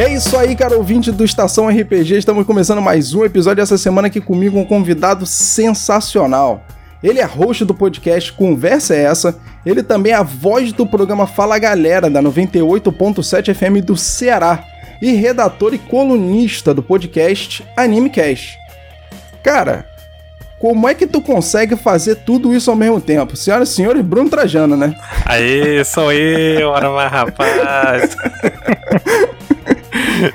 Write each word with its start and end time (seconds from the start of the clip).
E 0.00 0.02
é 0.02 0.14
isso 0.14 0.34
aí, 0.34 0.56
cara 0.56 0.78
ouvinte 0.78 1.12
do 1.12 1.22
Estação 1.22 1.68
RPG. 1.68 2.16
Estamos 2.16 2.46
começando 2.46 2.80
mais 2.80 3.12
um 3.12 3.22
episódio 3.22 3.60
essa 3.60 3.76
semana 3.76 4.06
aqui 4.06 4.18
comigo, 4.18 4.58
um 4.58 4.64
convidado 4.64 5.26
sensacional. 5.26 6.64
Ele 7.02 7.20
é 7.20 7.24
host 7.26 7.66
do 7.66 7.74
podcast 7.74 8.32
Conversa 8.32 8.94
é 8.94 9.02
Essa. 9.02 9.38
Ele 9.64 9.82
também 9.82 10.14
é 10.14 10.16
a 10.16 10.22
voz 10.22 10.72
do 10.72 10.86
programa 10.86 11.26
Fala 11.26 11.58
Galera, 11.58 12.08
da 12.08 12.22
98.7 12.22 13.54
FM 13.54 13.84
do 13.84 13.94
Ceará. 13.94 14.64
E 15.02 15.12
redator 15.12 15.74
e 15.74 15.78
colunista 15.78 16.72
do 16.72 16.82
podcast 16.82 17.62
AnimeCast. 17.76 18.56
Cara, 19.42 19.84
como 20.58 20.88
é 20.88 20.94
que 20.94 21.06
tu 21.06 21.20
consegue 21.20 21.76
fazer 21.76 22.14
tudo 22.24 22.54
isso 22.54 22.70
ao 22.70 22.76
mesmo 22.76 23.02
tempo? 23.02 23.36
Senhoras 23.36 23.68
e 23.68 23.74
senhores, 23.74 24.00
Bruno 24.00 24.30
Trajano, 24.30 24.78
né? 24.78 24.94
Aê, 25.26 25.84
sou 25.84 26.10
eu, 26.10 26.70
ora 26.70 26.88
mais 26.88 27.12
rapaz. 27.12 28.16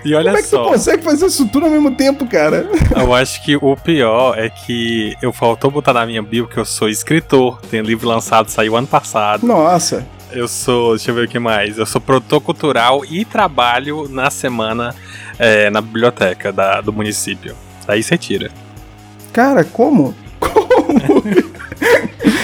E 0.03 0.13
olha 0.13 0.31
Como 0.31 0.37
é 0.37 0.41
que 0.41 0.47
só. 0.47 0.63
tu 0.63 0.69
consegue 0.69 1.03
fazer 1.03 1.25
isso 1.25 1.47
tudo 1.47 1.65
ao 1.65 1.71
mesmo 1.71 1.91
tempo, 1.91 2.25
cara? 2.27 2.67
Eu 2.95 3.13
acho 3.13 3.43
que 3.43 3.55
o 3.55 3.75
pior 3.75 4.37
é 4.37 4.49
que 4.49 5.15
eu 5.21 5.31
faltou 5.31 5.69
botar 5.69 5.93
na 5.93 6.05
minha 6.05 6.21
bio 6.21 6.47
que 6.47 6.57
eu 6.57 6.65
sou 6.65 6.89
escritor. 6.89 7.59
Tem 7.69 7.81
livro 7.81 8.07
lançado, 8.07 8.49
saiu 8.49 8.75
ano 8.75 8.87
passado. 8.87 9.45
Nossa. 9.45 10.05
Eu 10.31 10.47
sou, 10.47 10.95
deixa 10.95 11.11
eu 11.11 11.15
ver 11.15 11.25
o 11.25 11.27
que 11.27 11.39
mais. 11.39 11.77
Eu 11.77 11.85
sou 11.85 12.01
produtor 12.01 12.41
cultural 12.41 13.05
e 13.05 13.23
trabalho 13.23 14.07
na 14.09 14.29
semana 14.29 14.93
é, 15.39 15.69
na 15.69 15.81
biblioteca 15.81 16.51
da, 16.51 16.81
do 16.81 16.91
município. 16.91 17.55
Daí 17.85 18.01
você 18.03 18.17
tira. 18.17 18.51
Cara, 19.31 19.63
como? 19.63 20.13
Como? 20.39 21.23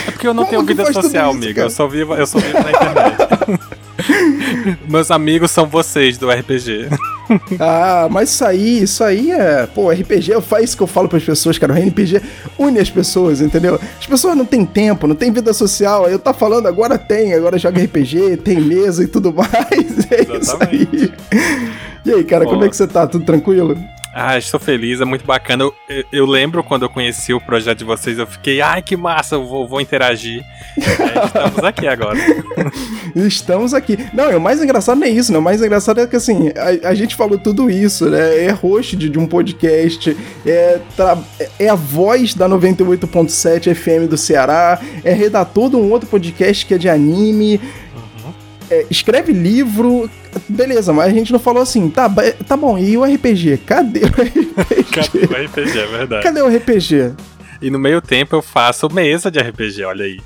É 0.08 0.12
porque 0.12 0.28
eu 0.28 0.34
não 0.34 0.46
como 0.46 0.66
tenho 0.66 0.78
vida 0.78 0.92
social, 0.94 1.32
amigo. 1.32 1.60
Eu 1.60 1.70
só 1.70 1.88
vivo, 1.88 2.14
eu 2.14 2.28
só 2.28 2.38
vivo 2.40 2.60
na 2.62 2.70
internet. 2.70 3.18
Meus 4.88 5.10
amigos 5.12 5.52
são 5.52 5.66
vocês 5.66 6.18
do 6.18 6.30
RPG. 6.30 6.90
ah, 7.60 8.08
mas 8.10 8.30
isso 8.30 8.46
aí, 8.46 8.84
isso 8.84 9.04
aí 9.04 9.32
é. 9.32 9.68
Pô, 9.68 9.90
RPG 9.92 10.42
faz 10.42 10.66
isso 10.66 10.78
que 10.78 10.84
eu 10.84 10.88
falo 10.88 11.08
para 11.08 11.18
as 11.18 11.24
pessoas, 11.24 11.58
cara. 11.58 11.74
O 11.74 11.78
RPG 11.78 12.22
une 12.58 12.80
as 12.80 12.90
pessoas, 12.90 13.42
entendeu? 13.42 13.80
As 14.00 14.06
pessoas 14.06 14.36
não 14.36 14.46
têm 14.46 14.66
tempo, 14.66 15.08
não 15.08 15.16
têm 15.16 15.32
vida 15.32 15.54
social. 15.54 16.08
Eu 16.10 16.20
tá 16.20 16.34
falando, 16.34 16.68
agora 16.68 16.98
tem, 16.98 17.34
agora 17.34 17.58
joga 17.58 17.82
RPG, 17.84 18.38
tem 18.38 18.60
mesa 18.60 19.04
e 19.04 19.08
tudo 19.08 19.34
mais. 19.36 20.12
É 20.12 20.38
Exatamente. 20.38 21.06
isso 21.06 21.14
aí. 21.32 21.72
E 22.06 22.12
aí, 22.12 22.24
cara, 22.24 22.46
Pô. 22.46 22.52
como 22.52 22.66
é 22.66 22.70
que 22.70 22.76
você 22.76 22.88
tá? 22.88 23.06
Tudo 23.06 23.26
tranquilo? 23.26 23.78
Ah, 24.14 24.38
estou 24.38 24.60
feliz, 24.60 25.00
é 25.00 25.06
muito 25.06 25.26
bacana. 25.26 25.64
Eu, 25.64 25.74
eu, 25.88 26.04
eu, 26.12 26.26
lembro 26.26 26.62
quando 26.64 26.84
eu 26.84 26.90
conheci 26.90 27.34
o 27.34 27.40
projeto 27.40 27.80
de 27.80 27.86
vocês, 27.86 28.18
eu 28.18 28.28
fiquei, 28.28 28.60
ai 28.60 28.82
que 28.82 28.98
massa, 28.98 29.36
eu 29.36 29.48
vou, 29.48 29.66
vou 29.66 29.80
interagir. 29.80 30.44
é, 30.78 31.26
estamos 31.26 31.64
aqui 31.64 31.88
agora. 31.88 32.18
estamos 33.16 33.74
aqui. 33.74 33.98
Não, 34.14 34.38
o 34.38 34.42
mais 34.42 34.62
engraçado 34.62 35.00
não 35.00 35.08
é 35.08 35.10
isso, 35.10 35.32
né? 35.32 35.40
O 35.40 35.42
mais 35.42 35.62
engraçado 35.62 36.02
é 36.02 36.08
que 36.08 36.18
assim, 36.18 36.50
a, 36.50 36.90
a 36.90 36.94
gente 36.94 37.16
falou 37.16 37.38
tudo 37.38 37.70
isso, 37.70 38.10
né? 38.10 38.46
É 38.46 38.52
host 38.52 38.98
de, 38.98 39.10
de 39.10 39.18
um 39.18 39.26
podcast, 39.26 40.18
é, 40.46 40.82
é 41.58 41.70
a 41.70 41.76
voz 41.76 42.34
da 42.34 42.50
98.7 42.50 43.74
FM 43.74 44.10
do 44.10 44.18
Ceará, 44.18 44.82
é 45.06 45.14
redator 45.14 45.70
de 45.70 45.78
um 45.78 45.90
outro 45.90 46.10
podcast 46.10 46.66
que 46.66 46.74
é 46.74 46.78
de 46.78 46.90
anime. 46.90 47.62
Uhum. 47.96 48.34
É, 48.70 48.86
escreve 48.90 49.32
livro, 49.32 50.10
Beleza, 50.48 50.94
mas 50.94 51.08
a 51.08 51.14
gente 51.14 51.32
não 51.32 51.40
falou 51.40 51.62
assim, 51.62 51.90
tá, 51.90 52.10
tá 52.48 52.56
bom, 52.58 52.78
e 52.78 52.98
o 52.98 53.04
RPG? 53.04 53.58
Cadê 53.66 54.02
o 54.02 54.08
RPG? 54.08 54.84
Cadê 54.94 55.20
o 55.20 55.46
RPG, 55.46 55.80
é 55.80 55.88
verdade. 55.88 56.24
Cadê 56.24 56.42
o 56.42 56.48
RPG? 56.48 57.14
E 57.62 57.70
no 57.70 57.78
meio 57.78 58.02
tempo 58.02 58.36
eu 58.36 58.42
faço 58.42 58.92
mesa 58.92 59.30
de 59.30 59.40
RPG, 59.40 59.84
olha 59.84 60.06
aí. 60.06 60.20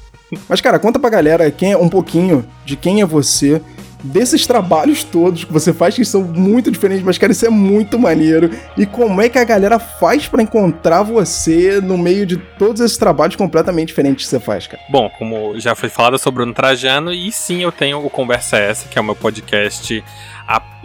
Mas, 0.49 0.61
cara, 0.61 0.79
conta 0.79 0.99
pra 0.99 1.09
galera 1.09 1.49
quem 1.51 1.73
é, 1.73 1.77
um 1.77 1.89
pouquinho 1.89 2.45
de 2.65 2.75
quem 2.75 3.01
é 3.01 3.05
você, 3.05 3.61
desses 4.05 4.45
trabalhos 4.47 5.03
todos 5.03 5.43
que 5.43 5.51
você 5.51 5.73
faz, 5.73 5.95
que 5.95 6.05
são 6.05 6.23
muito 6.23 6.71
diferentes, 6.71 7.03
mas, 7.03 7.17
cara, 7.17 7.31
isso 7.31 7.45
é 7.45 7.49
muito 7.49 7.97
maneiro. 7.99 8.49
E 8.77 8.85
como 8.85 9.21
é 9.21 9.29
que 9.29 9.38
a 9.38 9.43
galera 9.43 9.79
faz 9.79 10.27
para 10.27 10.41
encontrar 10.41 11.03
você 11.03 11.81
no 11.81 11.97
meio 11.97 12.25
de 12.25 12.38
todos 12.38 12.81
esses 12.81 12.97
trabalhos 12.97 13.35
completamente 13.35 13.88
diferentes 13.88 14.25
que 14.25 14.29
você 14.29 14.39
faz, 14.39 14.67
cara? 14.67 14.81
Bom, 14.89 15.09
como 15.17 15.59
já 15.59 15.75
foi 15.75 15.89
falado, 15.89 16.13
eu 16.13 16.19
sou 16.19 16.31
Bruno 16.31 16.53
Trajano 16.53 17.13
e 17.13 17.31
sim, 17.31 17.63
eu 17.63 17.71
tenho 17.71 18.05
o 18.05 18.09
Conversa 18.09 18.57
Essa, 18.57 18.88
que 18.88 18.97
é 18.97 19.01
o 19.01 19.05
meu 19.05 19.15
podcast. 19.15 20.03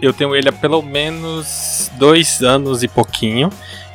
Eu 0.01 0.11
tenho 0.11 0.35
ele 0.35 0.49
há 0.49 0.51
pelo 0.51 0.81
menos 0.81 1.91
dois 1.97 2.41
anos 2.41 2.81
e 2.81 2.87
pouquinho 2.87 3.51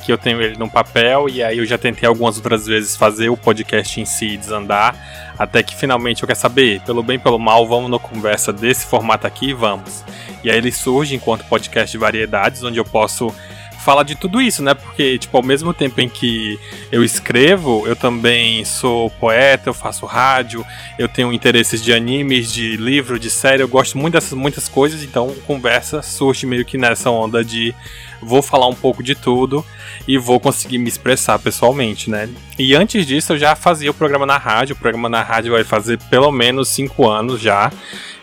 que 0.07 0.11
eu 0.13 0.17
tenho 0.17 0.41
ele 0.41 0.57
no 0.57 0.69
papel 0.69 1.27
e 1.27 1.43
aí 1.43 1.57
eu 1.57 1.65
já 1.65 1.77
tentei 1.77 2.07
algumas 2.07 2.37
outras 2.37 2.65
vezes 2.65 2.95
fazer 2.95 3.27
o 3.27 3.35
podcast 3.35 3.99
em 3.99 4.05
si 4.05 4.37
desandar, 4.37 4.95
até 5.37 5.61
que 5.61 5.75
finalmente 5.75 6.23
eu 6.23 6.27
quero 6.27 6.39
saber, 6.39 6.79
pelo 6.85 7.03
bem 7.03 7.19
pelo 7.19 7.37
mal, 7.37 7.67
vamos 7.67 7.91
no 7.91 7.99
conversa 7.99 8.53
desse 8.53 8.85
formato 8.85 9.27
aqui, 9.27 9.51
vamos. 9.51 10.05
E 10.45 10.49
aí 10.49 10.57
ele 10.57 10.71
surge 10.71 11.13
enquanto 11.13 11.43
podcast 11.43 11.91
de 11.91 11.97
variedades, 11.97 12.63
onde 12.63 12.77
eu 12.77 12.85
posso 12.85 13.35
falar 13.83 14.03
de 14.03 14.15
tudo 14.15 14.41
isso, 14.41 14.63
né? 14.63 14.73
Porque, 14.73 15.17
tipo, 15.17 15.35
ao 15.35 15.43
mesmo 15.43 15.73
tempo 15.73 15.99
em 15.99 16.07
que 16.07 16.57
eu 16.89 17.03
escrevo, 17.03 17.85
eu 17.85 17.95
também 17.95 18.63
sou 18.63 19.09
poeta, 19.09 19.67
eu 19.67 19.73
faço 19.73 20.05
rádio, 20.05 20.65
eu 20.97 21.09
tenho 21.09 21.33
interesses 21.33 21.83
de 21.83 21.91
animes, 21.91 22.51
de 22.51 22.77
livro, 22.77 23.19
de 23.19 23.29
série, 23.29 23.61
eu 23.61 23.67
gosto 23.67 23.97
muito 23.97 24.13
dessas 24.13 24.33
muitas 24.33 24.69
coisas, 24.69 25.03
então 25.03 25.35
conversa 25.45 26.01
surge 26.01 26.45
meio 26.45 26.63
que 26.63 26.77
nessa 26.77 27.09
onda 27.09 27.43
de 27.43 27.75
vou 28.21 28.41
falar 28.41 28.67
um 28.67 28.73
pouco 28.73 29.03
de 29.03 29.15
tudo 29.15 29.65
e 30.07 30.17
vou 30.17 30.39
conseguir 30.39 30.77
me 30.77 30.87
expressar 30.87 31.37
pessoalmente, 31.39 32.09
né? 32.09 32.29
E 32.57 32.75
antes 32.75 33.05
disso 33.05 33.33
eu 33.33 33.37
já 33.37 33.55
fazia 33.55 33.91
o 33.91 33.93
programa 33.93 34.25
na 34.25 34.37
rádio, 34.37 34.75
o 34.75 34.79
programa 34.79 35.09
na 35.09 35.21
rádio 35.21 35.53
vai 35.53 35.63
fazer 35.63 35.99
pelo 36.09 36.31
menos 36.31 36.69
cinco 36.69 37.07
anos 37.07 37.41
já. 37.41 37.71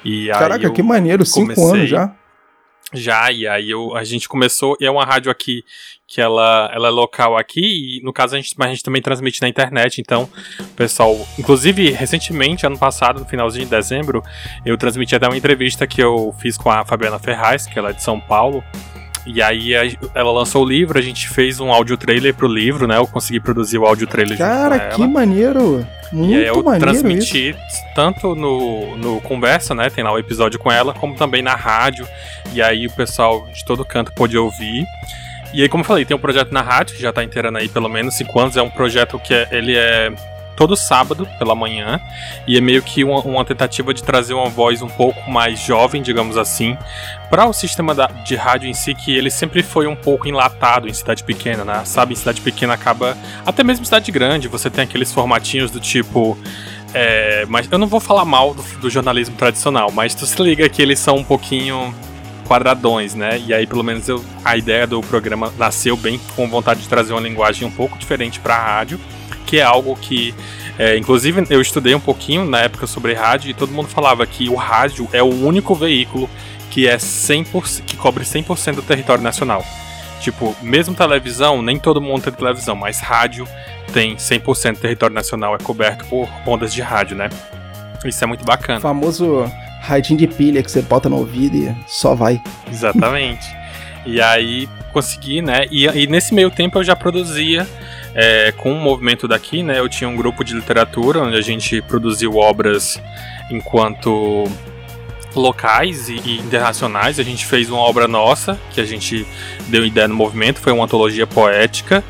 E 0.05 0.29
Caraca, 0.29 0.71
que 0.71 0.83
maneiro, 0.83 1.25
cinco 1.25 1.55
comecei... 1.55 1.65
anos 1.65 1.91
já. 1.91 2.15
Já, 2.95 3.33
e 3.33 3.47
aí 3.47 3.71
eu, 3.71 3.97
a 3.97 4.05
gente 4.05 4.29
começou, 4.29 4.77
e 4.81 4.87
é 4.87 4.91
uma 4.91 5.05
rádio 5.05 5.31
aqui 5.31 5.65
que 6.07 6.21
ela, 6.21 6.71
ela 6.73 6.89
é 6.89 6.91
local 6.91 7.37
aqui, 7.37 7.99
e 7.99 8.05
no 8.05 8.13
caso 8.13 8.37
a 8.37 8.39
gente, 8.39 8.55
mas 8.57 8.69
a 8.69 8.71
gente 8.71 8.85
também 8.85 9.03
transmite 9.03 9.43
na 9.43 9.49
internet, 9.49 10.01
então, 10.01 10.29
pessoal, 10.77 11.17
inclusive 11.37 11.91
recentemente, 11.91 12.65
ano 12.65 12.79
passado, 12.79 13.19
no 13.19 13.27
finalzinho 13.27 13.65
de 13.65 13.71
dezembro, 13.71 14.23
eu 14.65 14.79
transmiti 14.79 15.17
até 15.17 15.27
uma 15.27 15.37
entrevista 15.37 15.89
que 15.89 16.01
eu 16.01 16.33
fiz 16.39 16.57
com 16.57 16.71
a 16.71 16.85
Fabiana 16.85 17.19
Ferraz, 17.19 17.67
que 17.67 17.77
ela 17.77 17.91
é 17.91 17.93
de 17.93 18.03
São 18.03 18.21
Paulo, 18.21 18.63
e 19.27 19.43
aí 19.43 19.97
ela 20.15 20.33
lançou 20.33 20.65
o 20.65 20.69
livro, 20.69 20.99
a 20.99 21.03
gente 21.03 21.29
fez 21.29 21.61
um 21.61 21.73
áudio 21.73 21.97
trailer 21.97 22.35
pro 22.35 22.47
livro, 22.47 22.87
né? 22.87 22.99
Eu 22.99 23.07
consegui 23.07 23.41
produzir 23.41 23.79
o 23.79 23.87
áudio 23.87 24.07
trailer 24.07 24.37
Cara, 24.37 24.77
junto 24.77 24.97
com 24.97 25.03
que 25.03 25.09
maneiro! 25.09 25.87
Muito 26.13 26.33
e 26.33 26.37
aí 26.37 26.47
eu 26.47 26.63
transmiti 26.79 27.51
isso. 27.51 27.83
tanto 27.95 28.35
no, 28.37 28.97
no 28.97 29.21
Conversa, 29.23 29.75
né? 29.75 29.91
Tem 29.91 30.05
lá 30.05 30.13
o 30.13 30.19
episódio 30.19 30.61
com 30.61 30.71
ela, 30.71 30.95
como 30.95 31.17
também 31.17 31.43
na 31.43 31.55
rádio. 31.55 32.07
E 32.53 32.63
aí 32.63 32.87
o 32.87 32.93
pessoal 32.93 33.49
de 33.53 33.65
todo 33.65 33.85
canto 33.85 34.13
pôde 34.13 34.39
ouvir. 34.39 34.87
E 35.53 35.63
aí, 35.63 35.69
como 35.69 35.83
eu 35.83 35.87
falei, 35.87 36.05
tem 36.05 36.17
um 36.17 36.21
projeto 36.21 36.53
na 36.53 36.63
rádio, 36.63 36.97
que 36.97 37.03
já 37.03 37.13
tá 37.13 37.23
inteirando 37.23 37.59
aí 37.59 37.69
pelo 37.69 37.89
menos 37.89 38.15
5 38.15 38.41
anos. 38.41 38.57
É 38.57 38.63
um 38.63 38.71
projeto 38.71 39.19
que 39.19 39.33
é, 39.33 39.49
ele 39.51 39.77
é 39.77 40.13
todo 40.57 40.77
sábado 40.77 41.29
pela 41.39 41.55
manhã 41.55 42.01
e 42.47 42.57
é 42.57 42.61
meio 42.61 42.83
que 42.83 43.05
uma, 43.05 43.21
uma, 43.21 43.45
tentativa 43.45 43.93
de 43.93 44.03
trazer 44.03 44.35
uma 44.35 44.49
voz 44.49 44.83
um 44.83 44.89
pouco 44.89 45.31
mais 45.31 45.61
jovem, 45.61 46.03
digamos 46.03 46.37
assim, 46.37 46.77
para 47.31 47.47
o 47.47 47.53
sistema 47.53 47.95
da, 47.95 48.07
de 48.07 48.37
rádio 48.37 48.69
em 48.69 48.75
si, 48.75 48.95
que 48.95 49.15
ele 49.15 49.31
sempre 49.31 49.63
foi 49.63 49.87
um 49.87 49.97
pouco 49.97 50.29
enlatado 50.29 50.89
em 50.89 50.93
cidade 50.93 51.25
pequena, 51.25 51.65
né? 51.65 51.83
Sabe, 51.85 52.13
em 52.13 52.17
cidade 52.17 52.41
pequena 52.41 52.75
acaba, 52.75 53.17
até 53.45 53.63
mesmo 53.65 53.83
em 53.83 53.85
cidade 53.85 54.11
grande, 54.13 54.49
você 54.49 54.71
tem 54.71 54.85
aqueles 54.85 55.13
formatinhos 55.13 55.71
do 55.71 55.81
tipo. 55.81 56.39
É, 56.97 57.45
mas 57.49 57.67
eu 57.73 57.77
não 57.77 57.89
vou 57.89 57.99
falar 57.99 58.25
mal 58.25 58.55
do, 58.55 58.63
do 58.79 58.89
jornalismo 58.89 59.35
tradicional, 59.37 59.91
mas 59.91 60.15
tu 60.15 60.25
se 60.27 60.41
liga 60.41 60.69
que 60.69 60.81
eles 60.81 61.01
são 61.01 61.17
um 61.17 61.25
pouquinho 61.25 61.93
quadradões, 62.45 63.15
né? 63.15 63.43
E 63.45 63.53
aí, 63.53 63.67
pelo 63.67 63.83
menos, 63.83 64.09
eu, 64.09 64.25
a 64.45 64.57
ideia 64.57 64.87
do 64.87 65.01
programa 65.01 65.53
nasceu 65.59 65.97
bem 65.97 66.21
com 66.37 66.49
vontade 66.49 66.83
de 66.83 66.89
trazer 66.89 67.13
uma 67.13 67.21
linguagem 67.21 67.67
um 67.67 67.71
pouco 67.71 67.99
diferente 67.99 68.39
para 68.39 68.55
a 68.55 68.63
rádio 68.63 69.01
que 69.55 69.61
é 69.61 69.63
algo 69.63 69.95
que, 69.95 70.35
é, 70.77 70.97
inclusive, 70.99 71.47
eu 71.49 71.61
estudei 71.61 71.95
um 71.95 72.01
pouquinho 72.01 72.45
na 72.45 72.59
época 72.59 72.89
sobre 72.89 73.15
rádio 73.15 73.51
e 73.51 73.55
todo 73.55 73.71
mundo 73.71 73.87
falava 73.87 74.27
que 74.27 74.49
o 74.49 74.57
rádio 74.57 75.09
é 75.13 75.23
o 75.23 75.29
único 75.29 75.77
veículo 75.77 76.29
que 76.71 76.89
é 76.89 76.97
100%, 76.97 77.85
que 77.85 77.97
cobre 77.97 78.25
100% 78.25 78.75
do 78.75 78.83
território 78.83 79.23
nacional. 79.23 79.65
Tipo, 80.21 80.57
mesmo 80.61 80.93
televisão, 80.93 81.63
nem 81.63 81.79
todo 81.79 82.01
mundo 82.01 82.23
tem 82.23 82.33
televisão, 82.33 82.75
mas 82.75 82.99
rádio 82.99 83.47
tem 83.93 84.17
100% 84.17 84.73
do 84.73 84.81
território 84.81 85.15
nacional 85.15 85.55
é 85.55 85.59
coberto 85.59 86.05
por 86.07 86.29
ondas 86.45 86.75
de 86.75 86.83
rádio, 86.83 87.17
né? 87.17 87.29
Isso 88.05 88.25
é 88.25 88.27
muito 88.27 88.45
bacana. 88.45 88.79
O 88.79 88.83
famoso 88.83 89.49
radinho 89.81 90.19
de 90.19 90.27
pilha 90.27 90.65
que 90.65 90.71
você 90.71 90.83
bota 90.83 91.09
no 91.09 91.19
ouvido 91.19 91.57
e 91.57 91.73
só 91.87 92.13
vai. 92.17 92.43
Exatamente. 92.69 93.47
E 94.07 94.21
aí 94.21 94.69
consegui, 94.93 95.41
né? 95.41 95.65
E, 95.71 95.87
e 95.87 96.07
nesse 96.07 96.35
meio 96.35 96.51
tempo 96.51 96.79
eu 96.79 96.85
já 96.85 96.95
produzia 96.95 97.67
é, 98.15 98.53
com 98.53 98.73
o 98.73 98.81
movimento 98.81 99.27
daqui, 99.27 99.63
né? 99.63 99.79
Eu 99.79 99.89
tinha 99.89 100.09
um 100.09 100.17
grupo 100.17 100.45
de 100.45 100.55
literatura 100.55 101.21
onde 101.21 101.37
a 101.37 101.41
gente 101.41 101.83
produziu 101.83 102.37
obras 102.37 103.01
enquanto 103.51 104.45
locais 105.35 106.09
e, 106.09 106.15
e, 106.25 106.39
internacionais. 106.39 107.19
A 107.19 107.23
gente 107.23 107.45
fez 107.45 107.69
uma 107.69 107.81
obra 107.81 108.07
nossa, 108.07 108.59
que 108.73 108.81
a 108.81 108.85
gente 108.85 109.27
deu 109.67 109.85
ideia 109.85 110.07
no 110.07 110.15
movimento, 110.15 110.61
foi 110.61 110.73
uma 110.73 110.85
antologia 110.85 111.27
poética. 111.27 112.05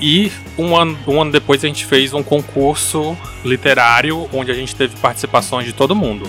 E 0.00 0.30
um 0.58 0.76
ano, 0.76 0.98
um 1.06 1.20
ano 1.22 1.32
depois 1.32 1.64
a 1.64 1.66
gente 1.66 1.86
fez 1.86 2.12
um 2.12 2.22
concurso 2.22 3.16
literário 3.44 4.28
onde 4.32 4.50
a 4.50 4.54
gente 4.54 4.74
teve 4.74 4.96
participações 4.96 5.66
de 5.66 5.72
todo 5.72 5.94
mundo. 5.94 6.28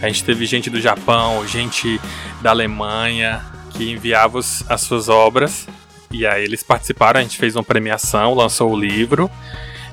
A 0.00 0.06
gente 0.06 0.22
teve 0.22 0.46
gente 0.46 0.70
do 0.70 0.80
Japão, 0.80 1.46
gente 1.46 2.00
da 2.40 2.50
Alemanha 2.50 3.44
que 3.70 3.90
enviava 3.90 4.38
as 4.38 4.80
suas 4.80 5.08
obras. 5.08 5.66
E 6.10 6.26
aí 6.26 6.44
eles 6.44 6.62
participaram, 6.62 7.20
a 7.20 7.22
gente 7.22 7.36
fez 7.36 7.54
uma 7.56 7.64
premiação, 7.64 8.34
lançou 8.34 8.72
o 8.72 8.78
livro. 8.78 9.30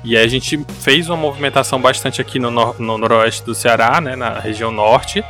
E 0.04 0.16
aí 0.16 0.24
a 0.24 0.28
gente 0.28 0.64
fez 0.80 1.08
uma 1.08 1.16
movimentação 1.16 1.80
bastante 1.80 2.20
aqui 2.20 2.38
no, 2.38 2.50
no 2.50 2.98
noroeste 2.98 3.44
do 3.44 3.54
Ceará, 3.54 4.00
né, 4.00 4.14
na 4.14 4.38
região 4.38 4.70
norte 4.70 5.24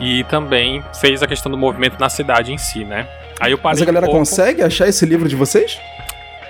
e 0.00 0.24
também 0.24 0.82
fez 1.00 1.22
a 1.22 1.26
questão 1.26 1.50
do 1.50 1.56
movimento 1.56 1.98
na 1.98 2.08
cidade 2.08 2.52
em 2.52 2.58
si, 2.58 2.84
né? 2.84 3.06
Aí 3.40 3.52
eu 3.52 3.58
parei 3.58 3.80
Mas 3.80 3.82
a 3.82 3.84
galera 3.84 4.06
um 4.06 4.08
pouco... 4.08 4.18
consegue 4.18 4.62
achar 4.62 4.88
esse 4.88 5.06
livro 5.06 5.28
de 5.28 5.36
vocês? 5.36 5.78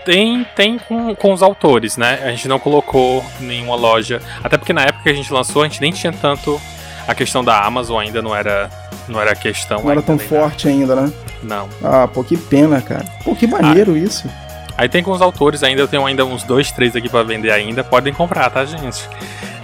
Tem, 0.05 0.45
tem 0.57 0.79
com, 0.79 1.15
com 1.15 1.33
os 1.33 1.43
autores, 1.43 1.97
né? 1.97 2.21
A 2.25 2.31
gente 2.31 2.49
não 2.49 2.59
colocou 2.59 3.25
nenhuma 3.39 3.77
loja. 3.77 4.21
Até 4.43 4.57
porque 4.57 4.73
na 4.73 4.83
época 4.83 5.05
que 5.05 5.09
a 5.11 5.15
gente 5.15 5.33
lançou, 5.33 5.63
a 5.63 5.69
gente 5.69 5.81
nem 5.81 5.93
tinha 5.93 6.13
tanto. 6.13 6.61
A 7.07 7.15
questão 7.15 7.45
da 7.45 7.63
Amazon 7.65 8.01
ainda 8.01 8.23
não 8.23 8.35
era, 8.35 8.71
não 9.09 9.21
era 9.21 9.35
questão. 9.35 9.83
Não 9.83 9.91
era 9.91 10.03
tão 10.03 10.19
forte 10.19 10.69
ainda, 10.69 10.95
né? 10.95 11.13
Não. 11.43 11.69
Ah, 11.83 12.07
pô, 12.07 12.23
que 12.23 12.37
pena, 12.37 12.81
cara. 12.81 13.05
Pô, 13.25 13.35
que 13.35 13.47
maneiro 13.47 13.95
ah, 13.95 13.99
isso. 13.99 14.29
Aí 14.77 14.89
tem 14.89 15.03
com 15.03 15.11
os 15.13 15.21
autores 15.21 15.63
ainda, 15.63 15.83
eu 15.83 15.89
tenho 15.89 16.05
ainda 16.07 16.25
uns 16.25 16.43
dois, 16.45 16.73
três 16.73 16.97
aqui 16.97 17.09
para 17.09 17.23
vender 17.23 17.51
ainda. 17.51 17.85
Podem 17.85 18.13
comprar, 18.13 18.51
tá, 18.51 18.65
gente? 18.65 19.09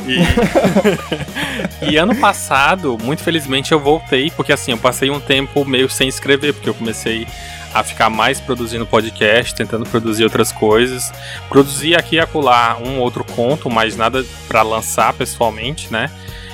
E, 0.06 0.18
e 1.90 1.96
ano 1.96 2.14
passado, 2.14 2.98
muito 3.02 3.22
felizmente, 3.22 3.72
eu 3.72 3.80
voltei, 3.80 4.30
porque 4.30 4.52
assim, 4.52 4.72
eu 4.72 4.78
passei 4.78 5.10
um 5.10 5.20
tempo 5.20 5.64
meio 5.64 5.88
sem 5.88 6.08
escrever, 6.08 6.54
porque 6.54 6.68
eu 6.68 6.74
comecei 6.74 7.26
a 7.74 7.82
ficar 7.82 8.08
mais 8.08 8.40
produzindo 8.40 8.86
podcast, 8.86 9.54
tentando 9.54 9.84
produzir 9.86 10.24
outras 10.24 10.50
coisas. 10.50 11.12
Produzi 11.48 11.94
aqui 11.94 12.16
e 12.16 12.20
acolá 12.20 12.78
um 12.82 12.98
outro 12.98 13.24
conto, 13.24 13.70
mas 13.70 13.96
nada 13.96 14.24
para 14.46 14.62
lançar 14.62 15.12
pessoalmente, 15.12 15.92
né? 15.92 16.10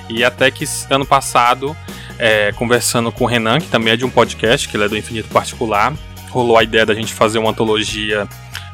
E 0.09 0.25
até 0.25 0.51
que 0.51 0.65
ano 0.91 1.07
passado, 1.07 1.77
é, 2.19 2.53
conversando 2.53 3.11
com 3.11 3.25
o 3.25 3.27
Renan, 3.27 3.59
que 3.61 3.69
também 3.69 3.93
é 3.93 3.97
de 3.97 4.05
um 4.05 4.11
podcast, 4.11 4.69
que 4.69 4.77
ele 4.77 4.85
é 4.85 4.89
do 4.89 4.97
Infinito 4.97 5.29
Particular, 5.29 5.93
rolou 6.31 6.59
a 6.59 6.63
ideia 6.63 6.85
da 6.85 6.95
gente 6.95 7.13
fazer 7.13 7.39
uma 7.39 7.51
antologia 7.51 8.29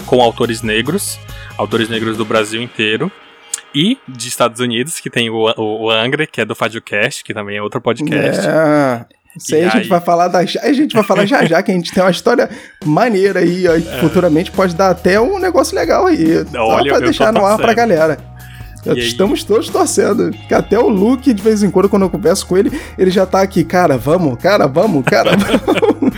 com 0.07 0.21
autores 0.21 0.63
negros, 0.63 1.19
autores 1.57 1.89
negros 1.89 2.17
do 2.17 2.25
Brasil 2.25 2.63
inteiro 2.63 3.11
e 3.75 3.99
de 4.09 4.29
Estados 4.29 4.61
Unidos, 4.61 4.99
que 4.99 5.11
tem 5.11 5.31
o, 5.31 5.53
o, 5.57 5.85
o 5.85 5.91
Angry, 5.91 6.27
que 6.27 6.41
é 6.41 6.45
do 6.45 6.55
FadioCast, 6.55 7.23
que 7.23 7.35
também 7.35 7.57
é 7.57 7.63
outro 7.63 7.81
podcast. 7.81 8.47
É. 8.47 9.05
Isso 9.37 9.55
aí, 9.55 9.65
a 9.65 9.69
gente 9.69 9.89
vai 9.89 10.01
falar 10.01 10.27
da, 10.27 10.41
a 10.41 10.73
gente 10.73 10.93
vai 10.93 11.05
falar 11.05 11.25
já 11.25 11.45
já 11.45 11.63
que 11.63 11.71
a 11.71 11.75
gente 11.75 11.93
tem 11.93 12.03
uma 12.03 12.11
história 12.11 12.51
maneira 12.85 13.39
aí, 13.39 13.69
ó, 13.69 13.77
é. 13.77 13.81
futuramente 14.01 14.51
pode 14.51 14.75
dar 14.75 14.91
até 14.91 15.21
um 15.21 15.39
negócio 15.39 15.77
legal 15.77 16.07
aí. 16.07 16.39
Olha, 16.57 16.93
só 16.93 16.99
pra 16.99 16.99
deixar 16.99 17.33
no 17.33 17.47
ar 17.47 17.57
pra 17.57 17.73
galera. 17.73 18.19
Estamos 18.97 19.45
todos 19.45 19.69
torcendo. 19.69 20.31
Que 20.31 20.55
até 20.55 20.79
o 20.79 20.89
Luke, 20.89 21.33
de 21.33 21.43
vez 21.43 21.63
em 21.63 21.71
quando, 21.71 21.89
quando 21.89 22.03
eu 22.03 22.11
converso 22.11 22.47
com 22.47 22.57
ele, 22.57 22.71
ele 22.97 23.11
já 23.11 23.27
tá 23.27 23.43
aqui, 23.43 23.65
cara, 23.65 23.99
vamos, 23.99 24.39
cara, 24.39 24.67
vamos, 24.67 25.05
cara, 25.05 25.33
vamos. 25.37 26.15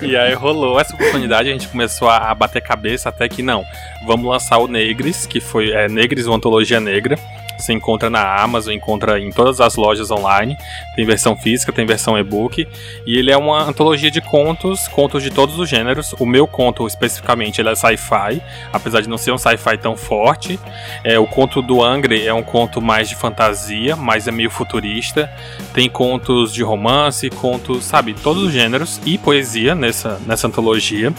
e 0.00 0.16
aí 0.16 0.32
rolou 0.34 0.78
essa 0.80 0.94
oportunidade, 0.94 1.48
a 1.48 1.52
gente 1.52 1.68
começou 1.68 2.08
a 2.08 2.34
bater 2.34 2.62
cabeça 2.62 3.08
até 3.08 3.28
que 3.28 3.42
não. 3.42 3.64
Vamos 4.06 4.26
lançar 4.28 4.58
o 4.58 4.68
Negres, 4.68 5.26
que 5.26 5.40
foi 5.40 5.70
é, 5.70 5.88
Negres, 5.88 6.26
uma 6.26 6.36
antologia 6.36 6.80
negra 6.80 7.18
você 7.56 7.72
encontra 7.72 8.10
na 8.10 8.42
Amazon, 8.42 8.72
encontra 8.72 9.20
em 9.20 9.30
todas 9.30 9.60
as 9.60 9.76
lojas 9.76 10.10
online. 10.10 10.56
Tem 10.94 11.04
versão 11.04 11.36
física, 11.36 11.72
tem 11.72 11.86
versão 11.86 12.18
e-book. 12.18 12.66
E 13.06 13.18
ele 13.18 13.30
é 13.30 13.36
uma 13.36 13.62
antologia 13.62 14.10
de 14.10 14.20
contos, 14.20 14.88
contos 14.88 15.22
de 15.22 15.30
todos 15.30 15.58
os 15.58 15.68
gêneros. 15.68 16.14
O 16.18 16.26
meu 16.26 16.46
conto, 16.46 16.86
especificamente, 16.86 17.60
ele 17.60 17.68
é 17.68 17.74
sci-fi, 17.74 18.42
apesar 18.72 19.00
de 19.00 19.08
não 19.08 19.18
ser 19.18 19.32
um 19.32 19.38
sci-fi 19.38 19.78
tão 19.78 19.96
forte. 19.96 20.58
É, 21.02 21.18
o 21.18 21.26
conto 21.26 21.62
do 21.62 21.82
Angry 21.82 22.26
é 22.26 22.34
um 22.34 22.42
conto 22.42 22.80
mais 22.80 23.08
de 23.08 23.14
fantasia, 23.14 23.96
mas 23.96 24.28
é 24.28 24.30
meio 24.30 24.50
futurista. 24.50 25.30
Tem 25.72 25.88
contos 25.88 26.52
de 26.52 26.62
romance, 26.62 27.28
contos, 27.30 27.84
sabe, 27.84 28.14
todos 28.14 28.42
os 28.42 28.52
gêneros 28.52 29.00
e 29.04 29.18
poesia 29.18 29.74
nessa, 29.74 30.20
nessa 30.26 30.46
antologia. 30.46 31.12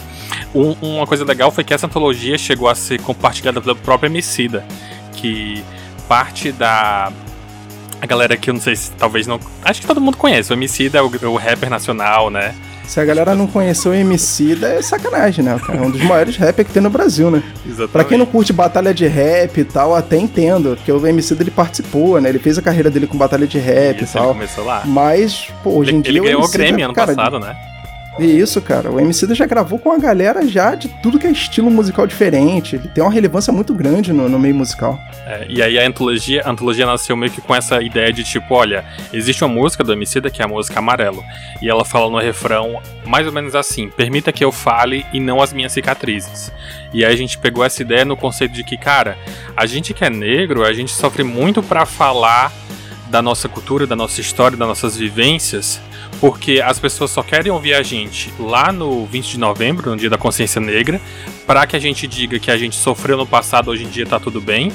Um, 0.54 0.72
uma 0.80 1.06
coisa 1.06 1.24
legal 1.24 1.50
foi 1.50 1.64
que 1.64 1.74
essa 1.74 1.86
antologia 1.86 2.38
chegou 2.38 2.68
a 2.68 2.74
ser 2.74 3.00
compartilhada 3.00 3.60
pelo 3.60 3.76
próprio 3.76 4.08
Emicida, 4.08 4.64
que 5.12 5.64
parte 6.08 6.52
da. 6.52 7.12
A 8.00 8.06
galera 8.06 8.36
que 8.36 8.50
eu 8.50 8.54
não 8.54 8.60
sei 8.60 8.76
se 8.76 8.90
talvez 8.92 9.26
não. 9.26 9.40
Acho 9.64 9.80
que 9.80 9.86
todo 9.86 10.00
mundo 10.00 10.16
conhece. 10.16 10.52
O 10.52 10.54
MC 10.54 10.90
é 10.92 11.02
o, 11.02 11.06
o 11.06 11.36
rapper 11.36 11.70
nacional, 11.70 12.30
né? 12.30 12.54
Se 12.86 13.00
a 13.00 13.04
galera 13.04 13.34
não 13.34 13.48
conheceu 13.48 13.90
o 13.90 13.94
MC, 13.94 14.56
é 14.64 14.80
sacanagem, 14.80 15.44
né? 15.44 15.60
É 15.68 15.80
um 15.80 15.90
dos 15.90 16.02
maiores 16.02 16.36
rappers 16.36 16.68
que 16.68 16.72
tem 16.72 16.82
no 16.82 16.88
Brasil, 16.88 17.30
né? 17.30 17.42
Exatamente. 17.64 17.90
Pra 17.90 18.04
quem 18.04 18.16
não 18.16 18.26
curte 18.26 18.52
batalha 18.52 18.94
de 18.94 19.06
rap 19.08 19.58
e 19.58 19.64
tal, 19.64 19.94
até 19.94 20.16
entendo, 20.16 20.76
porque 20.76 20.92
o 20.92 21.04
MC 21.04 21.34
dele 21.34 21.50
participou, 21.50 22.20
né? 22.20 22.28
Ele 22.28 22.38
fez 22.38 22.58
a 22.58 22.62
carreira 22.62 22.88
dele 22.88 23.08
com 23.08 23.18
batalha 23.18 23.46
de 23.46 23.58
rap 23.58 24.02
Isso, 24.02 24.16
e 24.16 24.20
tal. 24.20 24.26
Ele 24.26 24.34
começou 24.34 24.64
lá. 24.64 24.82
Mas, 24.84 25.48
pô, 25.64 25.70
hoje 25.70 25.90
ele, 25.90 25.98
em 25.98 26.00
dia. 26.00 26.12
Ele 26.12 26.20
ganhou 26.20 26.44
o 26.44 26.48
Grêmio 26.48 26.84
ano 26.84 26.94
cara, 26.94 27.12
passado, 27.12 27.40
né? 27.40 27.56
Isso, 28.18 28.60
cara. 28.62 28.90
O 28.90 28.98
MC 28.98 29.34
já 29.34 29.46
gravou 29.46 29.78
com 29.78 29.92
a 29.92 29.98
galera 29.98 30.46
já 30.46 30.74
de 30.74 30.88
tudo 31.02 31.18
que 31.18 31.26
é 31.26 31.30
estilo 31.30 31.70
musical 31.70 32.06
diferente. 32.06 32.76
Ele 32.76 32.88
tem 32.88 33.04
uma 33.04 33.12
relevância 33.12 33.52
muito 33.52 33.74
grande 33.74 34.12
no, 34.12 34.28
no 34.28 34.38
meio 34.38 34.54
musical. 34.54 34.98
É, 35.26 35.46
e 35.48 35.62
aí 35.62 35.78
a 35.78 35.86
antologia, 35.86 36.42
a 36.44 36.50
antologia 36.50 36.86
nasceu 36.86 37.16
meio 37.16 37.30
que 37.30 37.40
com 37.40 37.54
essa 37.54 37.82
ideia 37.82 38.12
de 38.12 38.24
tipo, 38.24 38.54
olha, 38.54 38.84
existe 39.12 39.44
uma 39.44 39.52
música 39.52 39.84
do 39.84 39.92
MC 39.92 40.20
que 40.30 40.40
é 40.40 40.44
a 40.44 40.48
música 40.48 40.78
Amarelo. 40.78 41.22
E 41.60 41.68
ela 41.68 41.84
fala 41.84 42.10
no 42.10 42.18
refrão 42.18 42.80
mais 43.04 43.26
ou 43.26 43.32
menos 43.32 43.54
assim: 43.54 43.90
permita 43.90 44.32
que 44.32 44.44
eu 44.44 44.50
fale 44.50 45.04
e 45.12 45.20
não 45.20 45.42
as 45.42 45.52
minhas 45.52 45.72
cicatrizes. 45.72 46.50
E 46.92 47.04
aí 47.04 47.12
a 47.12 47.16
gente 47.16 47.36
pegou 47.36 47.64
essa 47.64 47.82
ideia 47.82 48.04
no 48.04 48.16
conceito 48.16 48.52
de 48.52 48.64
que, 48.64 48.76
cara, 48.76 49.18
a 49.56 49.66
gente 49.66 49.92
que 49.92 50.04
é 50.04 50.10
negro, 50.10 50.64
a 50.64 50.72
gente 50.72 50.92
sofre 50.92 51.22
muito 51.22 51.62
para 51.62 51.84
falar 51.84 52.50
da 53.10 53.20
nossa 53.20 53.48
cultura, 53.48 53.86
da 53.86 53.94
nossa 53.94 54.20
história, 54.20 54.56
das 54.56 54.66
nossas 54.66 54.96
vivências 54.96 55.80
porque 56.20 56.60
as 56.64 56.78
pessoas 56.78 57.10
só 57.10 57.22
querem 57.22 57.52
ouvir 57.52 57.74
a 57.74 57.82
gente 57.82 58.32
lá 58.38 58.72
no 58.72 59.06
20 59.06 59.32
de 59.32 59.38
novembro, 59.38 59.90
no 59.90 59.96
Dia 59.96 60.10
da 60.10 60.18
Consciência 60.18 60.60
Negra, 60.60 61.00
para 61.46 61.66
que 61.66 61.76
a 61.76 61.78
gente 61.78 62.06
diga 62.06 62.38
que 62.38 62.50
a 62.50 62.56
gente 62.56 62.76
sofreu 62.76 63.16
no 63.16 63.26
passado, 63.26 63.70
hoje 63.70 63.84
em 63.84 63.88
dia 63.88 64.06
tá 64.06 64.18
tudo 64.18 64.40
bem. 64.40 64.72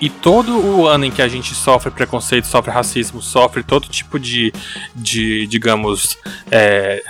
E 0.00 0.10
todo 0.10 0.58
o 0.58 0.86
ano 0.86 1.06
em 1.06 1.10
que 1.10 1.22
a 1.22 1.28
gente 1.28 1.54
sofre 1.54 1.90
preconceito, 1.90 2.46
sofre 2.46 2.70
racismo, 2.70 3.22
sofre 3.22 3.62
todo 3.62 3.88
tipo 3.88 4.18
de, 4.18 4.52
de 4.94 5.46
digamos, 5.46 6.18
é, 6.50 7.02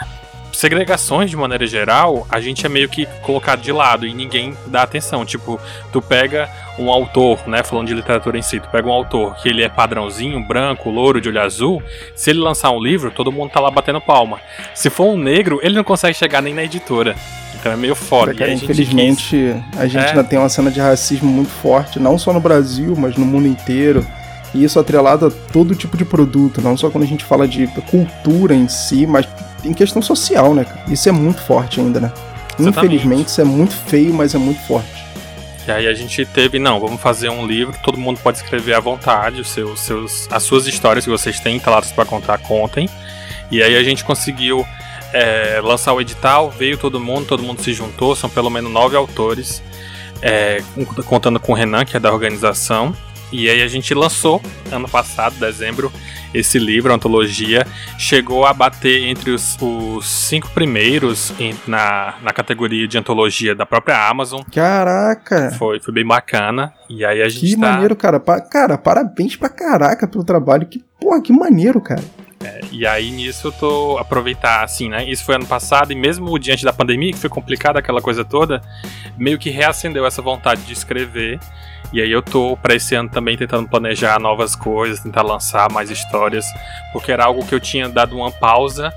segregações 0.57 1.31
de 1.31 1.37
maneira 1.37 1.67
geral, 1.67 2.27
a 2.31 2.41
gente 2.41 2.65
é 2.65 2.69
meio 2.69 2.89
que 2.89 3.07
colocado 3.23 3.61
de 3.61 3.71
lado 3.71 4.07
e 4.07 4.15
ninguém 4.15 4.57
dá 4.67 4.83
atenção. 4.83 5.25
Tipo, 5.25 5.61
tu 5.93 6.01
pega 6.01 6.49
um 6.79 6.91
autor, 6.91 7.47
né, 7.47 7.63
falando 7.63 7.89
de 7.89 7.95
literatura 7.95 8.39
em 8.39 8.43
si, 8.43 8.59
tu 8.59 8.69
pega 8.69 8.89
um 8.89 8.93
autor 8.93 9.37
que 9.37 9.49
ele 9.49 9.63
é 9.63 9.69
padrãozinho, 9.69 10.41
branco, 10.41 10.91
louro, 10.91 11.21
de 11.21 11.29
olho 11.29 11.41
azul, 11.41 11.83
se 12.15 12.31
ele 12.31 12.41
lançar 12.41 12.71
um 12.71 12.81
livro, 12.81 13.11
todo 13.11 13.31
mundo 13.31 13.51
tá 13.51 13.61
lá 13.61 13.71
batendo 13.71 14.01
palma. 14.01 14.41
Se 14.75 14.89
for 14.89 15.07
um 15.07 15.17
negro, 15.17 15.61
ele 15.63 15.75
não 15.75 15.85
consegue 15.85 16.15
chegar 16.15 16.41
nem 16.41 16.55
na 16.55 16.65
editora. 16.65 17.15
Então 17.59 17.73
é 17.73 17.77
meio 17.77 17.95
foda. 17.95 18.33
Porque, 18.33 18.51
infelizmente, 18.53 19.55
a 19.77 19.87
gente 19.87 20.05
é. 20.05 20.09
ainda 20.11 20.25
tem 20.25 20.39
uma 20.39 20.49
cena 20.49 20.71
de 20.71 20.81
racismo 20.81 21.31
muito 21.31 21.51
forte, 21.51 21.99
não 21.99 22.19
só 22.19 22.33
no 22.33 22.41
Brasil, 22.41 22.95
mas 22.97 23.17
no 23.17 23.27
mundo 23.27 23.47
inteiro. 23.47 24.07
E 24.57 24.65
isso 24.65 24.81
atrelado 24.81 25.27
a 25.27 25.31
todo 25.53 25.75
tipo 25.75 25.97
de 25.97 26.05
produto, 26.05 26.63
não 26.63 26.77
só 26.77 26.89
quando 26.89 27.05
a 27.05 27.07
gente 27.07 27.25
fala 27.25 27.47
de 27.47 27.67
cultura 27.91 28.55
em 28.55 28.67
si, 28.69 29.07
mas 29.07 29.29
em 29.63 29.75
questão 29.75 30.01
social, 30.01 30.55
né? 30.55 30.65
Isso 30.89 31.09
é 31.09 31.13
muito 31.13 31.43
forte 31.43 31.79
ainda, 31.79 32.01
né? 32.01 32.13
Exatamente. 32.59 32.79
Infelizmente, 32.79 33.29
isso 33.29 33.41
é 33.41 33.45
muito 33.45 33.75
feio, 33.75 34.15
mas 34.15 34.35
é 34.35 34.39
muito 34.39 34.61
forte. 34.67 35.05
E 35.67 35.71
aí 35.71 35.87
a 35.87 35.95
gente 35.95 36.25
teve, 36.25 36.59
não, 36.59 36.81
vamos 36.81 37.01
fazer 37.01 37.29
um 37.29 37.47
livro, 37.47 37.77
todo 37.83 37.99
mundo 37.99 38.19
pode 38.23 38.39
escrever 38.39 38.75
à 38.75 38.81
vontade, 38.81 39.41
os 39.41 39.51
seus, 39.51 39.81
seus, 39.81 40.29
as 40.31 40.43
suas 40.43 40.67
histórias 40.67 41.05
que 41.05 41.11
vocês 41.11 41.39
têm 41.41 41.59
relatos 41.59 41.93
para 41.93 42.05
contar, 42.05 42.39
contem. 42.39 42.89
E 43.51 43.63
aí 43.63 43.77
a 43.77 43.83
gente 43.83 44.05
conseguiu 44.05 44.65
é, 45.13 45.61
lançar 45.63 45.93
o 45.93 46.01
edital, 46.01 46.51
veio 46.51 46.79
todo 46.79 46.99
mundo, 47.01 47.27
todo 47.27 47.43
mundo 47.43 47.61
se 47.61 47.73
juntou, 47.75 48.15
são 48.15 48.31
pelo 48.31 48.49
menos 48.49 48.71
nove 48.71 48.97
autores, 48.97 49.63
é, 50.23 50.63
contando 51.05 51.39
com 51.41 51.53
o 51.53 51.55
Renan, 51.55 51.85
que 51.85 51.97
é 51.97 52.01
da 52.01 52.13
organização. 52.13 52.95
E 53.37 53.50
aí 53.50 53.61
a 53.61 53.69
gente 53.69 53.93
lançou, 53.93 54.40
ano 54.73 54.88
passado, 54.88 55.35
dezembro, 55.38 55.93
esse 56.33 56.59
livro, 56.59 56.90
a 56.90 56.97
antologia, 56.97 57.66
chegou 57.99 58.47
a 58.47 58.55
bater 58.55 59.02
entre 59.05 59.31
os, 59.31 59.59
os 59.61 60.07
cinco 60.09 60.49
primeiros 60.52 61.35
em, 61.38 61.55
na, 61.66 62.14
na 62.23 62.33
categoria 62.33 62.88
de 62.88 62.97
antologia 62.97 63.55
da 63.55 63.66
própria 63.66 64.09
Amazon. 64.09 64.40
Caraca! 64.50 65.50
Foi, 65.59 65.78
foi 65.81 65.93
bem 65.93 66.07
bacana. 66.07 66.73
E 66.88 67.05
aí 67.05 67.21
a 67.21 67.28
gente 67.28 67.55
Que 67.55 67.61
tá... 67.61 67.73
maneiro, 67.73 67.95
cara. 67.95 68.19
Pa 68.19 68.40
cara, 68.40 68.78
parabéns 68.78 69.37
pra 69.37 69.50
caraca 69.50 70.09
pelo 70.09 70.25
trabalho. 70.25 70.66
Que, 70.66 70.83
porra, 70.99 71.21
que 71.21 71.31
maneiro, 71.31 71.78
cara. 71.78 72.02
É, 72.47 72.61
E 72.71 72.87
aí 72.87 73.11
nisso 73.11 73.49
eu 73.49 73.53
tô 73.53 73.99
aproveitar, 73.99 74.62
assim, 74.62 74.88
né? 74.88 75.05
Isso 75.05 75.25
foi 75.25 75.35
ano 75.35 75.47
passado, 75.47 75.93
e 75.93 75.97
mesmo 75.97 76.38
diante 76.38 76.65
da 76.65 76.73
pandemia, 76.73 77.12
que 77.12 77.19
foi 77.19 77.31
complicada 77.31 77.79
aquela 77.79 78.00
coisa 78.00 78.25
toda, 78.25 78.62
meio 79.19 79.38
que 79.38 79.50
reacendeu 79.50 80.07
essa 80.07 80.23
vontade 80.23 80.62
de 80.62 80.73
escrever. 80.73 81.41
E 81.93 82.00
aí 82.00 82.11
eu 82.11 82.21
tô 82.23 82.57
para 82.57 82.75
esse 82.75 82.95
ano 82.95 83.09
também 83.09 83.37
tentando 83.37 83.69
planejar 83.69 84.19
novas 84.21 84.57
coisas, 84.57 85.00
tentar 85.00 85.23
lançar 85.23 85.71
mais 85.71 85.91
histórias, 85.91 86.45
porque 86.93 87.12
era 87.12 87.25
algo 87.25 87.45
que 87.47 87.55
eu 87.55 87.61
tinha 87.61 87.88
dado 87.88 88.17
uma 88.17 88.31
pausa, 88.31 88.93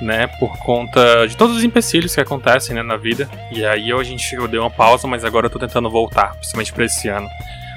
né, 0.00 0.26
por 0.26 0.58
conta 0.58 1.26
de 1.28 1.36
todos 1.36 1.56
os 1.56 1.62
empecilhos 1.64 2.14
que 2.14 2.20
acontecem, 2.20 2.74
né, 2.74 2.82
na 2.82 2.96
vida. 2.96 3.28
E 3.52 3.64
aí 3.64 3.92
a 3.92 4.02
gente 4.02 4.36
deu 4.48 4.62
uma 4.62 4.70
pausa, 4.70 5.06
mas 5.06 5.24
agora 5.24 5.46
eu 5.46 5.50
tô 5.50 5.58
tentando 5.58 5.88
voltar, 5.88 6.34
principalmente 6.34 6.72
para 6.72 6.84
esse 6.84 7.08
ano, 7.08 7.28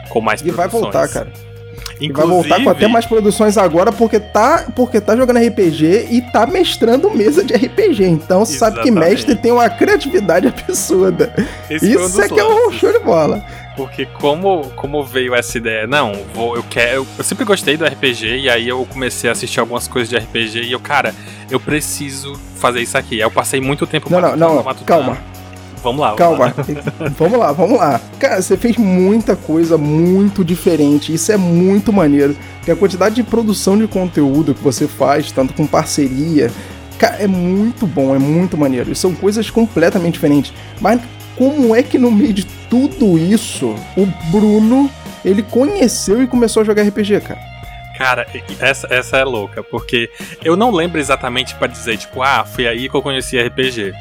com 0.09 0.19
mais 0.19 0.41
E 0.41 0.49
vai 0.49 0.67
produções. 0.67 0.93
voltar, 0.93 1.07
cara. 1.07 1.54
Inclusive, 2.01 2.13
vai 2.13 2.27
voltar 2.27 2.63
com 2.63 2.69
até 2.69 2.87
mais 2.87 3.05
produções 3.05 3.57
agora, 3.57 3.91
porque 3.91 4.19
tá, 4.19 4.67
porque 4.75 4.99
tá 4.99 5.15
jogando 5.15 5.39
RPG 5.39 6.07
e 6.11 6.21
tá 6.21 6.45
mestrando 6.45 7.09
mesa 7.09 7.43
de 7.43 7.53
RPG. 7.53 8.05
Então 8.05 8.45
você 8.45 8.57
sabe 8.57 8.81
que 8.81 8.91
mestre 8.91 9.35
tem 9.35 9.51
uma 9.51 9.69
criatividade 9.69 10.47
absurda. 10.55 11.33
esse 11.69 11.93
Isso 11.93 12.21
é 12.21 12.27
que 12.27 12.39
é 12.39 12.45
um 12.45 12.71
show 12.71 12.91
de 12.91 12.99
bola. 12.99 13.43
Porque 13.75 14.05
como, 14.05 14.69
como 14.75 15.03
veio 15.03 15.35
essa 15.35 15.57
ideia, 15.57 15.85
não, 15.85 16.13
vou, 16.33 16.55
eu 16.55 16.63
quero. 16.63 17.05
Eu 17.17 17.23
sempre 17.23 17.43
gostei 17.43 17.75
do 17.75 17.85
RPG, 17.85 18.39
e 18.39 18.49
aí 18.49 18.67
eu 18.69 18.85
comecei 18.85 19.29
a 19.29 19.33
assistir 19.33 19.59
algumas 19.59 19.87
coisas 19.87 20.09
de 20.09 20.17
RPG 20.17 20.63
e 20.63 20.71
eu, 20.71 20.79
cara, 20.79 21.13
eu 21.51 21.59
preciso 21.59 22.39
fazer 22.55 22.81
isso 22.81 22.97
aqui. 22.97 23.15
Aí 23.15 23.21
eu 23.21 23.31
passei 23.31 23.59
muito 23.59 23.85
tempo 23.85 24.09
Não, 24.09 24.21
não, 24.21 24.29
matutando, 24.29 24.55
não, 24.55 24.63
matutando. 24.63 24.85
calma. 24.85 25.34
Vamos 25.83 26.01
lá. 26.01 26.15
vamos 26.15 26.17
Calma. 26.17 26.45
lá. 26.45 27.09
vamos 27.17 27.39
lá, 27.39 27.51
vamos 27.51 27.77
lá. 27.77 28.01
Cara, 28.19 28.41
você 28.41 28.57
fez 28.57 28.77
muita 28.77 29.35
coisa 29.35 29.77
muito 29.77 30.43
diferente. 30.43 31.13
Isso 31.13 31.31
é 31.31 31.37
muito 31.37 31.93
maneiro. 31.93 32.35
Porque 32.57 32.71
a 32.71 32.75
quantidade 32.75 33.15
de 33.15 33.23
produção 33.23 33.77
de 33.77 33.87
conteúdo 33.87 34.53
que 34.53 34.63
você 34.63 34.87
faz, 34.87 35.31
tanto 35.31 35.53
com 35.53 35.67
parceria, 35.67 36.51
cara, 36.97 37.17
é 37.17 37.27
muito 37.27 37.85
bom, 37.85 38.15
é 38.15 38.19
muito 38.19 38.57
maneiro. 38.57 38.91
E 38.91 38.95
são 38.95 39.13
coisas 39.13 39.49
completamente 39.49 40.13
diferentes. 40.13 40.53
Mas 40.81 40.99
como 41.37 41.75
é 41.75 41.83
que 41.83 41.97
no 41.97 42.09
meio 42.11 42.33
de 42.33 42.45
tudo 42.69 43.17
isso, 43.17 43.75
o 43.95 44.05
Bruno, 44.31 44.89
ele 45.23 45.43
conheceu 45.43 46.23
e 46.23 46.27
começou 46.27 46.61
a 46.61 46.63
jogar 46.65 46.83
RPG, 46.83 47.21
cara? 47.21 47.55
Cara, 47.97 48.27
essa, 48.59 48.87
essa 48.89 49.17
é 49.17 49.23
louca, 49.23 49.63
porque 49.63 50.09
eu 50.43 50.57
não 50.57 50.71
lembro 50.71 50.99
exatamente 50.99 51.55
pra 51.55 51.67
dizer, 51.67 51.97
tipo, 51.97 52.21
ah, 52.21 52.43
foi 52.43 52.67
aí 52.67 52.89
que 52.89 52.95
eu 52.95 53.01
conheci 53.01 53.39
RPG. 53.39 53.93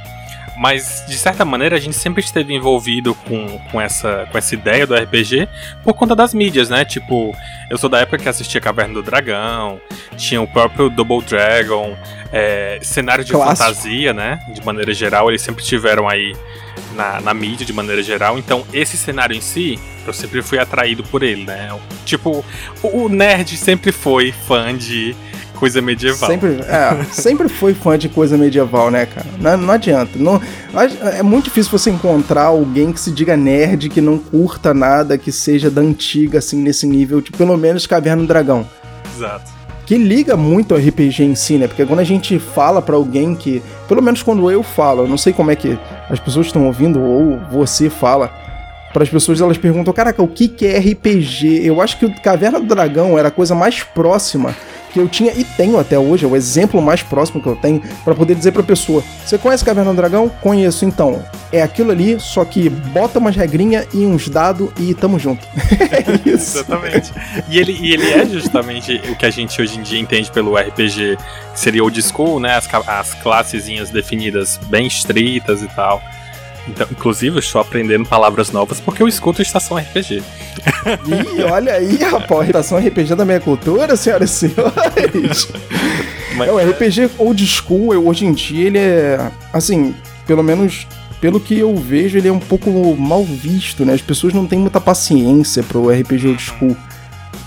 Mas, 0.56 1.04
de 1.06 1.18
certa 1.18 1.44
maneira, 1.44 1.76
a 1.76 1.80
gente 1.80 1.96
sempre 1.96 2.22
esteve 2.22 2.54
envolvido 2.54 3.14
com, 3.14 3.58
com, 3.70 3.80
essa, 3.80 4.28
com 4.30 4.38
essa 4.38 4.54
ideia 4.54 4.86
do 4.86 4.94
RPG 4.94 5.48
por 5.82 5.94
conta 5.94 6.14
das 6.14 6.32
mídias, 6.32 6.70
né? 6.70 6.84
Tipo, 6.84 7.34
eu 7.68 7.76
sou 7.76 7.90
da 7.90 7.98
época 7.98 8.18
que 8.18 8.28
assistia 8.28 8.60
Caverna 8.60 8.94
do 8.94 9.02
Dragão, 9.02 9.80
tinha 10.16 10.40
o 10.40 10.46
próprio 10.46 10.88
Double 10.88 11.22
Dragon, 11.22 11.96
é, 12.32 12.78
cenário 12.82 13.24
de 13.24 13.32
Clássico. 13.32 13.56
fantasia, 13.56 14.12
né? 14.12 14.38
De 14.52 14.64
maneira 14.64 14.94
geral, 14.94 15.28
eles 15.28 15.42
sempre 15.42 15.64
tiveram 15.64 16.08
aí 16.08 16.36
na, 16.94 17.20
na 17.20 17.34
mídia 17.34 17.66
de 17.66 17.72
maneira 17.72 18.02
geral. 18.02 18.38
Então, 18.38 18.64
esse 18.72 18.96
cenário 18.96 19.36
em 19.36 19.40
si, 19.40 19.78
eu 20.06 20.12
sempre 20.12 20.40
fui 20.40 20.58
atraído 20.58 21.02
por 21.02 21.22
ele, 21.22 21.44
né? 21.44 21.68
Tipo, 22.04 22.44
o, 22.82 23.04
o 23.04 23.08
nerd 23.08 23.56
sempre 23.56 23.90
foi 23.90 24.32
fã 24.32 24.76
de 24.76 25.16
coisa 25.54 25.80
medieval. 25.80 26.28
Sempre, 26.28 26.60
é, 26.60 27.04
sempre 27.12 27.48
foi 27.48 27.74
fã 27.74 27.96
de 27.96 28.08
coisa 28.08 28.36
medieval, 28.36 28.90
né, 28.90 29.06
cara? 29.06 29.26
Não, 29.40 29.56
não 29.56 29.74
adianta. 29.74 30.18
Não, 30.18 30.40
é 31.16 31.22
muito 31.22 31.44
difícil 31.44 31.70
você 31.70 31.90
encontrar 31.90 32.44
alguém 32.44 32.92
que 32.92 33.00
se 33.00 33.10
diga 33.10 33.36
nerd, 33.36 33.88
que 33.88 34.00
não 34.00 34.18
curta 34.18 34.74
nada, 34.74 35.16
que 35.16 35.32
seja 35.32 35.70
da 35.70 35.80
antiga, 35.80 36.38
assim, 36.38 36.60
nesse 36.60 36.86
nível, 36.86 37.22
tipo, 37.22 37.38
pelo 37.38 37.56
menos 37.56 37.86
Caverna 37.86 38.22
do 38.22 38.28
Dragão. 38.28 38.66
Exato. 39.16 39.52
Que 39.86 39.98
liga 39.98 40.36
muito 40.36 40.74
ao 40.74 40.80
RPG 40.80 41.24
em 41.24 41.34
si, 41.34 41.58
né? 41.58 41.68
Porque 41.68 41.84
quando 41.84 42.00
a 42.00 42.04
gente 42.04 42.38
fala 42.38 42.80
pra 42.80 42.96
alguém 42.96 43.34
que. 43.34 43.62
Pelo 43.86 44.02
menos 44.02 44.22
quando 44.22 44.50
eu 44.50 44.62
falo, 44.62 45.02
eu 45.02 45.08
não 45.08 45.18
sei 45.18 45.32
como 45.32 45.50
é 45.50 45.56
que 45.56 45.78
as 46.08 46.18
pessoas 46.18 46.46
estão 46.46 46.66
ouvindo 46.66 47.00
ou 47.00 47.38
você 47.50 47.90
fala. 47.90 48.32
Para 48.94 49.02
as 49.02 49.10
pessoas 49.10 49.40
elas 49.40 49.58
perguntam, 49.58 49.92
caraca, 49.92 50.22
o 50.22 50.28
que, 50.28 50.46
que 50.46 50.66
é 50.66 50.78
RPG? 50.78 51.66
Eu 51.66 51.82
acho 51.82 51.98
que 51.98 52.06
o 52.06 52.22
Caverna 52.22 52.60
do 52.60 52.66
Dragão 52.66 53.18
era 53.18 53.28
a 53.28 53.30
coisa 53.30 53.54
mais 53.54 53.82
próxima 53.82 54.54
que 54.94 55.00
eu 55.00 55.08
tinha 55.08 55.32
e 55.32 55.42
tenho 55.42 55.76
até 55.76 55.98
hoje, 55.98 56.24
é 56.24 56.28
o 56.28 56.36
exemplo 56.36 56.80
mais 56.80 57.02
próximo 57.02 57.42
que 57.42 57.48
eu 57.48 57.56
tenho 57.56 57.82
para 58.04 58.14
poder 58.14 58.36
dizer 58.36 58.52
pra 58.52 58.62
pessoa: 58.62 59.02
Você 59.26 59.36
conhece 59.36 59.64
Caverna 59.64 59.90
do 59.90 59.96
Dragão? 59.96 60.28
Conheço, 60.40 60.84
então. 60.84 61.22
É 61.52 61.62
aquilo 61.62 61.90
ali, 61.90 62.18
só 62.18 62.44
que 62.44 62.68
bota 62.68 63.18
umas 63.18 63.36
regrinhas 63.36 63.86
e 63.92 64.06
uns 64.06 64.28
dados 64.28 64.70
e 64.78 64.94
tamo 64.94 65.18
junto. 65.18 65.46
é 65.90 66.28
isso. 66.28 66.58
Exatamente. 66.58 67.12
E 67.48 67.58
ele, 67.58 67.72
e 67.72 67.92
ele 67.92 68.10
é 68.12 68.24
justamente 68.24 69.00
o 69.08 69.16
que 69.16 69.26
a 69.26 69.30
gente 69.30 69.60
hoje 69.60 69.78
em 69.78 69.82
dia 69.82 69.98
entende 70.00 70.30
pelo 70.30 70.56
RPG, 70.56 71.16
que 71.52 71.60
seria 71.60 71.82
old 71.82 72.00
school, 72.00 72.38
né? 72.38 72.56
As, 72.56 72.68
as 72.86 73.14
classezinhas 73.14 73.90
definidas 73.90 74.58
bem 74.68 74.86
estritas 74.86 75.62
e 75.62 75.68
tal. 75.68 76.02
Então, 76.66 76.86
inclusive, 76.90 77.36
eu 77.36 77.40
estou 77.40 77.60
aprendendo 77.60 78.08
palavras 78.08 78.50
novas 78.50 78.80
porque 78.80 79.02
eu 79.02 79.08
escuto 79.08 79.42
Estação 79.42 79.76
RPG. 79.76 80.22
Ih, 81.06 81.42
olha 81.50 81.74
aí, 81.74 81.96
rapaz, 82.02 82.40
a 82.40 82.44
irritação 82.44 82.78
RPG 82.78 83.14
da 83.14 83.24
minha 83.24 83.40
cultura, 83.40 83.96
senhoras 83.96 84.30
e 84.30 84.48
senhores. 84.48 85.48
Mas, 86.36 86.48
É, 86.48 86.52
o 86.52 86.58
RPG 86.58 87.10
old 87.18 87.46
school, 87.46 87.92
eu- 87.92 88.06
hoje 88.08 88.24
em 88.24 88.32
dia, 88.32 88.66
ele 88.66 88.78
é, 88.78 89.30
assim, 89.52 89.94
pelo 90.26 90.42
menos 90.42 90.86
pelo 91.20 91.40
que 91.40 91.58
eu 91.58 91.74
vejo, 91.76 92.18
ele 92.18 92.28
é 92.28 92.32
um 92.32 92.38
pouco 92.38 92.70
mal 92.98 93.24
visto, 93.24 93.84
né? 93.84 93.94
As 93.94 94.02
pessoas 94.02 94.34
não 94.34 94.46
têm 94.46 94.58
muita 94.58 94.78
paciência 94.80 95.62
pro 95.62 95.88
RPG 95.90 96.28
old 96.28 96.42
school. 96.42 96.76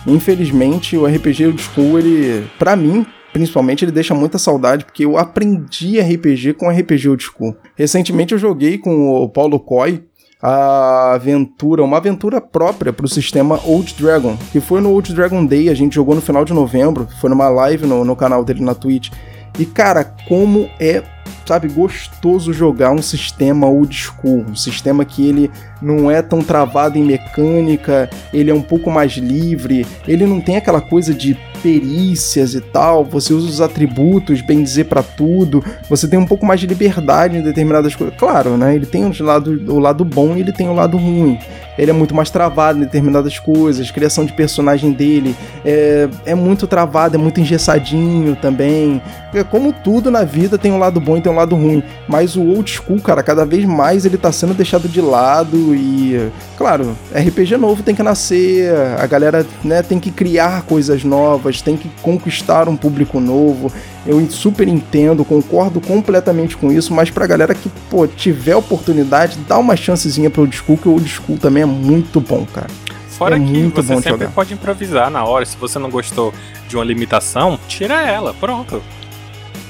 Infelizmente, 0.05 0.95
o 0.97 1.05
RPG 1.05 1.47
old 1.47 1.61
school, 1.61 1.99
ele, 1.99 2.47
pra 2.57 2.75
mim, 2.75 3.05
principalmente, 3.37 3.85
ele 3.85 3.91
deixa 3.91 4.15
muita 4.15 4.39
saudade, 4.39 4.83
porque 4.83 5.05
eu 5.05 5.15
aprendi 5.15 5.99
RPG 5.99 6.53
com 6.53 6.71
RPG 6.71 7.07
old 7.07 7.23
school. 7.23 7.55
Recentemente 7.75 8.33
eu 8.33 8.39
joguei 8.39 8.79
com 8.79 9.11
o 9.11 9.29
Paulo 9.29 9.59
Coy 9.59 10.03
a 10.41 11.13
aventura, 11.13 11.83
uma 11.83 11.97
aventura 11.97 12.41
própria 12.41 12.91
pro 12.91 13.07
sistema 13.07 13.59
Old 13.63 13.93
Dragon, 13.95 14.35
que 14.51 14.59
foi 14.59 14.81
no 14.81 14.91
Old 14.91 15.13
Dragon 15.13 15.45
Day, 15.45 15.69
a 15.69 15.75
gente 15.75 15.93
jogou 15.93 16.15
no 16.15 16.21
final 16.21 16.43
de 16.45 16.53
novembro, 16.53 17.07
foi 17.21 17.29
numa 17.29 17.47
live 17.47 17.85
no, 17.85 18.03
no 18.03 18.15
canal 18.15 18.43
dele 18.43 18.63
na 18.63 18.73
Twitch. 18.73 19.11
E 19.59 19.65
cara, 19.65 20.03
como 20.27 20.69
é, 20.79 21.03
sabe, 21.45 21.67
gostoso 21.67 22.53
jogar 22.53 22.91
um 22.91 23.01
sistema 23.01 23.67
old 23.67 23.95
school, 23.95 24.45
um 24.49 24.55
sistema 24.55 25.05
que 25.05 25.27
ele 25.27 25.51
não 25.81 26.09
é 26.09 26.21
tão 26.21 26.41
travado 26.41 26.97
em 26.97 27.03
mecânica, 27.03 28.09
ele 28.33 28.51
é 28.51 28.53
um 28.53 28.61
pouco 28.61 28.91
mais 28.91 29.13
livre, 29.13 29.85
ele 30.07 30.25
não 30.25 30.41
tem 30.41 30.57
aquela 30.57 30.81
coisa 30.81 31.13
de 31.13 31.37
perícias 31.61 32.53
e 32.53 32.61
tal, 32.61 33.03
você 33.03 33.33
usa 33.33 33.47
os 33.47 33.61
atributos, 33.61 34.41
bem 34.41 34.63
dizer 34.63 34.85
pra 34.85 35.03
tudo, 35.03 35.63
você 35.89 36.07
tem 36.07 36.19
um 36.19 36.25
pouco 36.25 36.45
mais 36.45 36.59
de 36.59 36.67
liberdade 36.67 37.37
em 37.37 37.41
determinadas 37.41 37.95
coisas. 37.95 38.15
Claro, 38.17 38.57
né? 38.57 38.75
Ele 38.75 38.85
tem 38.85 39.05
o 39.05 39.23
lado, 39.23 39.51
o 39.71 39.79
lado 39.79 40.05
bom 40.05 40.35
e 40.35 40.41
ele 40.41 40.51
tem 40.51 40.69
o 40.69 40.73
lado 40.73 40.97
ruim. 40.97 41.37
Ele 41.77 41.91
é 41.91 41.93
muito 41.93 42.15
mais 42.15 42.29
travado 42.29 42.79
em 42.79 42.81
determinadas 42.81 43.37
coisas, 43.37 43.91
criação 43.91 44.25
de 44.25 44.33
personagem 44.33 44.91
dele 44.91 45.35
é, 45.63 46.09
é 46.25 46.35
muito 46.35 46.65
travado, 46.65 47.15
é 47.15 47.19
muito 47.19 47.39
engessadinho 47.39 48.35
também. 48.35 49.01
É 49.33 49.43
como 49.43 49.71
tudo 49.71 50.09
na 50.09 50.23
vida 50.23 50.57
tem 50.57 50.71
um 50.71 50.79
lado 50.79 50.99
bom 50.99 51.17
e 51.17 51.21
tem 51.21 51.31
um 51.31 51.35
lado 51.35 51.55
ruim. 51.55 51.83
Mas 52.07 52.35
o 52.35 52.41
old 52.41 52.71
school, 52.71 52.99
cara, 52.99 53.21
cada 53.21 53.45
vez 53.45 53.65
mais 53.65 54.05
ele 54.05 54.17
tá 54.17 54.31
sendo 54.31 54.53
deixado 54.55 54.89
de 54.89 54.99
lado 54.99 55.75
e, 55.75 56.31
claro, 56.57 56.97
RPG 57.13 57.57
novo 57.57 57.83
tem 57.83 57.93
que 57.93 58.01
nascer, 58.01 58.73
a 58.97 59.05
galera 59.05 59.45
né, 59.63 59.83
tem 59.83 59.99
que 59.99 60.09
criar 60.09 60.63
coisas 60.63 61.03
novas, 61.03 61.46
tem 61.55 61.77
que 61.77 61.89
conquistar 62.01 62.67
um 62.69 62.75
público 62.75 63.19
novo. 63.19 63.71
Eu 64.05 64.25
super 64.29 64.67
entendo, 64.67 65.25
concordo 65.25 65.81
completamente 65.81 66.55
com 66.55 66.71
isso, 66.71 66.93
mas 66.93 67.09
pra 67.09 67.27
galera 67.27 67.53
que, 67.55 67.69
pô, 67.89 68.07
tiver 68.07 68.55
oportunidade, 68.55 69.37
dá 69.47 69.57
uma 69.57 69.75
chancezinha 69.75 70.29
pro 70.29 70.41
old 70.41 70.55
school, 70.55 70.77
que 70.77 70.87
o 70.87 70.93
old 70.93 71.07
school 71.07 71.37
também 71.37 71.63
é 71.63 71.65
muito 71.65 72.19
bom, 72.19 72.45
cara. 72.53 72.67
Fora 73.09 73.35
é 73.35 73.39
que 73.39 73.45
muito 73.45 73.81
você 73.81 73.95
sempre 73.95 74.09
jogar. 74.11 74.29
pode 74.29 74.53
improvisar 74.53 75.09
na 75.09 75.25
hora. 75.25 75.43
Se 75.43 75.57
você 75.57 75.79
não 75.79 75.89
gostou 75.89 76.31
de 76.67 76.75
uma 76.75 76.85
limitação, 76.85 77.59
tira 77.67 78.01
ela, 78.01 78.33
pronto. 78.33 78.81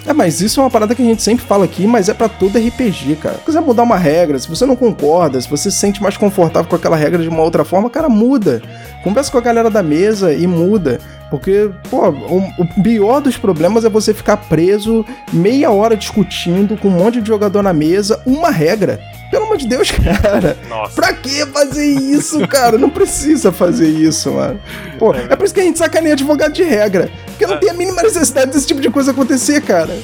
É, 0.07 0.13
mas 0.13 0.39
isso 0.39 0.61
é 0.61 0.63
uma 0.63 0.69
parada 0.69 0.95
que 0.95 1.01
a 1.01 1.05
gente 1.05 1.21
sempre 1.21 1.45
fala 1.45 1.65
aqui, 1.65 1.85
mas 1.85 2.07
é 2.07 2.13
pra 2.13 2.29
todo 2.29 2.57
RPG, 2.57 3.17
cara. 3.17 3.35
Se 3.35 3.43
quiser 3.43 3.61
mudar 3.61 3.83
uma 3.83 3.97
regra, 3.97 4.39
se 4.39 4.47
você 4.47 4.65
não 4.65 4.75
concorda, 4.75 5.39
se 5.39 5.49
você 5.49 5.69
se 5.69 5.77
sente 5.77 6.01
mais 6.01 6.15
confortável 6.15 6.69
com 6.69 6.77
aquela 6.77 6.95
regra 6.95 7.21
de 7.21 7.27
uma 7.27 7.41
outra 7.41 7.65
forma, 7.65 7.89
cara, 7.89 8.07
muda. 8.07 8.61
Conversa 9.03 9.29
com 9.29 9.37
a 9.37 9.41
galera 9.41 9.69
da 9.69 9.83
mesa 9.83 10.33
e 10.33 10.47
muda. 10.47 11.01
Porque, 11.29 11.69
pô, 11.89 12.07
o, 12.09 12.39
o 12.57 12.83
pior 12.83 13.19
dos 13.19 13.37
problemas 13.37 13.83
é 13.83 13.89
você 13.89 14.13
ficar 14.13 14.37
preso 14.37 15.05
meia 15.33 15.71
hora 15.71 15.95
discutindo 15.95 16.77
com 16.77 16.87
um 16.87 16.91
monte 16.91 17.21
de 17.21 17.27
jogador 17.27 17.61
na 17.61 17.73
mesa 17.73 18.21
uma 18.25 18.49
regra. 18.49 18.99
Pelo 19.29 19.45
amor 19.45 19.57
de 19.57 19.67
Deus, 19.67 19.91
cara. 20.23 20.57
Nossa. 20.69 20.95
Pra 20.95 21.13
que 21.13 21.45
fazer 21.47 21.85
isso, 21.85 22.47
cara? 22.47 22.77
Não 22.77 22.89
precisa 22.89 23.51
fazer 23.51 23.89
isso, 23.89 24.31
mano. 24.31 24.59
Pô, 24.97 25.13
é 25.13 25.35
por 25.35 25.45
isso 25.45 25.53
que 25.53 25.59
a 25.59 25.63
gente 25.63 25.77
sacaneia 25.77 26.13
advogado 26.13 26.53
de 26.53 26.63
regra. 26.63 27.11
Porque 27.25 27.45
não 27.45 27.59
tem 27.59 27.69
a 27.69 27.73
mínima 27.73 28.01
necessidade 28.01 28.51
desse 28.51 28.65
tipo 28.65 28.79
de 28.79 28.89
coisa 28.89 29.11
acontecer, 29.11 29.61
cara. 29.61 29.97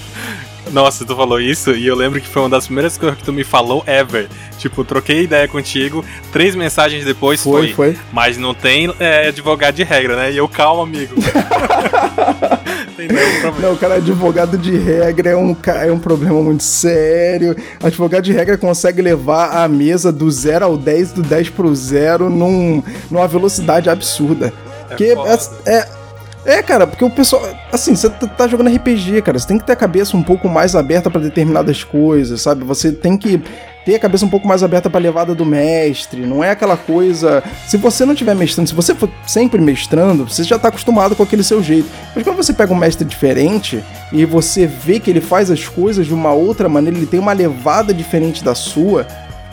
Nossa, 0.73 1.05
tu 1.05 1.15
falou 1.15 1.39
isso 1.39 1.71
e 1.71 1.85
eu 1.85 1.95
lembro 1.95 2.19
que 2.19 2.27
foi 2.27 2.41
uma 2.41 2.49
das 2.49 2.65
primeiras 2.65 2.97
coisas 2.97 3.19
que 3.19 3.23
tu 3.23 3.31
me 3.31 3.43
falou 3.43 3.83
ever. 3.85 4.27
Tipo, 4.57 4.83
troquei 4.83 5.21
ideia 5.21 5.47
contigo, 5.47 6.03
três 6.31 6.55
mensagens 6.55 7.05
depois 7.05 7.43
Foi, 7.43 7.71
foi. 7.73 7.93
foi. 7.93 8.03
Mas 8.11 8.37
não 8.37 8.55
tem 8.55 8.91
é, 8.99 9.27
advogado 9.27 9.75
de 9.75 9.83
regra, 9.83 10.15
né? 10.15 10.31
E 10.31 10.37
eu, 10.37 10.47
calma, 10.47 10.81
amigo. 10.81 11.13
tem 12.97 13.07
Não, 13.61 13.75
cara, 13.75 13.95
advogado 13.95 14.57
de 14.57 14.75
regra 14.75 15.29
é 15.29 15.35
um, 15.35 15.55
é 15.79 15.91
um 15.91 15.99
problema 15.99 16.41
muito 16.41 16.63
sério. 16.63 17.55
Advogado 17.81 18.23
de 18.23 18.33
regra 18.33 18.57
consegue 18.57 18.99
levar 18.99 19.63
a 19.63 19.67
mesa 19.67 20.11
do 20.11 20.29
0 20.31 20.65
ao 20.65 20.75
10, 20.75 21.11
do 21.11 21.21
10 21.21 21.49
pro 21.49 21.73
0 21.75 22.31
num, 22.31 22.81
numa 23.11 23.27
velocidade 23.27 23.91
absurda. 23.91 24.51
É 24.89 24.95
que 24.95 25.05
é, 25.05 25.71
é, 25.71 26.02
é, 26.45 26.61
cara, 26.61 26.85
porque 26.85 27.05
o 27.05 27.09
pessoal. 27.09 27.41
Assim, 27.71 27.95
você 27.95 28.09
tá, 28.09 28.27
tá 28.27 28.47
jogando 28.47 28.73
RPG, 28.73 29.21
cara. 29.21 29.39
Você 29.39 29.47
tem 29.47 29.57
que 29.57 29.65
ter 29.65 29.73
a 29.73 29.77
cabeça 29.77 30.17
um 30.17 30.23
pouco 30.23 30.49
mais 30.49 30.75
aberta 30.75 31.09
para 31.09 31.21
determinadas 31.21 31.83
coisas, 31.83 32.41
sabe? 32.41 32.63
Você 32.65 32.91
tem 32.91 33.17
que 33.17 33.41
ter 33.85 33.95
a 33.95 33.99
cabeça 33.99 34.25
um 34.25 34.29
pouco 34.29 34.47
mais 34.47 34.63
aberta 34.63 34.89
para 34.89 34.99
a 34.99 35.01
levada 35.01 35.35
do 35.35 35.45
mestre, 35.45 36.25
não 36.25 36.43
é 36.43 36.51
aquela 36.51 36.77
coisa. 36.77 37.43
Se 37.67 37.77
você 37.77 38.05
não 38.05 38.13
estiver 38.13 38.35
mestrando, 38.35 38.67
se 38.67 38.75
você 38.75 38.95
for 38.95 39.09
sempre 39.27 39.59
mestrando, 39.59 40.27
você 40.27 40.43
já 40.43 40.55
está 40.55 40.69
acostumado 40.69 41.15
com 41.15 41.23
aquele 41.23 41.43
seu 41.43 41.61
jeito. 41.61 41.89
Mas 42.15 42.23
quando 42.23 42.37
você 42.37 42.53
pega 42.53 42.73
um 42.73 42.77
mestre 42.77 43.05
diferente 43.05 43.83
e 44.11 44.25
você 44.25 44.65
vê 44.65 44.99
que 44.99 45.09
ele 45.09 45.21
faz 45.21 45.51
as 45.51 45.67
coisas 45.67 46.05
de 46.05 46.13
uma 46.13 46.31
outra 46.33 46.69
maneira, 46.69 46.97
ele 46.97 47.07
tem 47.07 47.19
uma 47.19 47.33
levada 47.33 47.93
diferente 47.93 48.43
da 48.43 48.55
sua, 48.55 49.05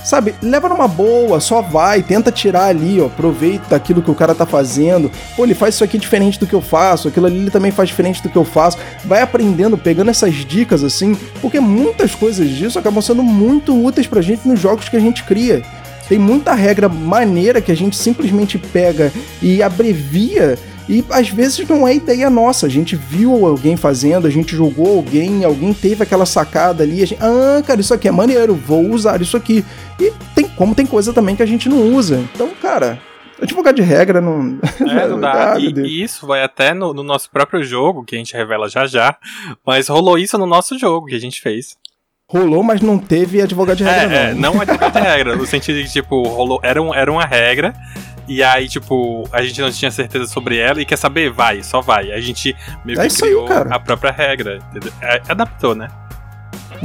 Sabe, 0.05 0.35
leva 0.43 0.69
numa 0.69 0.89
boa, 0.89 1.41
só 1.41 1.61
vai, 1.61 2.03
tenta 2.03 2.33
tirar 2.33 2.67
ali, 2.67 3.01
ó, 3.01 3.09
proveito 3.09 3.69
daquilo 3.69 4.03
que 4.03 4.11
o 4.11 4.15
cara 4.15 4.35
tá 4.35 4.47
fazendo. 4.47 5.11
Pô, 5.37 5.45
ele 5.45 5.55
faz 5.55 5.75
isso 5.75 5.85
aqui 5.85 5.99
diferente 5.99 6.39
do 6.39 6.47
que 6.47 6.55
eu 6.55 6.63
faço, 6.63 7.09
aquilo 7.09 7.27
ali 7.27 7.37
ele 7.37 7.51
também 7.51 7.71
faz 7.71 7.89
diferente 7.89 8.23
do 8.23 8.29
que 8.29 8.37
eu 8.37 8.45
faço. 8.45 8.79
Vai 9.05 9.21
aprendendo, 9.21 9.77
pegando 9.77 10.11
essas 10.11 10.35
dicas 10.35 10.83
assim, 10.83 11.17
porque 11.41 11.61
muitas 11.61 12.15
coisas 12.15 12.49
disso 12.49 12.79
acabam 12.79 13.03
sendo 13.03 13.23
muito 13.23 13.79
úteis 13.79 14.07
pra 14.07 14.23
gente 14.23 14.49
nos 14.49 14.59
jogos 14.59 14.89
que 14.89 14.97
a 14.97 15.01
gente 15.01 15.23
cria. 15.25 15.63
Tem 16.09 16.19
muita 16.19 16.55
regra 16.55 16.89
maneira 16.89 17.61
que 17.61 17.71
a 17.71 17.77
gente 17.77 17.97
simplesmente 17.97 18.59
pega 18.59 19.13
e 19.41 19.63
abrevia 19.63 20.59
e 20.91 21.05
às 21.11 21.29
vezes 21.29 21.69
não 21.69 21.87
é 21.87 21.95
ideia 21.95 22.29
nossa. 22.29 22.67
A 22.67 22.69
gente 22.69 22.97
viu 22.97 23.47
alguém 23.47 23.77
fazendo, 23.77 24.27
a 24.27 24.31
gente 24.31 24.57
jogou 24.57 24.99
alguém, 24.99 25.45
alguém 25.45 25.73
teve 25.73 26.03
aquela 26.03 26.27
sacada 26.27 26.83
ali. 26.83 27.01
A 27.01 27.07
gente, 27.07 27.23
ah, 27.23 27.63
cara, 27.65 27.81
isso 27.81 27.95
aqui 27.95 28.09
é 28.09 28.11
maneiro, 28.11 28.57
vou 28.57 28.91
usar 28.91 29.23
isso 29.23 29.37
aqui. 29.37 29.65
E 30.01 30.13
tem 30.35 30.49
como 30.49 30.75
tem 30.75 30.85
coisa 30.85 31.13
também 31.13 31.37
que 31.37 31.45
a 31.45 31.47
gente 31.47 31.69
não 31.69 31.95
usa. 31.95 32.19
Então, 32.35 32.51
cara, 32.61 32.99
advogado 33.41 33.77
de 33.77 33.83
regra 33.83 34.21
não. 34.21 34.59
É, 34.81 35.07
não 35.07 35.21
dá. 35.23 35.53
Ah, 35.53 35.61
e, 35.61 35.73
e, 35.73 36.03
isso 36.03 36.27
vai 36.27 36.43
até 36.43 36.75
no, 36.75 36.93
no, 36.93 37.05
nosso 37.05 37.31
próprio 37.31 37.63
jogo, 37.63 38.05
que 38.05 38.17
a 38.17 38.19
gente 38.19 38.35
revela 38.35 38.69
já 38.69 38.85
já. 38.85 39.17
Mas 39.65 39.87
rolou 39.87 40.19
isso 40.19 40.37
no 40.37 40.47
nosso 40.47 40.77
jogo 40.77 41.07
que 41.07 41.15
a 41.15 41.21
gente 41.21 41.41
fez. 41.41 41.77
Rolou, 42.29 42.63
mas 42.63 42.81
não 42.81 42.97
teve 42.97 43.41
advogado 43.43 43.79
de 43.79 43.85
regra, 43.85 44.17
é, 44.17 44.35
não. 44.35 44.51
É, 44.51 44.53
não 44.55 44.61
advogado 44.61 44.93
de 44.93 45.01
regra, 45.01 45.37
no 45.37 45.47
sentido 45.47 45.79
de 45.79 45.85
que, 45.85 45.93
tipo, 45.93 46.23
rolou, 46.29 46.61
era, 46.63 46.81
um, 46.81 46.95
era 46.95 47.11
uma 47.11 47.25
regra, 47.25 47.75
e 48.31 48.45
aí, 48.45 48.69
tipo, 48.69 49.29
a 49.33 49.43
gente 49.43 49.61
não 49.61 49.73
tinha 49.73 49.91
certeza 49.91 50.25
sobre 50.29 50.57
ela 50.57 50.81
e 50.81 50.85
quer 50.85 50.97
saber, 50.97 51.33
vai, 51.33 51.65
só 51.65 51.81
vai. 51.81 52.13
A 52.13 52.21
gente 52.21 52.55
meio 52.85 53.01
é 53.01 53.09
que 53.09 53.17
criou 53.17 53.49
aí, 53.49 53.67
a 53.69 53.81
própria 53.81 54.13
regra. 54.13 54.61
É, 55.03 55.21
adaptou, 55.29 55.75
né? 55.75 55.89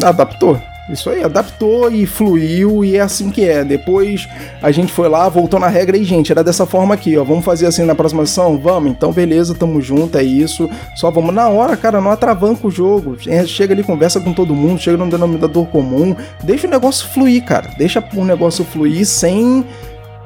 Adaptou. 0.03 0.59
Isso 0.89 1.07
aí, 1.07 1.23
adaptou 1.23 1.91
e 1.91 2.07
fluiu 2.07 2.83
e 2.83 2.95
é 2.95 3.01
assim 3.01 3.29
que 3.29 3.47
é. 3.47 3.63
Depois 3.63 4.27
a 4.59 4.71
gente 4.71 4.91
foi 4.91 5.07
lá, 5.07 5.29
voltou 5.29 5.59
na 5.59 5.67
regra 5.67 5.95
e, 5.95 6.03
gente, 6.03 6.31
era 6.31 6.43
dessa 6.43 6.65
forma 6.65 6.95
aqui, 6.95 7.15
ó. 7.15 7.23
Vamos 7.23 7.45
fazer 7.45 7.67
assim 7.67 7.85
na 7.85 7.93
próxima 7.93 8.25
sessão? 8.25 8.57
Vamos, 8.57 8.89
então 8.89 9.11
beleza, 9.11 9.53
tamo 9.53 9.79
junto, 9.79 10.17
é 10.17 10.23
isso. 10.23 10.67
Só 10.95 11.11
vamos 11.11 11.31
na 11.31 11.47
hora, 11.47 11.77
cara, 11.77 12.01
não 12.01 12.09
atravanca 12.09 12.65
o 12.65 12.71
jogo. 12.71 13.17
Chega 13.45 13.75
ali, 13.75 13.83
conversa 13.83 14.19
com 14.19 14.33
todo 14.33 14.55
mundo, 14.55 14.81
chega 14.81 14.97
num 14.97 15.09
denominador 15.09 15.67
comum. 15.67 16.15
Deixa 16.43 16.65
o 16.65 16.71
negócio 16.71 17.07
fluir, 17.09 17.45
cara. 17.45 17.69
Deixa 17.77 18.03
o 18.15 18.25
negócio 18.25 18.65
fluir 18.65 19.05
sem 19.05 19.63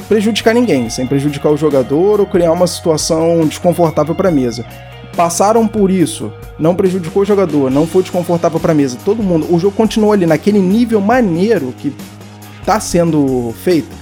prejudicar 0.10 0.56
ninguém, 0.56 0.90
sem 0.90 1.06
prejudicar 1.06 1.52
o 1.52 1.58
jogador 1.58 2.20
ou 2.20 2.26
criar 2.26 2.52
uma 2.52 2.66
situação 2.66 3.46
desconfortável 3.46 4.16
para 4.16 4.30
a 4.30 4.32
mesa. 4.32 4.66
Passaram 5.16 5.68
por 5.68 5.92
isso, 5.92 6.34
não 6.58 6.74
prejudicou 6.74 7.22
o 7.22 7.26
jogador, 7.26 7.70
não 7.70 7.86
foi 7.86 8.02
desconfortável 8.02 8.60
para 8.60 8.72
a 8.72 8.76
mesa. 8.76 8.98
Todo 9.06 9.22
mundo, 9.22 9.54
o 9.54 9.60
jogo 9.60 9.76
continuou 9.76 10.12
ali 10.12 10.26
naquele 10.26 10.60
nível 10.60 11.00
maneiro 11.00 11.74
que 11.78 11.94
tá 12.66 12.80
sendo 12.80 13.54
feito, 13.64 13.96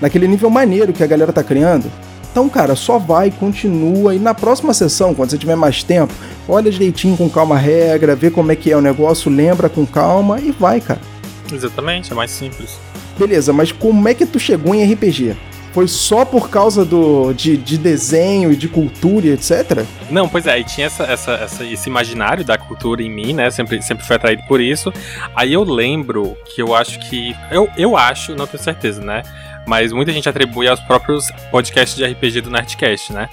naquele 0.00 0.26
nível 0.26 0.50
maneiro 0.50 0.92
que 0.92 1.04
a 1.04 1.06
galera 1.06 1.32
tá 1.32 1.44
criando. 1.44 1.90
Então, 2.32 2.48
cara, 2.48 2.74
só 2.74 2.98
vai, 2.98 3.30
continua 3.30 4.14
e 4.14 4.18
na 4.18 4.34
próxima 4.34 4.74
sessão, 4.74 5.14
quando 5.14 5.30
você 5.30 5.38
tiver 5.38 5.54
mais 5.54 5.84
tempo, 5.84 6.12
olha 6.48 6.70
direitinho 6.70 7.16
com 7.16 7.28
calma 7.28 7.54
a 7.54 7.58
regra, 7.58 8.16
vê 8.16 8.30
como 8.30 8.50
é 8.50 8.56
que 8.56 8.72
é 8.72 8.76
o 8.76 8.80
negócio, 8.80 9.30
lembra 9.30 9.68
com 9.68 9.86
calma 9.86 10.40
e 10.40 10.50
vai, 10.50 10.80
cara. 10.80 11.00
Exatamente, 11.52 12.10
é 12.10 12.14
mais 12.16 12.30
simples. 12.30 12.80
Beleza, 13.18 13.52
mas 13.52 13.70
como 13.72 14.08
é 14.08 14.14
que 14.14 14.26
tu 14.26 14.38
chegou 14.38 14.74
em 14.74 14.92
RPG? 14.92 15.36
Foi 15.72 15.88
só 15.88 16.24
por 16.24 16.50
causa 16.50 16.84
do 16.84 17.32
de, 17.32 17.56
de 17.56 17.78
desenho 17.78 18.52
e 18.52 18.56
de 18.56 18.68
cultura 18.68 19.26
e 19.26 19.30
etc? 19.30 19.86
Não, 20.10 20.28
pois 20.28 20.46
é, 20.46 20.60
e 20.60 20.64
tinha 20.64 20.86
essa, 20.86 21.04
essa, 21.04 21.32
essa, 21.32 21.64
esse 21.64 21.88
imaginário 21.88 22.44
da 22.44 22.58
cultura 22.58 23.02
em 23.02 23.10
mim, 23.10 23.32
né? 23.32 23.50
Sempre, 23.50 23.80
sempre 23.80 24.04
fui 24.04 24.14
atraído 24.14 24.42
por 24.46 24.60
isso. 24.60 24.92
Aí 25.34 25.54
eu 25.54 25.64
lembro 25.64 26.36
que 26.54 26.60
eu 26.60 26.74
acho 26.74 26.98
que. 27.08 27.34
Eu, 27.50 27.70
eu 27.76 27.96
acho, 27.96 28.34
não 28.34 28.46
tenho 28.46 28.62
certeza, 28.62 29.00
né? 29.00 29.22
Mas 29.66 29.92
muita 29.92 30.12
gente 30.12 30.28
atribui 30.28 30.68
aos 30.68 30.80
próprios 30.80 31.30
podcasts 31.50 31.96
de 31.96 32.04
RPG 32.04 32.42
do 32.42 32.50
Nerdcast, 32.50 33.12
né? 33.12 33.30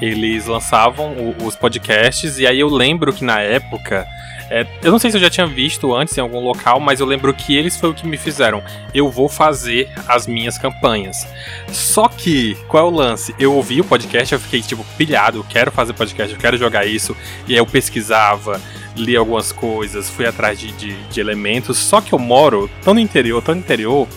Eles 0.00 0.46
lançavam 0.46 1.12
o, 1.12 1.34
os 1.44 1.56
podcasts, 1.56 2.38
e 2.38 2.46
aí 2.46 2.60
eu 2.60 2.68
lembro 2.68 3.14
que 3.14 3.24
na 3.24 3.40
época 3.40 4.06
é, 4.50 4.66
eu 4.82 4.90
não 4.90 4.98
sei 4.98 5.10
se 5.10 5.16
eu 5.16 5.20
já 5.20 5.28
tinha 5.28 5.46
visto 5.46 5.94
antes 5.94 6.16
em 6.16 6.20
algum 6.20 6.40
local, 6.40 6.80
mas 6.80 7.00
eu 7.00 7.06
lembro 7.06 7.32
que 7.34 7.56
eles 7.56 7.76
foi 7.76 7.90
o 7.90 7.94
que 7.94 8.06
me 8.06 8.16
fizeram. 8.16 8.62
Eu 8.94 9.10
vou 9.10 9.28
fazer 9.28 9.90
as 10.06 10.26
minhas 10.26 10.56
campanhas. 10.56 11.26
Só 11.70 12.08
que, 12.08 12.56
qual 12.66 12.86
é 12.86 12.90
o 12.90 12.94
lance? 12.94 13.34
Eu 13.38 13.54
ouvi 13.54 13.80
o 13.80 13.84
podcast, 13.84 14.32
eu 14.32 14.40
fiquei 14.40 14.62
tipo 14.62 14.84
pilhado, 14.96 15.38
eu 15.38 15.44
quero 15.44 15.70
fazer 15.70 15.92
podcast, 15.92 16.34
eu 16.34 16.40
quero 16.40 16.56
jogar 16.56 16.86
isso. 16.86 17.16
E 17.46 17.52
aí 17.52 17.58
eu 17.58 17.66
pesquisava, 17.66 18.60
li 18.96 19.16
algumas 19.16 19.52
coisas, 19.52 20.08
fui 20.08 20.26
atrás 20.26 20.58
de, 20.58 20.72
de, 20.72 20.94
de 20.94 21.20
elementos. 21.20 21.76
Só 21.76 22.00
que 22.00 22.12
eu 22.12 22.18
moro 22.18 22.70
tão 22.82 22.94
no 22.94 23.00
interior, 23.00 23.42
tão 23.42 23.54
no 23.54 23.60
interior, 23.60 24.08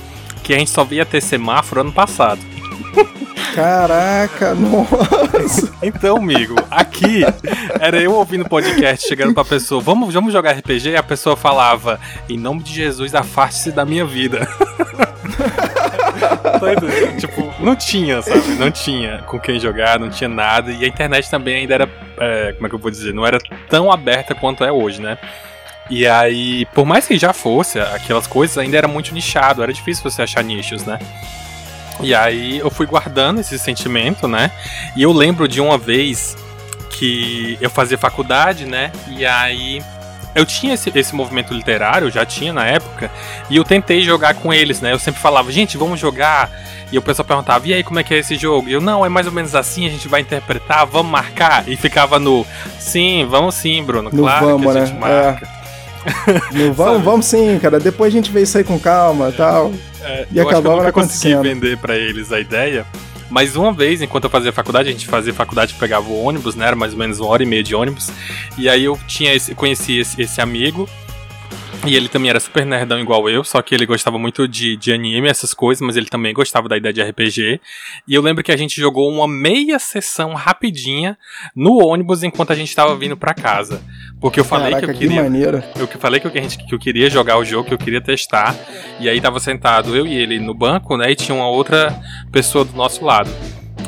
que 0.44 0.54
a 0.54 0.58
gente 0.58 0.72
só 0.72 0.84
via 0.84 1.06
ter 1.06 1.22
semáforo 1.22 1.82
ano 1.82 1.92
passado. 1.92 2.40
Caraca, 3.54 4.56
nossa. 4.56 5.72
Então, 5.84 6.18
amigo, 6.18 6.56
aqui 6.70 7.24
era 7.80 8.02
eu 8.02 8.14
ouvindo 8.14 8.48
podcast, 8.48 9.08
chegando 9.08 9.34
pra 9.34 9.44
pessoa, 9.44 9.82
vamos, 9.82 10.14
vamos 10.14 10.32
jogar 10.32 10.54
RPG? 10.54 10.92
E 10.92 10.96
a 10.96 11.04
pessoa 11.04 11.36
falava, 11.36 12.00
em 12.30 12.38
nome 12.38 12.64
de 12.64 12.74
Jesus, 12.74 13.14
afaste-se 13.14 13.72
da 13.72 13.84
minha 13.84 14.06
vida. 14.06 14.48
tipo, 17.20 17.54
não 17.60 17.76
tinha, 17.76 18.22
sabe? 18.22 18.56
Não 18.56 18.72
tinha 18.72 19.24
com 19.28 19.40
quem 19.40 19.60
jogar, 19.60 20.00
não 20.00 20.10
tinha 20.10 20.30
nada. 20.30 20.72
E 20.72 20.86
a 20.86 20.88
internet 20.88 21.30
também 21.30 21.58
ainda 21.58 21.74
era, 21.74 21.90
é, 22.20 22.54
como 22.54 22.68
é 22.68 22.70
que 22.70 22.76
eu 22.76 22.80
vou 22.80 22.92
dizer, 22.92 23.14
não 23.14 23.26
era 23.26 23.38
tão 23.70 23.92
aberta 23.92 24.36
quanto 24.36 24.64
é 24.64 24.72
hoje, 24.72 25.02
né? 25.02 25.18
E 25.90 26.08
aí, 26.08 26.66
por 26.68 26.86
mais 26.86 27.06
que 27.06 27.18
já 27.18 27.34
fosse 27.34 27.80
aquelas 27.80 28.28
coisas, 28.28 28.58
ainda 28.58 28.78
era 28.78 28.88
muito 28.88 29.14
nichado, 29.14 29.62
era 29.62 29.74
difícil 29.74 30.04
você 30.04 30.22
achar 30.22 30.44
nichos, 30.44 30.86
né? 30.86 31.00
E 32.00 32.16
aí 32.16 32.60
eu 32.60 32.70
fui 32.70 32.86
guardando 32.86 33.40
esse 33.40 33.60
sentimento, 33.60 34.28
né? 34.28 34.52
E 34.96 35.04
eu 35.04 35.12
lembro 35.12 35.48
de 35.48 35.60
uma 35.60 35.78
vez 35.78 36.38
que 36.90 37.58
eu 37.60 37.70
fazia 37.70 37.98
faculdade, 37.98 38.66
né? 38.66 38.92
E 39.08 39.26
aí 39.26 39.82
eu 40.34 40.46
tinha 40.46 40.74
esse, 40.74 40.92
esse 40.96 41.14
movimento 41.14 41.54
literário, 41.54 42.10
já 42.10 42.26
tinha 42.26 42.54
na 42.54 42.66
época, 42.66 43.12
e 43.50 43.58
eu 43.58 43.64
tentei 43.64 44.02
jogar 44.02 44.36
com 44.36 44.54
eles, 44.54 44.80
né? 44.82 44.92
Eu 44.94 45.00
sempre 45.00 45.20
falava, 45.20 45.52
gente, 45.52 45.78
vamos 45.78 46.00
jogar. 46.00 46.50
E 46.92 46.98
o 46.98 47.02
pessoal 47.02 47.26
perguntava, 47.26 47.68
e 47.68 47.74
aí, 47.74 47.84
como 47.84 48.00
é 48.00 48.04
que 48.04 48.14
é 48.14 48.18
esse 48.18 48.36
jogo? 48.36 48.68
E 48.68 48.74
eu, 48.74 48.82
não, 48.82 49.06
é 49.06 49.10
mais 49.10 49.26
ou 49.26 49.32
menos 49.32 49.56
assim, 49.56 49.86
a 49.86 49.90
gente 49.90 50.08
vai 50.08 50.22
interpretar, 50.22 50.86
vamos 50.86 51.12
marcar. 51.12 51.68
E 51.68 51.78
ficava 51.78 52.20
no, 52.20 52.46
sim, 52.78 53.26
vamos 53.30 53.56
sim, 53.56 53.84
Bruno, 53.84 54.10
no 54.12 54.24
claro 54.24 54.46
vamos, 54.46 54.72
que 54.72 54.78
a 54.78 54.86
gente 54.86 54.94
né? 54.94 55.00
marca. 55.00 55.48
É. 55.48 56.58
No, 56.58 56.74
vamos, 56.74 57.04
vamos 57.04 57.26
sim, 57.26 57.58
cara, 57.60 57.80
depois 57.80 58.14
a 58.14 58.16
gente 58.16 58.32
vê 58.32 58.42
isso 58.42 58.58
aí 58.58 58.64
com 58.64 58.78
calma 58.80 59.30
e 59.30 59.34
tal. 59.34 59.72
É, 60.04 60.28
e 60.32 60.38
eu 60.38 60.48
acabava 60.48 60.76
acho 60.76 60.84
que 60.84 60.90
eu 60.90 60.94
consegui 60.94 61.36
vender 61.42 61.78
para 61.78 61.96
eles 61.96 62.32
a 62.32 62.40
ideia. 62.40 62.86
Mas 63.32 63.56
uma 63.56 63.72
vez, 63.72 64.02
enquanto 64.02 64.26
eu 64.26 64.30
fazia 64.30 64.52
faculdade, 64.52 64.90
a 64.90 64.92
gente 64.92 65.08
fazia 65.08 65.34
faculdade, 65.34 65.74
pegava 65.76 66.06
o 66.10 66.22
ônibus, 66.22 66.54
né? 66.54 66.68
Era 66.68 66.76
mais 66.76 66.92
ou 66.92 67.00
menos 67.00 67.20
uma 67.20 67.30
hora 67.30 67.42
e 67.42 67.46
meia 67.46 67.64
de 67.64 67.74
ônibus. 67.74 68.12
E 68.58 68.68
aí 68.68 68.84
eu 68.84 69.00
tinha 69.08 69.34
esse, 69.34 69.56
conheci 69.56 70.00
esse, 70.00 70.22
esse 70.22 70.42
amigo. 70.42 70.88
E 71.92 71.96
ele 71.96 72.08
também 72.08 72.30
era 72.30 72.40
super 72.40 72.66
nerdão 72.66 73.00
igual 73.00 73.30
eu, 73.30 73.44
só 73.44 73.62
que 73.62 73.74
ele 73.74 73.86
gostava 73.86 74.18
muito 74.18 74.48
de, 74.48 74.78
de 74.78 74.94
anime, 74.94 75.28
essas 75.28 75.54
coisas, 75.54 75.82
mas 75.82 75.98
ele 75.98 76.06
também 76.06 76.34
gostava 76.34 76.70
da 76.70 76.78
ideia 76.78 76.94
de 76.94 77.02
RPG. 77.02 77.60
E 78.08 78.14
eu 78.14 78.22
lembro 78.22 78.44
que 78.44 78.52
a 78.52 78.58
gente 78.58 78.80
jogou 78.80 79.10
uma 79.10 79.28
meia 79.28 79.80
sessão 79.80 80.34
rapidinha 80.34 81.18
no 81.56 81.84
ônibus 81.84 82.24
enquanto 82.24 82.52
a 82.52 82.56
gente 82.56 82.76
tava 82.76 82.96
vindo 82.96 83.18
para 83.18 83.34
casa. 83.34 83.82
Porque 84.20 84.40
eu 84.40 84.46
falei 84.46 84.72
Caraca, 84.72 84.86
que 84.86 84.94
eu 84.94 85.00
queria. 85.00 85.24
Que 85.88 85.96
eu 85.96 86.00
falei 86.00 86.20
que 86.20 86.28
a 86.28 86.42
gente, 86.42 86.58
que 86.66 86.76
eu 86.76 86.80
queria 86.80 87.10
jogar 87.10 87.38
o 87.38 87.46
jogo, 87.46 87.68
que 87.68 87.74
eu 87.74 87.78
queria 87.78 88.02
testar. 88.02 88.56
E 89.00 89.10
aí 89.10 89.20
tava 89.20 89.40
sentado 89.40 89.96
eu 89.96 90.06
e 90.06 90.14
ele 90.14 90.40
no 90.40 90.54
banco, 90.54 90.96
né? 90.96 91.12
E 91.12 91.16
tinha 91.16 91.36
uma 91.36 91.50
outra 91.50 92.00
pessoa 92.32 92.64
do 92.64 92.74
nosso 92.74 93.04
lado. 93.04 93.30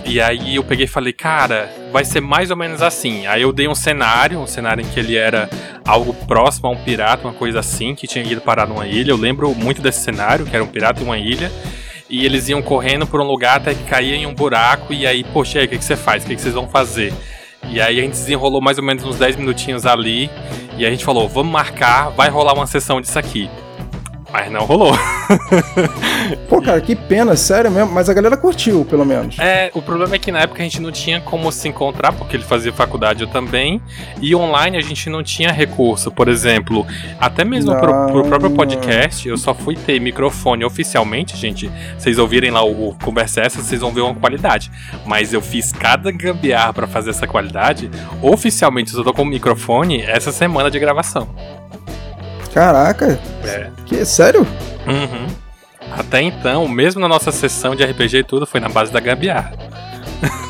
E 0.06 0.20
aí 0.20 0.56
eu 0.56 0.64
peguei 0.64 0.86
e 0.86 0.88
falei, 0.88 1.14
cara, 1.14 1.70
vai 1.92 2.04
ser 2.04 2.20
mais 2.20 2.52
ou 2.52 2.58
menos 2.58 2.82
assim. 2.82 3.26
Aí 3.26 3.42
eu 3.42 3.54
dei 3.54 3.68
um 3.68 3.76
cenário, 3.76 4.40
um 4.40 4.48
cenário 4.48 4.84
em 4.84 4.90
que 4.90 5.00
ele 5.00 5.16
era 5.16 5.50
algo 5.86 6.14
próximo 6.14 6.68
a 6.68 6.72
um 6.72 6.78
pirata, 6.78 7.28
uma 7.28 7.34
coisa 7.34 7.60
assim, 7.60 7.96
que 7.96 8.06
tinha 8.06 8.24
ido 8.24 8.42
parar 8.42 8.68
numa 8.68 8.86
ilha. 8.86 9.12
Eu 9.12 9.18
lembro 9.18 9.54
muito 9.56 9.82
desse 9.82 10.02
cenário, 10.02 10.46
que 10.46 10.54
era 10.54 10.64
um 10.64 10.68
pirata 10.68 11.02
em 11.02 11.06
uma 11.06 11.18
ilha. 11.18 11.52
E 12.10 12.26
eles 12.26 12.50
iam 12.50 12.62
correndo 12.62 13.08
por 13.08 13.22
um 13.22 13.24
lugar 13.26 13.58
até 13.58 13.74
que 13.74 13.84
caía 13.84 14.16
em 14.16 14.26
um 14.26 14.34
buraco. 14.36 14.94
E 14.94 15.08
aí, 15.08 15.24
poxa, 15.24 15.60
aí, 15.60 15.66
o 15.66 15.70
que, 15.70 15.78
que 15.78 15.86
você 15.86 15.96
faz? 15.96 16.24
O 16.24 16.28
que, 16.28 16.36
que 16.36 16.42
vocês 16.42 16.54
vão 16.54 16.68
fazer? 16.68 17.14
E 17.70 17.80
aí 17.80 17.98
a 17.98 18.02
gente 18.04 18.12
desenrolou 18.12 18.62
mais 18.62 18.78
ou 18.78 18.84
menos 18.84 19.04
uns 19.06 19.18
10 19.18 19.38
minutinhos 19.38 19.86
ali. 19.86 20.30
E 20.78 20.86
a 20.86 20.90
gente 20.90 21.06
falou, 21.06 21.30
vamos 21.30 21.52
marcar, 21.52 22.10
vai 22.10 22.30
rolar 22.30 22.54
uma 22.54 22.68
sessão 22.68 23.00
disso 23.00 23.18
aqui. 23.18 23.50
Mas 24.34 24.52
não 24.52 24.66
rolou. 24.66 24.94
Pô, 26.50 26.60
cara, 26.60 26.82
que 26.82 26.96
pena, 26.96 27.36
sério 27.36 27.70
mesmo. 27.70 27.92
Mas 27.92 28.10
a 28.10 28.14
galera 28.16 28.36
curtiu, 28.36 28.84
pelo 28.84 29.06
menos. 29.06 29.38
É, 29.38 29.70
o 29.76 29.82
problema 29.82 30.16
é 30.16 30.18
que 30.20 30.32
na 30.32 30.40
época 30.40 30.64
a 30.64 30.64
gente 30.64 30.82
não 30.82 30.92
tinha 30.92 31.22
como 31.22 31.52
se 31.52 31.68
encontrar, 31.70 32.12
porque 32.14 32.36
ele 32.36 32.44
fazia 32.44 32.74
faculdade 32.74 33.22
eu 33.22 33.28
também. 33.28 33.80
E 34.20 34.36
online 34.36 34.76
a 34.76 34.82
gente 34.82 35.08
não 35.08 35.22
tinha 35.22 35.52
recurso. 35.52 36.10
Por 36.10 36.28
exemplo, 36.28 36.84
até 37.20 37.46
mesmo 37.46 37.76
pro, 37.80 38.08
pro, 38.08 38.24
próprio 38.24 38.50
podcast, 38.50 39.30
eu 39.30 39.38
só 39.38 39.54
fui 39.54 39.76
ter 39.76 40.00
microfone 40.00 40.66
oficialmente, 40.66 41.38
gente. 41.38 41.72
Vocês 41.96 42.18
ouvirem 42.18 42.50
lá 42.50 42.64
o, 42.64 42.90
o 42.90 42.96
Conversa 42.96 43.42
Essa, 43.42 43.62
vocês 43.62 43.82
vão 43.82 43.92
ver 43.92 44.02
uma 44.02 44.16
qualidade. 44.16 44.72
Mas 45.06 45.32
eu 45.32 45.42
fiz 45.42 45.72
cada 45.72 46.12
gambiarra 46.12 46.74
para 46.74 46.88
fazer 46.88 47.12
essa 47.12 47.28
qualidade. 47.28 47.92
Oficialmente, 48.20 48.92
eu 48.92 48.98
só 48.98 49.04
tô 49.04 49.14
com 49.14 49.22
o 49.22 49.26
microfone 49.26 50.02
essa 50.02 50.32
semana 50.32 50.72
de 50.72 50.80
gravação. 50.80 51.30
Caraca. 52.54 53.20
É. 53.44 53.70
Que, 53.86 54.06
sério? 54.06 54.42
Uhum. 54.88 55.28
Até 55.92 56.22
então, 56.22 56.68
mesmo 56.68 57.02
na 57.02 57.08
nossa 57.08 57.32
sessão 57.32 57.76
de 57.76 57.84
RPG 57.84 58.18
e 58.18 58.24
tudo, 58.24 58.46
foi 58.46 58.60
na 58.60 58.70
base 58.70 58.92
da 58.92 59.00
gambiarra. 59.00 59.54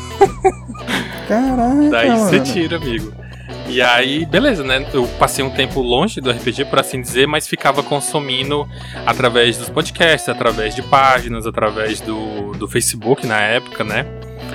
Caraca. 1.28 1.90
Daí 1.90 2.10
você 2.10 2.40
tira, 2.40 2.76
amigo. 2.76 3.12
E 3.66 3.80
aí, 3.80 4.26
beleza, 4.26 4.62
né? 4.62 4.86
Eu 4.92 5.06
passei 5.18 5.44
um 5.44 5.50
tempo 5.50 5.80
longe 5.80 6.20
do 6.20 6.30
RPG, 6.30 6.66
por 6.66 6.78
assim 6.78 7.00
dizer, 7.00 7.26
mas 7.26 7.48
ficava 7.48 7.82
consumindo 7.82 8.68
através 9.06 9.56
dos 9.56 9.70
podcasts, 9.70 10.28
através 10.28 10.74
de 10.74 10.82
páginas, 10.82 11.46
através 11.46 12.00
do, 12.00 12.52
do 12.52 12.68
Facebook 12.68 13.26
na 13.26 13.40
época, 13.40 13.82
né? 13.82 14.06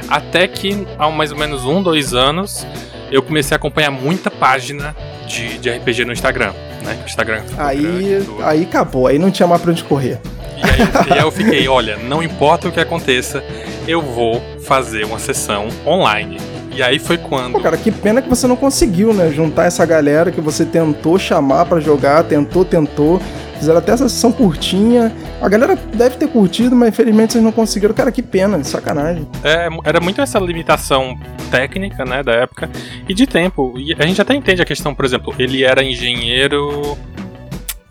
Até 0.07 0.47
que, 0.47 0.87
há 0.97 1.09
mais 1.09 1.31
ou 1.31 1.37
menos 1.37 1.65
um, 1.65 1.81
dois 1.81 2.13
anos, 2.13 2.65
eu 3.11 3.21
comecei 3.21 3.55
a 3.55 3.57
acompanhar 3.57 3.91
muita 3.91 4.29
página 4.31 4.95
de, 5.27 5.57
de 5.57 5.69
RPG 5.69 6.05
no 6.05 6.13
Instagram 6.13 6.53
né? 6.83 6.99
O 7.01 7.05
Instagram. 7.05 7.43
Aí, 7.57 7.81
grande, 7.81 8.43
aí 8.43 8.63
acabou, 8.63 9.07
aí 9.07 9.19
não 9.19 9.31
tinha 9.31 9.47
mais 9.47 9.61
pra 9.61 9.71
onde 9.71 9.83
correr. 9.83 10.19
E 10.57 10.63
aí, 10.63 11.07
e 11.09 11.13
aí 11.13 11.19
eu 11.19 11.31
fiquei, 11.31 11.67
olha, 11.69 11.97
não 11.97 12.21
importa 12.21 12.67
o 12.67 12.71
que 12.71 12.79
aconteça, 12.79 13.43
eu 13.87 14.01
vou 14.01 14.41
fazer 14.63 15.05
uma 15.05 15.19
sessão 15.19 15.67
online. 15.85 16.37
E 16.71 16.83
aí 16.83 16.99
foi 16.99 17.17
quando. 17.17 17.53
Pô, 17.53 17.59
cara, 17.59 17.77
que 17.77 17.91
pena 17.91 18.21
que 18.21 18.29
você 18.29 18.47
não 18.47 18.55
conseguiu, 18.55 19.13
né? 19.13 19.31
Juntar 19.31 19.65
essa 19.65 19.85
galera 19.85 20.31
que 20.31 20.41
você 20.41 20.65
tentou 20.65 21.17
chamar 21.17 21.65
para 21.65 21.79
jogar, 21.79 22.23
tentou, 22.23 22.63
tentou. 22.63 23.19
Fizeram 23.57 23.79
até 23.79 23.91
essa 23.91 24.07
sessão 24.07 24.31
curtinha. 24.31 25.13
A 25.41 25.49
galera 25.49 25.77
deve 25.93 26.15
ter 26.15 26.27
curtido, 26.27 26.75
mas 26.75 26.89
infelizmente 26.89 27.33
vocês 27.33 27.43
não 27.43 27.51
conseguiram. 27.51 27.93
Cara, 27.93 28.11
que 28.11 28.21
pena, 28.21 28.63
sacanagem. 28.63 29.27
É, 29.43 29.67
era 29.83 29.99
muito 29.99 30.21
essa 30.21 30.39
limitação 30.39 31.17
técnica, 31.51 32.05
né, 32.05 32.23
da 32.23 32.31
época 32.31 32.69
e 33.07 33.13
de 33.13 33.27
tempo. 33.27 33.73
E 33.77 33.93
a 33.99 34.05
gente 34.05 34.21
até 34.21 34.33
entende 34.33 34.61
a 34.61 34.65
questão, 34.65 34.95
por 34.95 35.03
exemplo, 35.03 35.33
ele 35.37 35.63
era 35.63 35.83
engenheiro. 35.83 36.97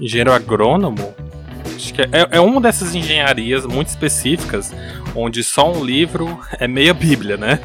engenheiro 0.00 0.32
agrônomo. 0.32 1.14
Acho 1.78 1.94
é, 2.00 2.38
é 2.38 2.40
uma 2.40 2.60
dessas 2.60 2.92
engenharias 2.92 3.64
muito 3.64 3.86
específicas 3.86 4.74
onde 5.14 5.44
só 5.44 5.72
um 5.72 5.84
livro 5.84 6.40
é 6.58 6.66
meia 6.66 6.92
bíblia, 6.92 7.36
né? 7.36 7.60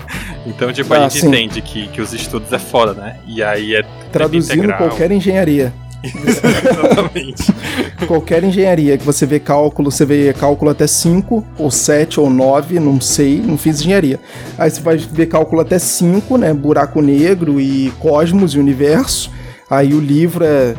Então, 0.46 0.72
tipo, 0.72 0.94
a 0.94 0.98
ah, 0.98 1.02
gente 1.10 1.20
sim. 1.20 1.28
entende 1.28 1.62
que, 1.62 1.88
que 1.88 2.00
os 2.00 2.14
estudos 2.14 2.54
é 2.54 2.60
foda, 2.60 2.94
né? 2.94 3.18
E 3.26 3.42
aí 3.42 3.76
é 3.76 3.84
Traduzindo 4.12 4.72
qualquer 4.74 5.12
engenharia. 5.12 5.74
Exatamente. 6.04 7.54
Qualquer 8.06 8.44
engenharia 8.44 8.98
que 8.98 9.06
você 9.06 9.26
vê 9.26 9.40
cálculo, 9.40 9.90
você 9.90 10.06
vê 10.06 10.34
cálculo 10.34 10.70
até 10.70 10.86
5, 10.86 11.46
ou 11.58 11.72
7, 11.72 12.20
ou 12.20 12.30
9, 12.30 12.78
não 12.78 13.00
sei, 13.00 13.40
não 13.40 13.58
fiz 13.58 13.80
engenharia. 13.80 14.20
Aí 14.58 14.70
você 14.70 14.82
vai 14.82 14.98
ver 14.98 15.28
cálculo 15.28 15.62
até 15.62 15.80
5, 15.80 16.38
né? 16.38 16.54
Buraco 16.54 17.02
negro 17.02 17.58
e 17.58 17.90
cosmos 18.00 18.54
e 18.54 18.60
universo. 18.60 19.32
Aí 19.70 19.94
o 19.94 20.00
livro 20.00 20.44
é 20.44 20.76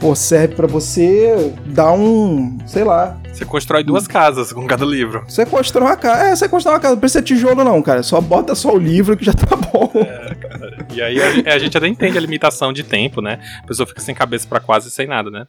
pô, 0.00 0.14
serve 0.14 0.54
para 0.54 0.66
você 0.66 1.52
dar 1.66 1.92
um, 1.92 2.58
sei 2.66 2.84
lá. 2.84 3.18
Você 3.32 3.44
constrói 3.44 3.84
duas 3.84 4.06
casas 4.06 4.52
com 4.52 4.66
cada 4.66 4.84
livro. 4.84 5.24
Você 5.28 5.44
constrói 5.44 5.88
uma 5.88 5.96
casa. 5.96 6.28
É, 6.28 6.36
você 6.36 6.48
constrói 6.48 6.74
uma 6.74 6.80
casa. 6.80 6.94
Não 6.94 7.00
precisa 7.00 7.22
tijolo, 7.22 7.64
não, 7.64 7.82
cara. 7.82 8.02
Só 8.02 8.20
bota 8.20 8.54
só 8.54 8.74
o 8.74 8.78
livro 8.78 9.16
que 9.16 9.24
já 9.24 9.32
tá 9.32 9.56
bom. 9.56 9.90
É, 9.94 10.34
cara. 10.34 10.86
E 10.94 11.02
aí 11.02 11.18
a, 11.20 11.54
a 11.54 11.58
gente 11.58 11.76
até 11.76 11.86
entende 11.86 12.16
a 12.16 12.20
limitação 12.20 12.72
de 12.72 12.82
tempo, 12.82 13.20
né? 13.20 13.40
A 13.62 13.66
pessoa 13.66 13.86
fica 13.86 14.00
sem 14.00 14.14
cabeça 14.14 14.46
para 14.48 14.60
quase 14.60 14.90
sem 14.90 15.06
nada, 15.06 15.30
né? 15.30 15.46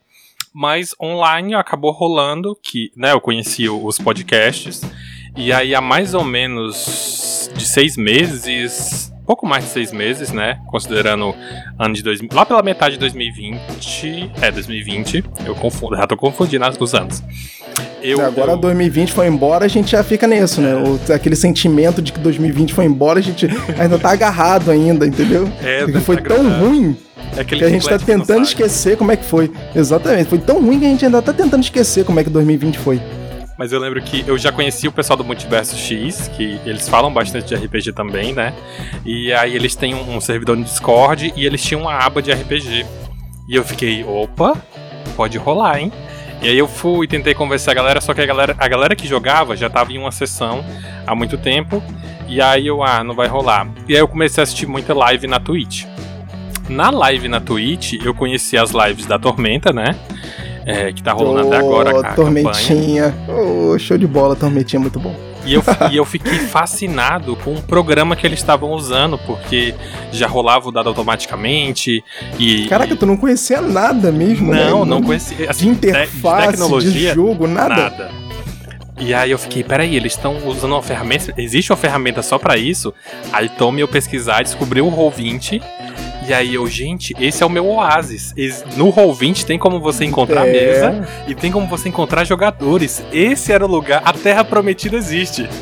Mas 0.53 0.95
online 1.01 1.53
acabou 1.53 1.91
rolando 1.91 2.57
que, 2.61 2.91
né, 2.95 3.11
eu 3.11 3.21
conheci 3.21 3.69
os 3.69 3.97
podcasts. 3.99 4.81
E 5.35 5.53
aí 5.53 5.75
há 5.75 5.81
mais 5.81 6.13
ou 6.13 6.23
menos 6.23 7.49
de 7.55 7.65
seis 7.65 7.95
meses 7.95 9.13
pouco 9.27 9.45
mais 9.45 9.65
de 9.65 9.69
seis 9.69 9.91
meses, 9.91 10.31
né? 10.31 10.57
Considerando 10.67 11.35
ano 11.77 11.93
de 11.93 12.01
2000. 12.01 12.29
Lá 12.33 12.45
pela 12.45 12.63
metade 12.63 12.93
de 12.93 12.99
2020. 13.01 14.31
É, 14.41 14.49
2020. 14.49 15.23
Eu 15.45 15.53
confundo, 15.53 15.97
já 15.97 16.07
tô 16.07 16.15
confundindo 16.15 16.65
os 16.79 16.93
anos. 16.95 17.21
Eu, 18.01 18.25
Agora 18.25 18.53
eu... 18.53 18.57
2020 18.57 19.11
foi 19.11 19.27
embora, 19.27 19.65
a 19.65 19.67
gente 19.67 19.91
já 19.91 20.03
fica 20.03 20.25
nisso, 20.25 20.61
né? 20.61 20.73
O, 20.75 21.13
aquele 21.13 21.35
sentimento 21.35 22.01
de 22.01 22.13
que 22.13 22.19
2020 22.19 22.73
foi 22.73 22.85
embora, 22.85 23.19
a 23.19 23.21
gente 23.21 23.47
ainda 23.77 23.99
tá 23.99 24.11
agarrado 24.11 24.71
ainda, 24.71 25.05
entendeu? 25.05 25.51
É, 25.61 25.83
Porque 25.83 25.99
foi 25.99 26.17
tá 26.17 26.35
tão 26.35 26.59
ruim 26.59 26.95
é 27.35 27.43
que 27.43 27.63
a 27.63 27.69
gente 27.69 27.87
tá 27.87 27.99
tentando 27.99 28.43
esquecer 28.43 28.97
como 28.97 29.11
é 29.11 29.17
que 29.17 29.25
foi. 29.25 29.51
Exatamente. 29.75 30.29
Foi 30.29 30.39
tão 30.39 30.61
ruim 30.61 30.79
que 30.79 30.85
a 30.85 30.89
gente 30.89 31.05
ainda 31.05 31.21
tá 31.21 31.33
tentando 31.33 31.63
esquecer 31.63 32.05
como 32.05 32.19
é 32.19 32.23
que 32.23 32.29
2020 32.29 32.77
foi. 32.79 33.01
Mas 33.57 33.71
eu 33.71 33.79
lembro 33.79 33.99
que 34.01 34.23
eu 34.27 34.37
já 34.37 34.51
conheci 34.51 34.87
o 34.87 34.91
pessoal 34.91 35.17
do 35.17 35.23
Multiverso 35.23 35.75
X, 35.75 36.27
que 36.35 36.59
eles 36.63 36.87
falam 36.87 37.11
bastante 37.11 37.47
de 37.47 37.55
RPG 37.55 37.91
também, 37.91 38.31
né? 38.31 38.53
E 39.03 39.33
aí 39.33 39.55
eles 39.55 39.75
têm 39.75 39.95
um 39.95 40.21
servidor 40.21 40.55
no 40.55 40.63
Discord 40.63 41.33
e 41.35 41.45
eles 41.45 41.63
tinham 41.63 41.81
uma 41.81 41.93
aba 41.97 42.21
de 42.21 42.31
RPG. 42.31 42.85
E 43.49 43.55
eu 43.55 43.63
fiquei, 43.63 44.03
opa, 44.03 44.55
pode 45.15 45.37
rolar, 45.37 45.79
hein? 45.79 45.91
E 46.41 46.47
aí 46.47 46.57
eu 46.57 46.67
fui 46.67 47.05
e 47.05 47.07
tentei 47.07 47.33
conversar 47.33 47.71
a 47.71 47.73
galera, 47.73 47.99
só 47.99 48.13
que 48.13 48.21
a 48.21 48.25
galera, 48.25 48.55
a 48.59 48.67
galera 48.67 48.95
que 48.95 49.07
jogava 49.07 49.57
já 49.57 49.69
tava 49.69 49.91
em 49.91 49.97
uma 49.97 50.11
sessão 50.11 50.63
há 51.05 51.15
muito 51.15 51.35
tempo. 51.37 51.81
E 52.27 52.39
aí 52.41 52.67
eu, 52.67 52.83
ah, 52.83 53.03
não 53.03 53.15
vai 53.15 53.27
rolar. 53.27 53.67
E 53.87 53.93
aí 53.93 53.99
eu 53.99 54.07
comecei 54.07 54.41
a 54.41 54.43
assistir 54.43 54.67
muita 54.67 54.93
live 54.93 55.25
na 55.25 55.39
Twitch. 55.39 55.85
Na 56.69 56.89
live 56.89 57.27
na 57.27 57.39
Twitch, 57.39 57.93
eu 58.03 58.13
conheci 58.13 58.57
as 58.57 58.71
lives 58.71 59.05
da 59.05 59.17
Tormenta, 59.17 59.71
né? 59.71 59.95
É, 60.67 60.91
que 60.91 61.01
tá 61.01 61.13
rolando 61.13 61.47
oh, 61.47 61.53
até 61.53 61.57
agora. 61.57 62.09
A 62.09 62.13
Tormentinha. 62.13 63.15
Oh, 63.25 63.79
show 63.79 63.97
de 63.97 64.05
bola, 64.05 64.35
Tormentinha, 64.35 64.81
muito 64.81 64.99
bom. 64.99 65.15
E 65.45 65.53
eu, 65.53 65.63
e 65.89 65.95
eu 65.95 66.03
fiquei 66.03 66.39
fascinado 66.39 67.37
com 67.37 67.53
o 67.53 67.61
programa 67.61 68.17
que 68.17 68.27
eles 68.27 68.39
estavam 68.39 68.71
usando, 68.71 69.17
porque 69.19 69.73
já 70.11 70.27
rolava 70.27 70.67
o 70.67 70.71
dado 70.71 70.89
automaticamente 70.89 72.03
e... 72.37 72.67
Caraca, 72.67 72.97
tu 72.97 73.05
não 73.05 73.15
conhecia 73.15 73.61
nada 73.61 74.11
mesmo, 74.11 74.53
Não, 74.53 74.83
né? 74.83 74.89
não 74.89 75.01
conhecia. 75.01 75.49
Assim, 75.49 75.67
de 75.67 75.71
interface, 75.71 76.47
de, 76.47 76.51
tecnologia, 76.51 77.09
de 77.09 77.15
jogo, 77.15 77.47
nada. 77.47 77.75
Nada. 77.75 78.11
E 78.99 79.13
aí 79.13 79.31
eu 79.31 79.37
fiquei, 79.37 79.63
peraí, 79.63 79.95
eles 79.95 80.13
estão 80.13 80.35
usando 80.45 80.71
uma 80.73 80.83
ferramenta. 80.83 81.33
Existe 81.37 81.71
uma 81.71 81.77
ferramenta 81.77 82.21
só 82.21 82.37
para 82.37 82.57
isso? 82.57 82.93
Aí 83.31 83.47
tome 83.47 83.79
eu 83.79 83.87
pesquisar, 83.87 84.43
descobri 84.43 84.81
o 84.81 84.91
Roll20 84.91 85.61
e 86.27 86.33
aí 86.33 86.55
eu, 86.55 86.67
gente, 86.67 87.15
esse 87.21 87.41
é 87.41 87.45
o 87.45 87.49
meu 87.49 87.65
oásis. 87.65 88.33
No 88.75 88.91
Roll20 88.91 89.45
tem 89.45 89.57
como 89.57 89.79
você 89.79 90.03
encontrar 90.03 90.45
é. 90.45 90.51
mesa 90.51 91.07
e 91.25 91.33
tem 91.33 91.49
como 91.49 91.67
você 91.67 91.87
encontrar 91.87 92.25
jogadores. 92.25 93.01
Esse 93.13 93.53
era 93.53 93.65
o 93.65 93.67
lugar. 93.67 94.01
A 94.03 94.11
Terra 94.11 94.43
Prometida 94.43 94.97
existe. 94.97 95.47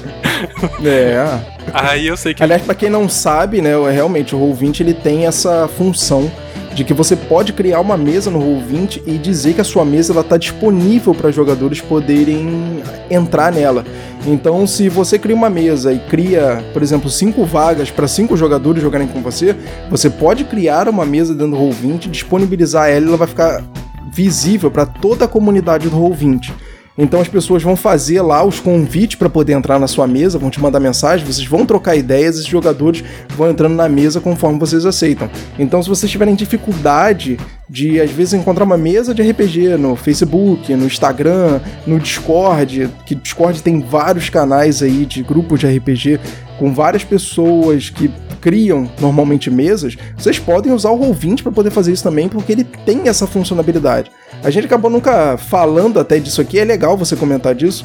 É. 0.85 1.39
aí 1.73 2.07
eu 2.07 2.17
sei 2.17 2.33
que. 2.33 2.43
Aliás, 2.43 2.61
para 2.61 2.75
quem 2.75 2.89
não 2.89 3.07
sabe, 3.07 3.61
né, 3.61 3.71
realmente 3.89 4.35
o 4.35 4.39
Roll20 4.39 4.81
ele 4.81 4.93
tem 4.93 5.25
essa 5.25 5.67
função 5.69 6.29
de 6.75 6.83
que 6.83 6.93
você 6.93 7.15
pode 7.15 7.53
criar 7.53 7.79
uma 7.79 7.95
mesa 7.95 8.29
no 8.29 8.39
Roll20 8.39 9.01
e 9.07 9.17
dizer 9.17 9.53
que 9.53 9.61
a 9.61 9.63
sua 9.63 9.85
mesa 9.85 10.19
está 10.19 10.35
disponível 10.35 11.15
para 11.15 11.31
jogadores 11.31 11.79
poderem 11.79 12.83
entrar 13.09 13.51
nela. 13.51 13.85
Então, 14.27 14.67
se 14.67 14.89
você 14.89 15.17
cria 15.17 15.35
uma 15.35 15.49
mesa 15.49 15.93
e 15.93 15.99
cria, 15.99 16.63
por 16.73 16.83
exemplo, 16.83 17.09
cinco 17.09 17.45
vagas 17.45 17.89
para 17.89 18.07
cinco 18.07 18.35
jogadores 18.35 18.81
jogarem 18.83 19.07
com 19.07 19.21
você, 19.21 19.55
você 19.89 20.09
pode 20.09 20.43
criar 20.43 20.89
uma 20.89 21.05
mesa 21.05 21.33
dentro 21.33 21.51
do 21.51 21.57
Roll20, 21.57 22.09
disponibilizar 22.09 22.89
ela 22.89 23.05
e 23.05 23.07
ela 23.07 23.17
vai 23.17 23.27
ficar 23.27 23.63
visível 24.11 24.69
para 24.69 24.85
toda 24.85 25.25
a 25.25 25.27
comunidade 25.27 25.87
do 25.87 25.95
Roll20. 25.95 26.51
Então 26.97 27.19
as 27.19 27.27
pessoas 27.27 27.61
vão 27.61 27.75
fazer 27.75 28.21
lá 28.21 28.43
os 28.43 28.59
convites 28.59 29.17
para 29.17 29.29
poder 29.29 29.53
entrar 29.53 29.77
na 29.79 29.87
sua 29.87 30.07
mesa, 30.07 30.39
vão 30.39 30.49
te 30.49 30.61
mandar 30.61 30.79
mensagem, 30.79 31.25
vocês 31.25 31.45
vão 31.45 31.65
trocar 31.65 31.95
ideias, 31.95 32.35
esses 32.35 32.47
jogadores 32.47 33.03
vão 33.29 33.49
entrando 33.49 33.75
na 33.75 33.89
mesa 33.89 34.21
conforme 34.21 34.57
vocês 34.57 34.85
aceitam. 34.85 35.29
Então 35.59 35.83
se 35.83 35.89
vocês 35.89 36.09
tiverem 36.11 36.35
dificuldade 36.35 37.37
de 37.69 37.99
às 37.99 38.11
vezes 38.11 38.33
encontrar 38.33 38.63
uma 38.63 38.77
mesa 38.77 39.13
de 39.13 39.21
RPG 39.21 39.77
no 39.77 39.95
Facebook, 39.95 40.73
no 40.75 40.85
Instagram, 40.85 41.59
no 41.85 41.99
Discord, 41.99 42.89
que 43.05 43.15
Discord 43.15 43.61
tem 43.61 43.81
vários 43.81 44.29
canais 44.29 44.83
aí 44.83 45.05
de 45.05 45.23
grupos 45.23 45.59
de 45.59 45.67
RPG 45.67 46.19
com 46.59 46.73
várias 46.73 47.03
pessoas 47.03 47.89
que 47.89 48.11
criam 48.39 48.87
normalmente 49.01 49.49
mesas, 49.49 49.97
vocês 50.15 50.37
podem 50.37 50.71
usar 50.71 50.91
o 50.91 50.99
Roll20 50.99 51.41
para 51.41 51.51
poder 51.51 51.71
fazer 51.71 51.91
isso 51.91 52.03
também, 52.03 52.29
porque 52.29 52.51
ele 52.51 52.63
tem 52.63 53.07
essa 53.07 53.25
funcionalidade. 53.25 54.11
A 54.43 54.51
gente 54.51 54.65
acabou 54.65 54.91
nunca 54.91 55.35
falando 55.35 55.99
até 55.99 56.19
disso 56.19 56.41
aqui, 56.41 56.59
é 56.59 56.63
legal 56.63 56.95
você 56.95 57.15
comentar 57.15 57.55
disso, 57.55 57.83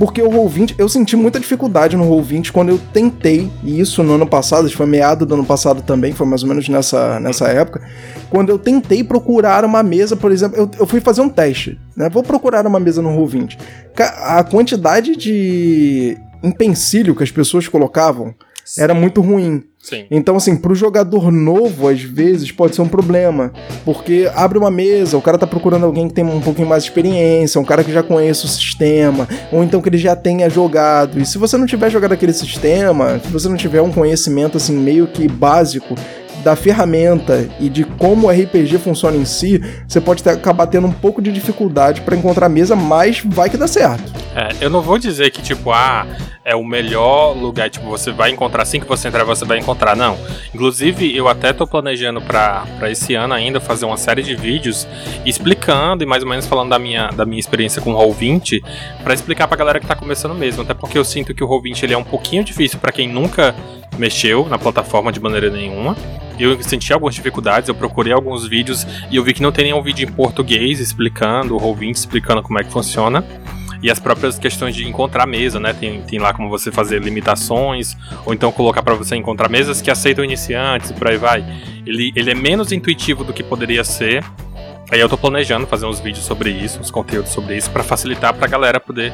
Porque 0.00 0.22
o 0.22 0.30
Roll20, 0.30 0.76
eu 0.78 0.88
senti 0.88 1.14
muita 1.14 1.38
dificuldade 1.38 1.94
no 1.94 2.04
Roll20 2.04 2.52
quando 2.52 2.70
eu 2.70 2.80
tentei, 2.90 3.50
e 3.62 3.78
isso 3.78 4.02
no 4.02 4.14
ano 4.14 4.26
passado, 4.26 4.66
foi 4.70 4.86
meado 4.86 5.26
do 5.26 5.34
ano 5.34 5.44
passado 5.44 5.82
também, 5.82 6.14
foi 6.14 6.26
mais 6.26 6.42
ou 6.42 6.48
menos 6.48 6.66
nessa, 6.70 7.20
nessa 7.20 7.48
época, 7.48 7.82
quando 8.30 8.48
eu 8.50 8.58
tentei 8.58 9.02
procurar 9.02 9.64
uma 9.64 9.82
mesa, 9.82 10.16
por 10.16 10.30
exemplo, 10.30 10.56
eu, 10.56 10.70
eu 10.78 10.86
fui 10.86 11.00
fazer 11.00 11.20
um 11.20 11.28
teste, 11.28 11.78
né? 11.96 12.08
Vou 12.08 12.22
procurar 12.22 12.66
uma 12.66 12.80
mesa 12.80 13.02
no 13.02 13.10
Roll20. 13.10 13.58
A 14.22 14.44
quantidade 14.44 15.16
de 15.16 16.16
empecilho 16.42 17.14
que 17.14 17.24
as 17.24 17.30
pessoas 17.30 17.68
colocavam 17.68 18.34
era 18.78 18.94
muito 18.94 19.20
ruim. 19.20 19.64
Sim. 19.78 20.04
Então, 20.10 20.36
assim, 20.36 20.56
pro 20.56 20.74
jogador 20.74 21.32
novo, 21.32 21.88
às 21.88 22.02
vezes, 22.02 22.52
pode 22.52 22.76
ser 22.76 22.82
um 22.82 22.88
problema. 22.88 23.50
Porque 23.84 24.30
abre 24.34 24.58
uma 24.58 24.70
mesa, 24.70 25.16
o 25.16 25.22
cara 25.22 25.38
tá 25.38 25.46
procurando 25.46 25.86
alguém 25.86 26.06
que 26.06 26.14
tem 26.14 26.24
um 26.24 26.40
pouquinho 26.40 26.68
mais 26.68 26.84
de 26.84 26.90
experiência, 26.90 27.60
um 27.60 27.64
cara 27.64 27.82
que 27.82 27.90
já 27.90 28.02
conhece 28.02 28.44
o 28.44 28.48
sistema, 28.48 29.26
ou 29.50 29.64
então 29.64 29.80
que 29.80 29.88
ele 29.88 29.98
já 29.98 30.14
tenha 30.14 30.48
jogado. 30.50 31.18
E 31.18 31.24
se 31.24 31.38
você 31.38 31.56
não 31.56 31.66
tiver 31.66 31.90
jogado 31.90 32.12
aquele 32.12 32.32
sistema, 32.32 33.18
se 33.24 33.32
você 33.32 33.48
não 33.48 33.56
tiver 33.56 33.80
um 33.80 33.90
conhecimento, 33.90 34.58
assim, 34.58 34.76
meio 34.76 35.06
que 35.06 35.26
básico 35.26 35.94
da 36.42 36.56
ferramenta 36.56 37.48
e 37.58 37.68
de 37.68 37.84
como 37.84 38.26
o 38.26 38.30
RPG 38.30 38.78
funciona 38.78 39.16
em 39.16 39.24
si, 39.24 39.60
você 39.86 40.00
pode 40.00 40.22
ter, 40.22 40.30
acabar 40.30 40.66
tendo 40.66 40.86
um 40.86 40.92
pouco 40.92 41.20
de 41.20 41.32
dificuldade 41.32 42.00
para 42.00 42.16
encontrar 42.16 42.48
mesa, 42.48 42.74
mas 42.74 43.22
vai 43.24 43.48
que 43.50 43.56
dá 43.56 43.66
certo. 43.66 44.12
É, 44.34 44.64
eu 44.64 44.70
não 44.70 44.80
vou 44.80 44.98
dizer 44.98 45.30
que, 45.30 45.42
tipo, 45.42 45.72
ah, 45.72 46.06
é 46.44 46.54
o 46.54 46.64
melhor 46.64 47.36
lugar, 47.36 47.68
tipo, 47.68 47.86
você 47.86 48.10
vai 48.10 48.30
encontrar, 48.30 48.62
assim 48.62 48.80
que 48.80 48.86
você 48.86 49.08
entrar, 49.08 49.24
você 49.24 49.44
vai 49.44 49.58
encontrar, 49.58 49.96
não. 49.96 50.16
Inclusive, 50.54 51.14
eu 51.14 51.28
até 51.28 51.52
tô 51.52 51.66
planejando 51.66 52.20
para 52.20 52.66
esse 52.90 53.14
ano 53.14 53.34
ainda 53.34 53.60
fazer 53.60 53.84
uma 53.84 53.96
série 53.96 54.22
de 54.22 54.34
vídeos 54.34 54.86
explicando 55.24 56.02
e 56.02 56.06
mais 56.06 56.22
ou 56.22 56.28
menos 56.28 56.46
falando 56.46 56.70
da 56.70 56.78
minha, 56.78 57.08
da 57.08 57.26
minha 57.26 57.40
experiência 57.40 57.82
com 57.82 57.92
o 57.92 57.98
Roll20, 57.98 58.62
para 59.02 59.12
explicar 59.12 59.48
pra 59.48 59.56
galera 59.56 59.80
que 59.80 59.86
tá 59.86 59.94
começando 59.94 60.34
mesmo, 60.34 60.62
até 60.62 60.74
porque 60.74 60.96
eu 60.96 61.04
sinto 61.04 61.34
que 61.34 61.44
o 61.44 61.48
Roll20 61.48 61.82
ele 61.82 61.94
é 61.94 61.98
um 61.98 62.04
pouquinho 62.04 62.42
difícil 62.42 62.78
para 62.78 62.92
quem 62.92 63.08
nunca 63.08 63.54
mexeu 63.98 64.46
na 64.48 64.58
plataforma 64.58 65.12
de 65.12 65.20
maneira 65.20 65.50
nenhuma. 65.50 65.96
Eu 66.40 66.62
senti 66.62 66.92
algumas 66.92 67.14
dificuldades, 67.14 67.68
eu 67.68 67.74
procurei 67.74 68.12
alguns 68.12 68.48
vídeos 68.48 68.86
e 69.10 69.16
eu 69.16 69.22
vi 69.22 69.34
que 69.34 69.42
não 69.42 69.52
tem 69.52 69.66
nenhum 69.66 69.82
vídeo 69.82 70.08
em 70.08 70.12
português 70.12 70.80
explicando, 70.80 71.54
o 71.56 71.60
Roll20 71.60 71.94
explicando 71.94 72.42
como 72.42 72.58
é 72.58 72.64
que 72.64 72.72
funciona. 72.72 73.24
E 73.82 73.90
as 73.90 73.98
próprias 73.98 74.38
questões 74.38 74.74
de 74.74 74.86
encontrar 74.86 75.26
mesa, 75.26 75.58
né? 75.58 75.72
Tem, 75.72 76.02
tem 76.02 76.18
lá 76.18 76.34
como 76.34 76.50
você 76.50 76.70
fazer 76.70 77.02
limitações, 77.02 77.96
ou 78.26 78.34
então 78.34 78.52
colocar 78.52 78.82
para 78.82 78.94
você 78.94 79.16
encontrar 79.16 79.48
mesas 79.48 79.80
que 79.80 79.90
aceitam 79.90 80.22
iniciantes 80.22 80.90
e 80.90 80.94
por 80.94 81.08
aí 81.08 81.16
vai. 81.16 81.42
Ele, 81.86 82.12
ele 82.14 82.30
é 82.30 82.34
menos 82.34 82.72
intuitivo 82.72 83.24
do 83.24 83.32
que 83.32 83.42
poderia 83.42 83.82
ser, 83.82 84.22
Aí 84.90 84.98
eu 84.98 85.08
tô 85.08 85.16
planejando 85.16 85.68
fazer 85.68 85.86
uns 85.86 86.00
vídeos 86.00 86.24
sobre 86.24 86.50
isso, 86.50 86.80
uns 86.80 86.90
conteúdos 86.90 87.30
sobre 87.30 87.56
isso, 87.56 87.70
para 87.70 87.84
facilitar 87.84 88.34
pra 88.34 88.48
galera 88.48 88.80
poder 88.80 89.12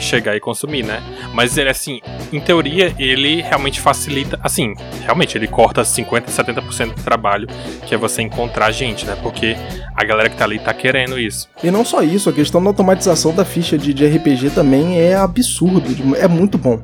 chegar 0.00 0.34
e 0.34 0.40
consumir, 0.40 0.82
né? 0.82 1.00
Mas 1.32 1.56
ele, 1.56 1.70
assim, 1.70 2.00
em 2.32 2.40
teoria, 2.40 2.94
ele 2.98 3.42
realmente 3.42 3.80
facilita, 3.80 4.38
assim, 4.42 4.74
realmente, 5.02 5.36
ele 5.36 5.46
corta 5.46 5.82
50%, 5.82 6.26
70% 6.26 6.94
do 6.94 7.02
trabalho, 7.02 7.46
que 7.86 7.94
é 7.94 7.98
você 7.98 8.22
encontrar 8.22 8.70
gente, 8.72 9.04
né? 9.06 9.16
Porque 9.22 9.56
a 9.94 10.04
galera 10.04 10.28
que 10.28 10.36
tá 10.36 10.44
ali 10.44 10.58
tá 10.58 10.72
querendo 10.72 11.18
isso. 11.18 11.48
E 11.62 11.70
não 11.70 11.84
só 11.84 12.02
isso, 12.02 12.28
a 12.28 12.32
questão 12.32 12.62
da 12.62 12.70
automatização 12.70 13.34
da 13.34 13.44
ficha 13.44 13.76
de, 13.76 13.92
de 13.92 14.06
RPG 14.06 14.50
também 14.50 15.00
é 15.00 15.14
absurdo, 15.14 16.16
é 16.16 16.26
muito 16.26 16.56
bom. 16.56 16.80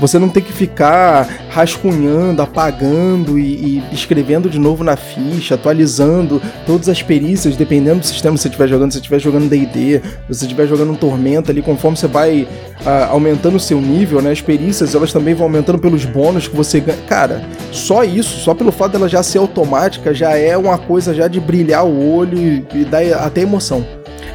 Você 0.00 0.18
não 0.18 0.28
tem 0.28 0.42
que 0.42 0.52
ficar 0.52 1.28
rascunhando, 1.50 2.40
apagando 2.40 3.36
e, 3.36 3.42
e 3.78 3.84
escrevendo 3.92 4.48
de 4.48 4.58
novo 4.58 4.84
na 4.84 4.96
ficha, 4.96 5.56
atualizando 5.56 6.40
todas 6.66 6.88
as 6.88 7.02
perícias, 7.02 7.56
dependendo 7.56 8.00
do 8.00 8.06
sistema 8.06 8.36
que 8.36 8.40
você 8.40 8.48
estiver 8.48 8.68
jogando. 8.68 8.92
Se 8.92 8.98
você 8.98 9.00
estiver 9.00 9.18
jogando 9.18 9.48
D&D, 9.48 10.00
se 10.00 10.02
você 10.28 10.44
estiver 10.44 10.68
jogando 10.68 10.92
um 10.92 10.94
Tormenta 10.94 11.50
ali, 11.50 11.62
conforme 11.62 11.96
você 11.96 12.06
vai 12.06 12.46
ah, 12.86 13.08
aumentando 13.10 13.56
o 13.56 13.60
seu 13.60 13.80
nível, 13.80 14.22
né? 14.22 14.30
As 14.30 14.40
perícias, 14.40 14.87
elas 14.94 15.12
também 15.12 15.34
vão 15.34 15.46
aumentando 15.46 15.78
pelos 15.78 16.04
bônus 16.04 16.48
que 16.48 16.56
você 16.56 16.80
ganha. 16.80 16.98
Cara, 17.08 17.42
só 17.72 18.04
isso, 18.04 18.38
só 18.40 18.54
pelo 18.54 18.72
fato 18.72 18.92
dela 18.92 19.08
já 19.08 19.22
ser 19.22 19.38
automática, 19.38 20.14
já 20.14 20.36
é 20.36 20.56
uma 20.56 20.78
coisa 20.78 21.14
já 21.14 21.28
de 21.28 21.40
brilhar 21.40 21.84
o 21.84 22.14
olho 22.14 22.38
e, 22.38 22.66
e 22.74 22.84
dar 22.84 23.02
até 23.24 23.42
emoção. 23.42 23.86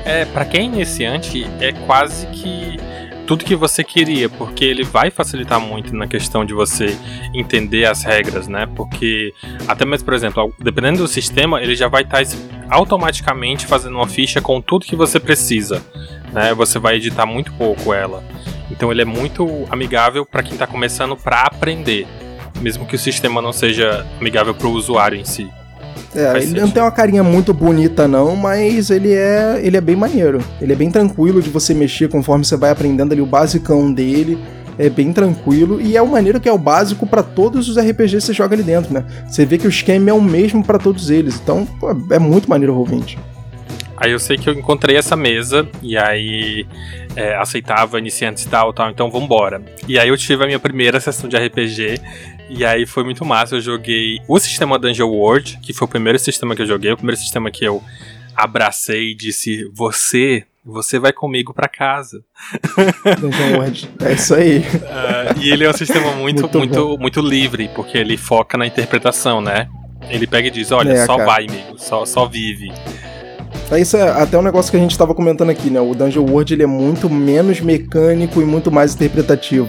É, 0.05 0.25
para 0.25 0.45
quem 0.45 0.61
é 0.61 0.63
iniciante, 0.65 1.47
é 1.59 1.71
quase 1.85 2.27
que 2.27 2.77
tudo 3.25 3.45
que 3.45 3.55
você 3.55 3.83
queria, 3.83 4.29
porque 4.29 4.65
ele 4.65 4.83
vai 4.83 5.09
facilitar 5.09 5.59
muito 5.59 5.95
na 5.95 6.07
questão 6.07 6.45
de 6.45 6.53
você 6.53 6.97
entender 7.33 7.85
as 7.85 8.03
regras, 8.03 8.47
né? 8.47 8.67
Porque 8.75 9.33
até 9.67 9.85
mesmo, 9.85 10.05
por 10.05 10.13
exemplo, 10.13 10.53
dependendo 10.59 10.99
do 10.99 11.07
sistema, 11.07 11.61
ele 11.61 11.75
já 11.75 11.87
vai 11.87 12.03
estar 12.03 12.23
tá 12.23 12.37
automaticamente 12.69 13.65
fazendo 13.65 13.95
uma 13.95 14.07
ficha 14.07 14.41
com 14.41 14.61
tudo 14.61 14.85
que 14.85 14.95
você 14.95 15.19
precisa, 15.19 15.81
né? 16.33 16.53
Você 16.53 16.79
vai 16.79 16.95
editar 16.95 17.25
muito 17.25 17.53
pouco 17.53 17.93
ela. 17.93 18.23
Então 18.71 18.91
ele 18.91 19.01
é 19.01 19.05
muito 19.05 19.65
amigável 19.69 20.25
para 20.25 20.41
quem 20.41 20.53
está 20.53 20.65
começando 20.65 21.15
para 21.15 21.41
aprender, 21.41 22.07
mesmo 22.59 22.85
que 22.85 22.95
o 22.95 22.99
sistema 22.99 23.41
não 23.41 23.53
seja 23.53 24.05
amigável 24.19 24.53
para 24.53 24.67
o 24.67 24.71
usuário 24.71 25.17
em 25.17 25.25
si. 25.25 25.49
É, 26.15 26.37
ele 26.37 26.59
não 26.59 26.69
tem 26.69 26.81
uma 26.81 26.91
carinha 26.91 27.23
muito 27.23 27.53
bonita 27.53 28.07
não, 28.07 28.35
mas 28.35 28.89
ele 28.89 29.11
é, 29.13 29.59
ele 29.63 29.77
é 29.77 29.81
bem 29.81 29.95
maneiro. 29.95 30.43
Ele 30.61 30.73
é 30.73 30.75
bem 30.75 30.89
tranquilo 30.89 31.41
de 31.41 31.49
você 31.49 31.73
mexer 31.73 32.09
conforme 32.09 32.45
você 32.45 32.55
vai 32.55 32.71
aprendendo 32.71 33.11
ali 33.11 33.21
o 33.21 33.25
basicão 33.25 33.91
dele. 33.91 34.37
É 34.77 34.89
bem 34.89 35.13
tranquilo 35.13 35.79
e 35.79 35.95
é 35.95 36.01
o 36.01 36.07
maneiro 36.07 36.39
que 36.39 36.49
é 36.49 36.51
o 36.51 36.57
básico 36.57 37.05
para 37.05 37.21
todos 37.21 37.69
os 37.69 37.77
RPGs 37.77 38.17
que 38.17 38.21
você 38.21 38.33
joga 38.33 38.55
ali 38.55 38.63
dentro, 38.63 38.91
né? 38.91 39.05
Você 39.27 39.45
vê 39.45 39.59
que 39.59 39.67
o 39.67 39.69
esquema 39.69 40.09
é 40.09 40.13
o 40.13 40.21
mesmo 40.21 40.63
para 40.63 40.79
todos 40.79 41.11
eles. 41.11 41.39
Então, 41.41 41.63
pô, 41.79 41.95
é 42.09 42.17
muito 42.17 42.49
maneiro 42.49 42.75
o 42.75 42.83
Roll20. 42.83 43.19
Aí 43.97 44.11
eu 44.11 44.19
sei 44.19 44.37
que 44.37 44.49
eu 44.49 44.53
encontrei 44.53 44.97
essa 44.97 45.15
mesa 45.15 45.67
e 45.81 45.97
aí 45.97 46.65
é, 47.15 47.35
aceitava 47.35 47.99
iniciantes 47.99 48.43
e 48.43 48.49
tal, 48.49 48.73
tal, 48.73 48.89
então 48.89 49.09
vambora. 49.09 49.61
E 49.87 49.99
aí 49.99 50.09
eu 50.09 50.17
tive 50.17 50.43
a 50.43 50.47
minha 50.47 50.59
primeira 50.59 50.99
sessão 50.99 51.29
de 51.29 51.37
RPG 51.37 51.99
e 52.49 52.65
aí 52.65 52.85
foi 52.85 53.03
muito 53.03 53.23
massa. 53.23 53.55
Eu 53.55 53.61
joguei 53.61 54.19
o 54.27 54.39
sistema 54.39 54.77
Dungeon 54.77 55.09
World, 55.09 55.59
que 55.61 55.73
foi 55.73 55.85
o 55.85 55.89
primeiro 55.89 56.19
sistema 56.19 56.55
que 56.55 56.61
eu 56.61 56.65
joguei, 56.65 56.91
o 56.91 56.97
primeiro 56.97 57.19
sistema 57.19 57.49
que 57.49 57.63
eu 57.65 57.83
abracei 58.35 59.11
e 59.11 59.15
disse: 59.15 59.69
Você, 59.73 60.43
você 60.65 60.99
vai 60.99 61.13
comigo 61.13 61.53
para 61.53 61.67
casa. 61.67 62.23
Dungeon 63.19 63.57
World, 63.57 63.89
é 64.01 64.13
isso 64.13 64.35
aí. 64.35 64.59
Uh, 64.59 65.39
e 65.41 65.51
ele 65.51 65.63
é 65.63 65.69
um 65.69 65.73
sistema 65.73 66.11
muito, 66.13 66.41
muito, 66.41 66.57
muito, 66.57 66.97
muito, 66.99 67.21
livre, 67.21 67.69
porque 67.75 67.97
ele 67.97 68.17
foca 68.17 68.57
na 68.57 68.65
interpretação, 68.65 69.41
né? 69.41 69.67
Ele 70.09 70.27
pega 70.27 70.47
e 70.47 70.51
diz: 70.51 70.71
Olha, 70.71 70.93
é, 70.93 71.05
só 71.05 71.17
cara. 71.17 71.25
vai, 71.25 71.47
amigo, 71.47 71.77
só, 71.77 72.05
só 72.05 72.25
vive. 72.27 72.71
É 73.71 73.79
isso 73.79 73.97
é 73.97 74.09
até 74.09 74.37
um 74.37 74.41
negócio 74.41 74.69
que 74.69 74.77
a 74.77 74.79
gente 74.79 74.91
estava 74.91 75.15
comentando 75.15 75.49
aqui, 75.49 75.69
né? 75.69 75.79
O 75.81 75.95
Dungeon 75.95 76.25
World 76.29 76.53
ele 76.53 76.63
é 76.63 76.67
muito 76.67 77.09
menos 77.09 77.59
mecânico 77.59 78.41
e 78.41 78.45
muito 78.45 78.71
mais 78.71 78.93
interpretativo 78.93 79.67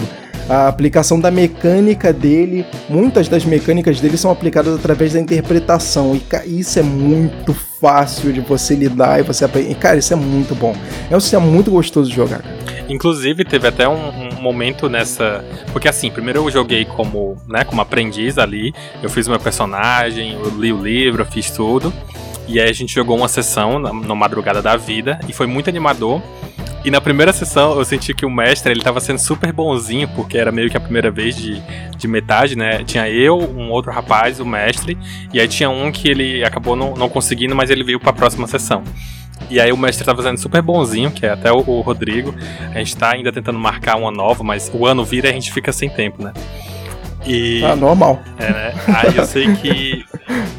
a 0.48 0.68
aplicação 0.68 1.18
da 1.18 1.30
mecânica 1.30 2.12
dele, 2.12 2.66
muitas 2.88 3.28
das 3.28 3.44
mecânicas 3.44 4.00
dele 4.00 4.16
são 4.16 4.30
aplicadas 4.30 4.74
através 4.74 5.12
da 5.12 5.20
interpretação, 5.20 6.20
e 6.46 6.61
isso 6.61 6.78
é 6.78 6.83
muito 6.83 7.54
fácil 7.80 8.33
de 8.33 8.40
você 8.40 8.74
lidar 8.74 9.20
e 9.20 9.22
você 9.22 9.44
aprender. 9.44 9.74
Cara, 9.76 9.98
isso 9.98 10.12
é 10.12 10.16
muito 10.16 10.54
bom. 10.54 10.74
É 11.11 11.16
um 11.16 11.20
sistema 11.20 11.44
muito 11.44 11.70
gostoso 11.70 12.11
de 12.11 12.16
jogar. 12.16 12.42
Inclusive, 12.88 13.44
teve 13.44 13.66
até 13.66 13.88
um, 13.88 13.94
um, 13.94 14.42
momento 14.42 14.88
nessa. 14.90 15.42
Porque 15.72 15.88
assim, 15.88 16.11
primeiro 16.11 16.40
eu 16.40 16.50
joguei 16.50 16.85
como, 16.85 17.37
né, 17.48 17.64
como 17.64 17.80
aprendiz 17.80 18.37
ali. 18.37 18.74
Eu 19.02 19.09
fiz 19.09 19.26
meu 19.26 19.40
personagem, 19.40 20.35
eu 20.35 20.50
li 20.59 20.72
o 20.72 20.83
livro, 20.83 21.22
eu 21.22 21.26
fiz 21.26 21.50
tudo. 21.50 21.92
E 22.46 22.61
aí 22.61 22.68
a 22.68 22.72
gente 22.72 22.94
jogou 22.94 23.16
uma 23.16 23.28
sessão 23.28 23.78
na, 23.78 23.92
na 23.92 24.14
madrugada 24.14 24.61
da 24.61 24.76
vida 24.76 25.18
e 25.28 25.33
foi 25.33 25.46
muito 25.46 25.68
animador. 25.68 26.22
E 26.85 26.90
na 26.90 27.00
primeira 27.00 27.33
sessão 27.33 27.78
eu 27.78 27.85
senti 27.85 28.12
que 28.12 28.26
o 28.26 28.30
mestre 28.30 28.70
ele 28.70 28.83
tava 28.83 29.00
sendo 29.00 29.18
super 29.18 29.50
bonzinho, 29.52 30.07
porque 30.09 30.37
era 30.37 30.52
meio 30.52 30.68
que 30.68 30.76
a 30.76 30.80
primeira 30.80 31.11
vez 31.11 31.35
de, 31.35 31.62
de 31.96 32.07
metade, 32.07 32.57
né? 32.57 32.85
Tinha 32.85 33.09
eu, 33.09 33.38
um 33.38 33.70
outro 33.70 33.90
rapaz, 33.90 34.38
o 34.38 34.44
mestre, 34.44 34.98
e 35.33 35.40
aí 35.40 35.48
tinha 35.48 35.70
um 35.70 35.90
que 35.90 36.09
ele 36.09 36.44
acabou 36.44 36.76
não, 36.76 36.94
não 36.94 37.09
conseguindo, 37.09 37.57
mas 37.57 37.70
ele 37.70 37.83
veio 37.83 37.98
pra 37.98 38.12
próxima 38.12 38.46
sessão. 38.46 38.85
E 39.50 39.59
aí 39.59 39.72
o 39.72 39.76
mestre 39.78 40.04
tava 40.04 40.22
sendo 40.22 40.38
super 40.38 40.61
bonzinho, 40.61 41.11
que 41.11 41.24
é 41.24 41.30
até 41.30 41.50
o, 41.50 41.59
o 41.66 41.80
Rodrigo. 41.80 42.35
A 42.74 42.78
gente 42.78 42.96
tá 42.96 43.14
ainda 43.14 43.33
tentando 43.33 43.59
marcar 43.59 43.96
uma 43.96 44.11
nova, 44.11 44.44
mas 44.44 44.70
o 44.72 44.87
ano 44.87 45.04
vira 45.04 45.28
e 45.28 45.30
a 45.30 45.35
gente 45.35 45.52
fica 45.52 45.72
sem 45.72 45.88
tempo, 45.88 46.22
né? 46.22 46.33
E, 47.26 47.64
ah, 47.64 47.74
normal. 47.74 48.20
É, 48.38 48.50
né? 48.50 48.74
Aí 48.88 49.16
eu 49.16 49.24
sei 49.24 49.54
que. 49.57 49.84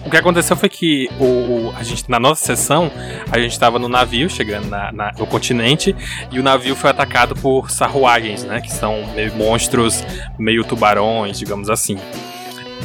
O 0.06 0.10
que 0.10 0.18
aconteceu 0.18 0.56
foi 0.56 0.70
que 0.70 1.10
o, 1.20 1.74
a 1.76 1.82
gente, 1.84 2.10
na 2.10 2.20
nossa 2.20 2.46
sessão, 2.46 2.92
a 3.32 3.40
gente 3.40 3.52
estava 3.52 3.80
no 3.80 3.90
navio, 3.90 4.30
chegando 4.30 4.68
na, 4.68 4.92
na, 4.92 5.12
no 5.18 5.26
continente, 5.26 5.96
e 6.32 6.40
o 6.40 6.44
navio 6.44 6.76
foi 6.76 6.92
atacado 6.92 7.36
por 7.36 7.72
sarruagens, 7.72 8.44
né? 8.44 8.62
Que 8.62 8.72
são 8.72 9.04
meio 9.16 9.34
monstros, 9.36 10.04
meio 10.38 10.64
tubarões, 10.64 11.40
digamos 11.40 11.70
assim. 11.70 11.98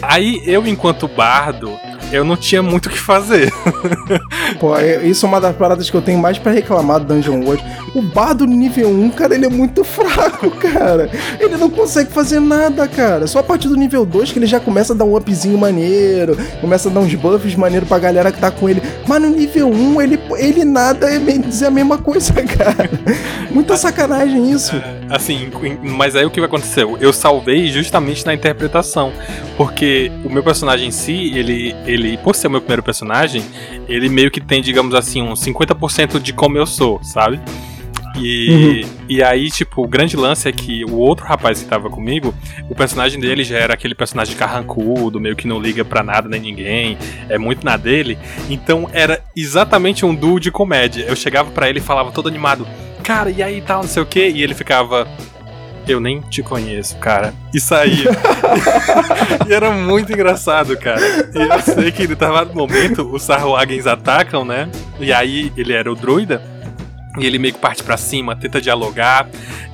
Aí 0.02 0.42
eu, 0.46 0.66
enquanto 0.66 1.06
bardo, 1.06 1.78
eu 2.12 2.24
não 2.24 2.36
tinha 2.36 2.62
muito 2.62 2.86
o 2.86 2.90
que 2.90 2.98
fazer. 2.98 3.52
Pô, 4.58 4.76
é, 4.76 5.06
isso 5.06 5.24
é 5.24 5.28
uma 5.28 5.40
das 5.40 5.54
paradas 5.54 5.88
que 5.88 5.96
eu 5.96 6.02
tenho 6.02 6.18
mais 6.18 6.38
para 6.38 6.52
reclamar 6.52 7.00
do 7.00 7.06
Dungeon 7.06 7.40
World. 7.44 7.64
O 7.94 8.02
bardo 8.02 8.46
nível 8.46 8.88
1, 8.88 9.10
cara, 9.10 9.34
ele 9.34 9.46
é 9.46 9.48
muito 9.48 9.82
fraco, 9.84 10.50
cara. 10.50 11.10
Ele 11.38 11.56
não 11.56 11.70
consegue 11.70 12.10
fazer 12.12 12.40
nada, 12.40 12.86
cara. 12.88 13.26
Só 13.26 13.38
a 13.38 13.42
partir 13.42 13.68
do 13.68 13.76
nível 13.76 14.04
2 14.04 14.32
que 14.32 14.38
ele 14.38 14.46
já 14.46 14.58
começa 14.58 14.92
a 14.92 14.96
dar 14.96 15.04
um 15.04 15.16
upzinho 15.16 15.56
maneiro, 15.56 16.36
começa 16.60 16.88
a 16.88 16.92
dar 16.92 17.00
uns 17.00 17.14
buffs 17.14 17.54
maneiro 17.54 17.86
pra 17.86 17.98
galera 17.98 18.32
que 18.32 18.40
tá 18.40 18.50
com 18.50 18.68
ele. 18.68 18.82
Mas 19.06 19.22
no 19.22 19.28
nível 19.28 19.68
1, 19.68 20.02
ele, 20.02 20.18
ele 20.36 20.64
nada 20.64 21.08
é 21.08 21.18
bem 21.18 21.40
dizer 21.40 21.66
a 21.66 21.70
mesma 21.70 21.98
coisa, 21.98 22.32
cara. 22.42 22.90
Muita 23.50 23.76
sacanagem 23.76 24.50
isso. 24.50 24.74
É, 24.76 25.14
assim, 25.14 25.50
mas 25.82 26.16
aí 26.16 26.24
o 26.24 26.30
que 26.30 26.40
aconteceu? 26.40 26.96
Eu 27.00 27.12
salvei 27.12 27.68
justamente 27.68 28.26
na 28.26 28.34
interpretação. 28.34 29.12
Porque 29.56 29.89
o 30.24 30.32
meu 30.32 30.42
personagem 30.42 30.88
em 30.88 30.90
si, 30.90 31.32
ele, 31.34 31.74
ele, 31.86 32.16
por 32.18 32.34
ser 32.34 32.46
o 32.46 32.50
meu 32.50 32.60
primeiro 32.60 32.82
personagem, 32.82 33.42
ele 33.88 34.08
meio 34.08 34.30
que 34.30 34.40
tem, 34.40 34.62
digamos 34.62 34.94
assim, 34.94 35.22
uns 35.22 35.40
50% 35.40 36.20
de 36.20 36.32
como 36.32 36.56
eu 36.56 36.66
sou, 36.66 37.02
sabe? 37.02 37.40
E, 38.16 38.82
uhum. 38.84 38.90
e 39.08 39.22
aí, 39.22 39.50
tipo, 39.50 39.82
o 39.82 39.88
grande 39.88 40.16
lance 40.16 40.48
é 40.48 40.52
que 40.52 40.84
o 40.84 40.96
outro 40.96 41.24
rapaz 41.24 41.62
que 41.62 41.68
tava 41.68 41.88
comigo, 41.88 42.34
o 42.68 42.74
personagem 42.74 43.20
dele 43.20 43.44
já 43.44 43.58
era 43.58 43.74
aquele 43.74 43.94
personagem 43.94 44.36
carrancudo, 44.36 45.20
meio 45.20 45.36
que 45.36 45.46
não 45.46 45.60
liga 45.60 45.84
pra 45.84 46.02
nada 46.02 46.28
nem 46.28 46.40
ninguém, 46.40 46.98
é 47.28 47.38
muito 47.38 47.64
na 47.64 47.76
dele. 47.76 48.18
Então 48.48 48.88
era 48.92 49.22
exatamente 49.36 50.04
um 50.04 50.14
duo 50.14 50.40
de 50.40 50.50
comédia. 50.50 51.04
Eu 51.04 51.16
chegava 51.16 51.50
para 51.50 51.68
ele 51.68 51.78
e 51.78 51.82
falava 51.82 52.10
todo 52.10 52.28
animado, 52.28 52.66
cara, 53.02 53.30
e 53.30 53.42
aí 53.42 53.60
tal, 53.60 53.82
não 53.82 53.88
sei 53.88 54.02
o 54.02 54.06
que, 54.06 54.28
e 54.28 54.42
ele 54.42 54.54
ficava. 54.54 55.06
Eu 55.90 55.98
nem 55.98 56.20
te 56.20 56.40
conheço, 56.40 56.96
cara. 56.98 57.34
E 57.52 57.58
saía. 57.58 58.10
e 59.48 59.52
era 59.52 59.72
muito 59.72 60.12
engraçado, 60.12 60.76
cara. 60.76 61.00
E 61.34 61.38
eu 61.38 61.60
sei 61.62 61.90
que 61.90 62.04
em 62.04 62.06
determinado 62.06 62.54
momento 62.54 63.02
os 63.12 63.22
Sarhuagens 63.22 63.88
atacam, 63.88 64.44
né? 64.44 64.70
E 65.00 65.12
aí 65.12 65.52
ele 65.56 65.72
era 65.72 65.90
o 65.90 65.96
druida. 65.96 66.40
E 67.18 67.26
ele 67.26 67.40
meio 67.40 67.54
que 67.54 67.58
parte 67.58 67.82
para 67.82 67.96
cima, 67.96 68.36
tenta 68.36 68.60
dialogar. 68.60 69.28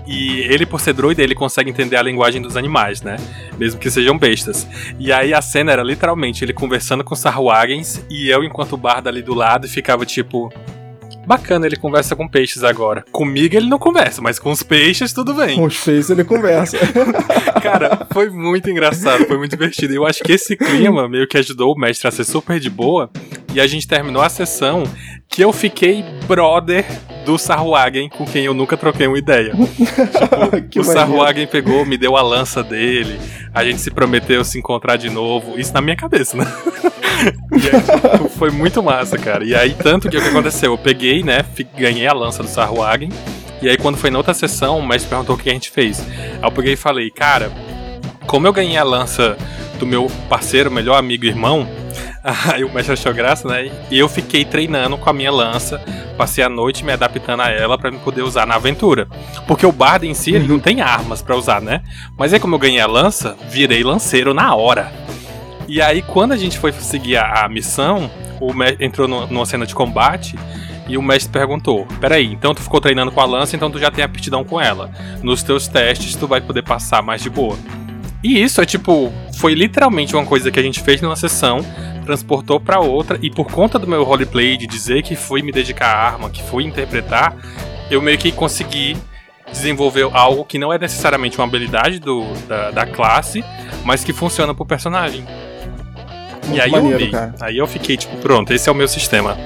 E 0.07 0.41
ele, 0.41 0.65
por 0.65 0.81
ser 0.81 0.95
druida, 0.95 1.23
ele 1.23 1.35
consegue 1.35 1.69
entender 1.69 1.97
a 1.97 2.03
linguagem 2.03 2.41
dos 2.41 2.57
animais, 2.57 3.03
né? 3.03 3.17
Mesmo 3.59 3.79
que 3.79 3.91
sejam 3.91 4.17
bestas. 4.17 4.67
E 4.99 5.13
aí 5.13 5.35
a 5.35 5.43
cena 5.43 5.73
era 5.73 5.83
literalmente 5.83 6.45
ele 6.45 6.55
conversando 6.55 7.05
com 7.05 7.13
os 7.13 7.21
Sarhuagens 7.21 8.03
e 8.09 8.31
eu, 8.31 8.43
enquanto 8.43 8.75
bardo 8.77 9.09
ali 9.09 9.21
do 9.21 9.35
lado, 9.35 9.69
ficava 9.69 10.07
tipo. 10.07 10.51
Bacana, 11.27 11.67
ele 11.67 11.77
conversa 11.77 12.15
com 12.15 12.29
peixes 12.29 12.63
agora. 12.63 13.05
Comigo 13.11 13.57
ele 13.57 13.69
não 13.69 13.79
conversa, 13.79 14.23
mas 14.23 14.39
com 14.39 14.51
os 14.51 14.63
peixes 14.63 15.13
tudo 15.13 15.35
bem. 15.35 15.57
Com 15.57 15.65
os 15.65 15.77
peixes 15.77 16.09
ele 16.09 16.23
conversa. 16.23 16.79
Cara, 17.61 18.07
foi 18.13 18.31
muito 18.31 18.71
engraçado, 18.71 19.25
foi 19.27 19.37
muito 19.37 19.51
divertido. 19.51 19.93
Eu 19.93 20.07
acho 20.07 20.23
que 20.23 20.33
esse 20.33 20.57
clima 20.57 21.09
meio 21.09 21.27
que 21.27 21.37
ajudou 21.37 21.75
o 21.75 21.79
mestre 21.79 22.07
a 22.07 22.13
ser 22.13 22.25
super 22.25 22.61
de 22.61 22.71
boa. 22.71 23.11
E 23.57 23.61
a 23.61 23.67
gente 23.67 23.89
terminou 23.89 24.21
a 24.21 24.29
sessão 24.29 24.83
que 25.31 25.43
eu 25.43 25.51
fiquei 25.51 26.05
brother 26.29 26.85
do 27.25 27.39
Sarhuagen, 27.39 28.11
com 28.11 28.27
quem 28.27 28.45
eu 28.45 28.53
nunca 28.53 28.77
troquei 28.77 29.07
uma 29.07 29.17
ideia. 29.17 29.55
tipo, 30.69 30.81
o 30.81 30.85
Sarhuagen 30.85 31.47
pegou, 31.47 31.87
me 31.87 31.97
deu 31.97 32.19
a 32.19 32.21
lança 32.21 32.63
dele, 32.63 33.19
a 33.55 33.65
gente 33.65 33.81
se 33.81 33.91
prometeu 33.91 34.45
se 34.45 34.59
encontrar 34.59 34.97
de 34.97 35.09
novo. 35.09 35.59
Isso 35.59 35.73
na 35.73 35.81
minha 35.81 35.97
cabeça, 35.97 36.37
né? 36.37 36.45
e 37.51 37.67
aí, 37.75 38.13
tipo, 38.13 38.29
foi 38.29 38.51
muito 38.51 38.83
massa, 38.83 39.17
cara. 39.17 39.43
E 39.43 39.55
aí, 39.55 39.73
tanto 39.73 40.11
que 40.11 40.19
o 40.19 40.21
que 40.21 40.29
aconteceu? 40.29 40.73
Eu 40.73 40.79
peguei, 40.79 41.23
né? 41.23 41.43
Ganhei 41.79 42.07
a 42.07 42.13
lança 42.13 42.43
do 42.43 42.51
Sarhuagen. 42.51 43.09
E 43.63 43.71
aí, 43.71 43.79
quando 43.79 43.97
foi 43.97 44.11
na 44.11 44.19
outra 44.19 44.35
sessão, 44.35 44.81
o 44.81 44.87
mestre 44.87 45.09
perguntou 45.09 45.35
o 45.35 45.39
que 45.39 45.49
a 45.49 45.53
gente 45.55 45.71
fez. 45.71 45.99
Aí 46.03 46.41
eu 46.43 46.53
peguei 46.53 46.75
e 46.75 46.77
falei, 46.77 47.09
cara, 47.09 47.51
como 48.27 48.47
eu 48.47 48.53
ganhei 48.53 48.77
a 48.77 48.85
lança 48.85 49.35
do 49.79 49.87
meu 49.87 50.09
parceiro, 50.29 50.71
melhor 50.71 50.99
amigo 50.99 51.25
e 51.25 51.29
irmão, 51.29 51.67
aí 52.53 52.65
o 52.65 52.73
mestre 52.73 52.93
achou 52.93 53.15
graça, 53.15 53.47
né? 53.47 53.71
E 53.91 53.99
eu 53.99 54.09
fiquei 54.09 54.45
treinando 54.45 54.99
com 54.99 55.09
a 55.09 55.13
minha 55.13 55.31
lança, 55.31 55.81
passei 56.17 56.43
a 56.43 56.49
noite 56.49 56.85
me 56.85 56.93
adaptando 56.93 57.41
a 57.41 57.51
ela 57.51 57.79
para 57.79 57.93
poder 57.93 58.23
usar 58.23 58.47
na 58.47 58.57
aventura. 58.57 59.07
Porque 59.47 59.65
o 59.65 59.71
bardo 59.71 60.05
em 60.05 60.15
si, 60.15 60.35
ele 60.35 60.49
não 60.49 60.59
tem 60.59 60.81
armas 60.81 61.23
para 61.23 61.37
usar, 61.37 61.61
né? 61.61 61.83
Mas 62.19 62.33
aí 62.33 62.41
como 62.41 62.57
eu 62.57 62.59
ganhei 62.59 62.81
a 62.81 62.87
lança, 62.87 63.37
virei 63.49 63.85
lanceiro 63.85 64.35
na 64.35 64.55
hora. 64.55 64.93
E 65.69 65.81
aí 65.81 66.03
quando 66.03 66.33
a 66.33 66.37
gente 66.37 66.59
foi 66.59 66.73
seguir 66.73 67.17
a, 67.17 67.45
a 67.45 67.49
missão, 67.49 68.11
o 68.41 68.53
entrou 68.81 69.07
no, 69.07 69.27
numa 69.29 69.47
cena 69.47 69.65
de 69.65 69.75
combate 69.75 70.37
e 70.89 70.99
o 70.99 71.03
mestre 71.03 71.33
perguntou: 71.33 71.87
Peraí, 72.01 72.27
então 72.27 72.55
tu 72.55 72.61
ficou 72.61 72.81
treinando 72.81 73.13
com 73.13 73.21
a 73.21 73.25
lança, 73.25 73.55
então 73.55 73.71
tu 73.71 73.79
já 73.79 73.91
tem 73.91 74.05
aptidão 74.05 74.45
com 74.45 74.61
ela. 74.61 74.91
Nos 75.23 75.45
teus 75.45 75.69
testes 75.69 76.17
tu 76.17 76.27
vai 76.27 76.41
poder 76.41 76.63
passar 76.63 77.03
mais 77.03 77.23
de 77.23 77.31
boa. 77.31 77.57
E 78.23 78.43
isso 78.43 78.61
é 78.61 78.67
tipo, 78.67 79.13
foi 79.39 79.55
literalmente 79.55 80.17
uma 80.17 80.25
coisa 80.25 80.51
que 80.51 80.59
a 80.59 80.63
gente 80.63 80.81
fez 80.81 81.01
numa 81.01 81.15
sessão, 81.15 81.65
transportou 82.07 82.59
para 82.59 82.81
outra, 82.81 83.19
e 83.21 83.31
por 83.31 83.51
conta 83.51 83.79
do 83.79 83.87
meu 83.87 84.03
roleplay 84.05 84.57
de 84.57 84.67
dizer 84.67 85.03
que 85.03 85.15
fui 85.15 85.43
me 85.43 85.53
dedicar 85.53 85.89
à 85.89 86.07
arma, 86.13 86.31
que 86.31 86.43
fui 86.43 86.65
interpretar, 86.65 87.37
eu 87.91 88.01
meio 88.01 88.17
que 88.17 88.33
consegui 88.33 88.97
desenvolver 89.51 90.09
algo 90.13 90.45
que 90.45 90.59
não 90.59 90.73
é 90.73 90.79
necessariamente 90.79 91.39
uma 91.39 91.45
habilidade 91.45 91.99
do, 91.99 92.25
da, 92.49 92.71
da 92.71 92.87
classe, 92.87 93.45
mas 93.85 94.03
que 94.03 94.13
funciona 94.13 94.55
pro 94.55 94.65
personagem. 94.65 95.25
Muito 96.47 96.57
e 96.57 96.61
aí 96.61 96.71
maneiro, 96.71 97.03
eu 97.03 97.11
vi. 97.11 97.13
Aí 97.41 97.59
eu 97.59 97.67
fiquei 97.67 97.97
tipo, 97.97 98.17
pronto, 98.19 98.53
esse 98.53 98.69
é 98.69 98.73
o 98.73 98.75
meu 98.75 98.89
sistema. 98.89 99.37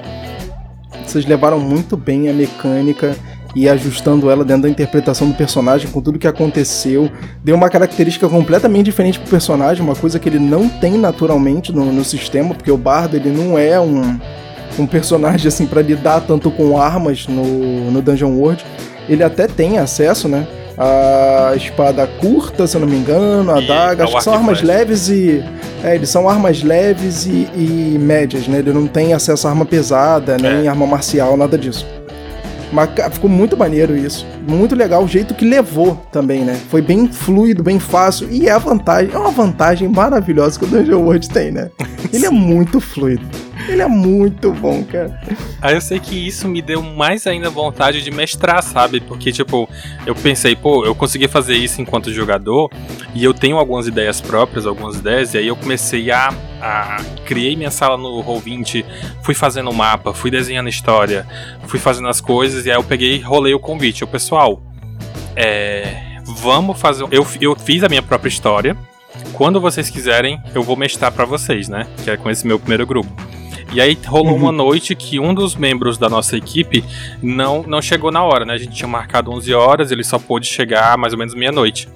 Vocês 1.06 1.26
levaram 1.26 1.58
muito 1.58 1.96
bem 1.96 2.28
a 2.28 2.32
mecânica 2.32 3.16
e 3.54 3.68
ajustando 3.68 4.30
ela 4.30 4.44
dentro 4.44 4.62
da 4.62 4.68
interpretação 4.68 5.28
do 5.28 5.34
personagem 5.34 5.90
com 5.90 6.00
tudo 6.00 6.18
que 6.18 6.26
aconteceu. 6.26 7.10
Deu 7.42 7.56
uma 7.56 7.68
característica 7.68 8.28
completamente 8.28 8.86
diferente 8.86 9.18
pro 9.18 9.28
personagem, 9.28 9.82
uma 9.82 9.96
coisa 9.96 10.18
que 10.18 10.28
ele 10.28 10.38
não 10.38 10.68
tem 10.68 10.96
naturalmente 10.96 11.72
no, 11.72 11.92
no 11.92 12.04
sistema, 12.04 12.54
porque 12.54 12.70
o 12.70 12.76
Bardo 12.76 13.16
ele 13.16 13.30
não 13.30 13.58
é 13.58 13.80
um, 13.80 14.18
um 14.78 14.86
personagem 14.86 15.48
assim 15.48 15.66
para 15.66 15.82
lidar 15.82 16.20
tanto 16.20 16.50
com 16.50 16.80
armas 16.80 17.26
no, 17.26 17.90
no 17.90 18.00
Dungeon 18.02 18.32
World. 18.32 18.64
Ele 19.08 19.24
até 19.24 19.46
tem 19.46 19.78
acesso, 19.78 20.28
né? 20.28 20.46
A 20.78 21.52
espada 21.56 22.06
curta, 22.06 22.66
se 22.66 22.74
eu 22.74 22.80
não 22.80 22.88
me 22.88 22.96
engano, 22.96 23.50
a 23.50 23.60
daga, 23.60 24.04
acho 24.04 24.16
que 24.16 24.24
são 24.24 24.32
armas 24.32 24.62
leves 24.62 25.08
e. 25.08 25.44
É, 25.84 25.94
eles 25.94 26.08
são 26.08 26.28
armas 26.28 26.62
leves 26.62 27.26
e, 27.26 27.48
e, 27.54 27.98
médias, 28.00 28.46
né? 28.48 28.60
Ele 28.60 28.72
não 28.72 28.86
tem 28.86 29.12
acesso 29.12 29.46
a 29.46 29.50
arma 29.50 29.66
pesada, 29.66 30.38
nem 30.38 30.66
é. 30.66 30.68
arma 30.68 30.86
marcial, 30.86 31.36
nada 31.36 31.58
disso. 31.58 31.86
Mas 32.72 32.90
ficou 33.12 33.28
muito 33.28 33.56
maneiro 33.56 33.96
isso. 33.96 34.26
Muito 34.46 34.74
legal 34.74 35.04
o 35.04 35.08
jeito 35.08 35.34
que 35.34 35.44
levou 35.44 35.96
também, 36.12 36.44
né? 36.44 36.58
Foi 36.70 36.80
bem 36.80 37.08
fluido, 37.08 37.62
bem 37.62 37.78
fácil. 37.78 38.28
E 38.30 38.48
é 38.48 38.52
a 38.52 38.58
vantagem, 38.58 39.14
é 39.14 39.18
uma 39.18 39.30
vantagem 39.30 39.88
maravilhosa 39.88 40.58
que 40.58 40.64
o 40.64 40.68
Dungeon 40.68 41.02
World 41.02 41.28
tem, 41.28 41.50
né? 41.50 41.70
Ele 42.12 42.26
é 42.26 42.30
muito 42.30 42.80
fluido. 42.80 43.26
Ele 43.68 43.82
é 43.82 43.86
muito 43.86 44.52
bom, 44.52 44.82
cara. 44.84 45.20
Aí 45.60 45.74
eu 45.74 45.80
sei 45.80 46.00
que 46.00 46.14
isso 46.26 46.48
me 46.48 46.60
deu 46.62 46.82
mais 46.82 47.26
ainda 47.26 47.50
vontade 47.50 48.02
de 48.02 48.10
mestrar, 48.10 48.62
sabe? 48.62 49.00
Porque, 49.00 49.30
tipo, 49.32 49.68
eu 50.06 50.14
pensei, 50.14 50.56
pô, 50.56 50.84
eu 50.84 50.94
consegui 50.94 51.28
fazer 51.28 51.54
isso 51.54 51.80
enquanto 51.80 52.12
jogador 52.12 52.70
e 53.14 53.22
eu 53.22 53.34
tenho 53.34 53.58
algumas 53.58 53.86
ideias 53.86 54.20
próprias, 54.20 54.66
algumas 54.66 54.96
ideias, 54.96 55.34
e 55.34 55.38
aí 55.38 55.46
eu 55.46 55.56
comecei 55.56 56.10
a. 56.10 56.32
a 56.60 56.96
criei 57.24 57.54
minha 57.54 57.70
sala 57.70 57.96
no 57.96 58.22
Roll20, 58.24 58.84
fui 59.22 59.34
fazendo 59.34 59.70
o 59.70 59.74
mapa, 59.74 60.12
fui 60.12 60.30
desenhando 60.30 60.68
história, 60.68 61.26
fui 61.66 61.78
fazendo 61.78 62.08
as 62.08 62.20
coisas, 62.20 62.66
e 62.66 62.70
aí 62.70 62.76
eu 62.76 62.84
peguei 62.84 63.16
e 63.16 63.20
rolei 63.20 63.54
o 63.54 63.60
convite. 63.60 64.02
O 64.04 64.06
pessoal, 64.06 64.62
é. 65.36 66.08
Vamos 66.24 66.80
fazer. 66.80 67.04
Eu, 67.10 67.26
eu 67.40 67.56
fiz 67.56 67.82
a 67.82 67.88
minha 67.88 68.02
própria 68.02 68.28
história. 68.28 68.76
Quando 69.32 69.60
vocês 69.60 69.90
quiserem, 69.90 70.40
eu 70.54 70.62
vou 70.62 70.76
mestrar 70.76 71.10
para 71.10 71.24
vocês, 71.24 71.68
né? 71.68 71.86
Que 72.04 72.10
é 72.10 72.16
com 72.16 72.30
esse 72.30 72.46
meu 72.46 72.58
primeiro 72.58 72.86
grupo. 72.86 73.10
E 73.72 73.80
aí 73.80 73.96
rolou 74.06 74.32
uhum. 74.32 74.42
uma 74.42 74.52
noite 74.52 74.94
que 74.96 75.20
um 75.20 75.32
dos 75.32 75.54
membros 75.54 75.96
da 75.96 76.08
nossa 76.08 76.36
equipe 76.36 76.84
não, 77.22 77.62
não 77.62 77.80
chegou 77.80 78.10
na 78.10 78.22
hora, 78.22 78.44
né? 78.44 78.54
A 78.54 78.58
gente 78.58 78.74
tinha 78.74 78.88
marcado 78.88 79.30
11 79.30 79.54
horas, 79.54 79.90
ele 79.90 80.02
só 80.02 80.18
pôde 80.18 80.46
chegar 80.46 80.98
mais 80.98 81.12
ou 81.12 81.18
menos 81.18 81.34
meia-noite. 81.34 81.88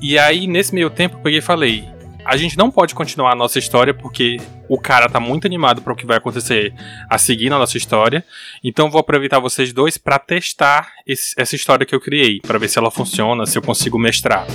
E 0.00 0.18
aí, 0.18 0.46
nesse 0.46 0.74
meio 0.74 0.90
tempo, 0.90 1.16
eu 1.16 1.20
peguei 1.20 1.38
e 1.38 1.42
falei: 1.42 1.84
a 2.24 2.36
gente 2.36 2.56
não 2.56 2.70
pode 2.70 2.94
continuar 2.94 3.32
a 3.32 3.36
nossa 3.36 3.58
história 3.58 3.92
porque 3.92 4.38
o 4.68 4.78
cara 4.78 5.08
tá 5.08 5.20
muito 5.20 5.46
animado 5.46 5.82
para 5.82 5.92
o 5.92 5.96
que 5.96 6.06
vai 6.06 6.16
acontecer 6.16 6.72
a 7.10 7.18
seguir 7.18 7.50
na 7.50 7.58
nossa 7.58 7.76
história. 7.76 8.24
Então 8.62 8.90
vou 8.90 9.00
aproveitar 9.00 9.38
vocês 9.38 9.72
dois 9.72 9.98
para 9.98 10.18
testar 10.18 10.92
esse, 11.06 11.34
essa 11.36 11.56
história 11.56 11.84
que 11.84 11.94
eu 11.94 12.00
criei, 12.00 12.40
para 12.40 12.58
ver 12.58 12.68
se 12.68 12.78
ela 12.78 12.90
funciona, 12.90 13.44
se 13.44 13.58
eu 13.58 13.62
consigo 13.62 13.98
mestrar. 13.98 14.46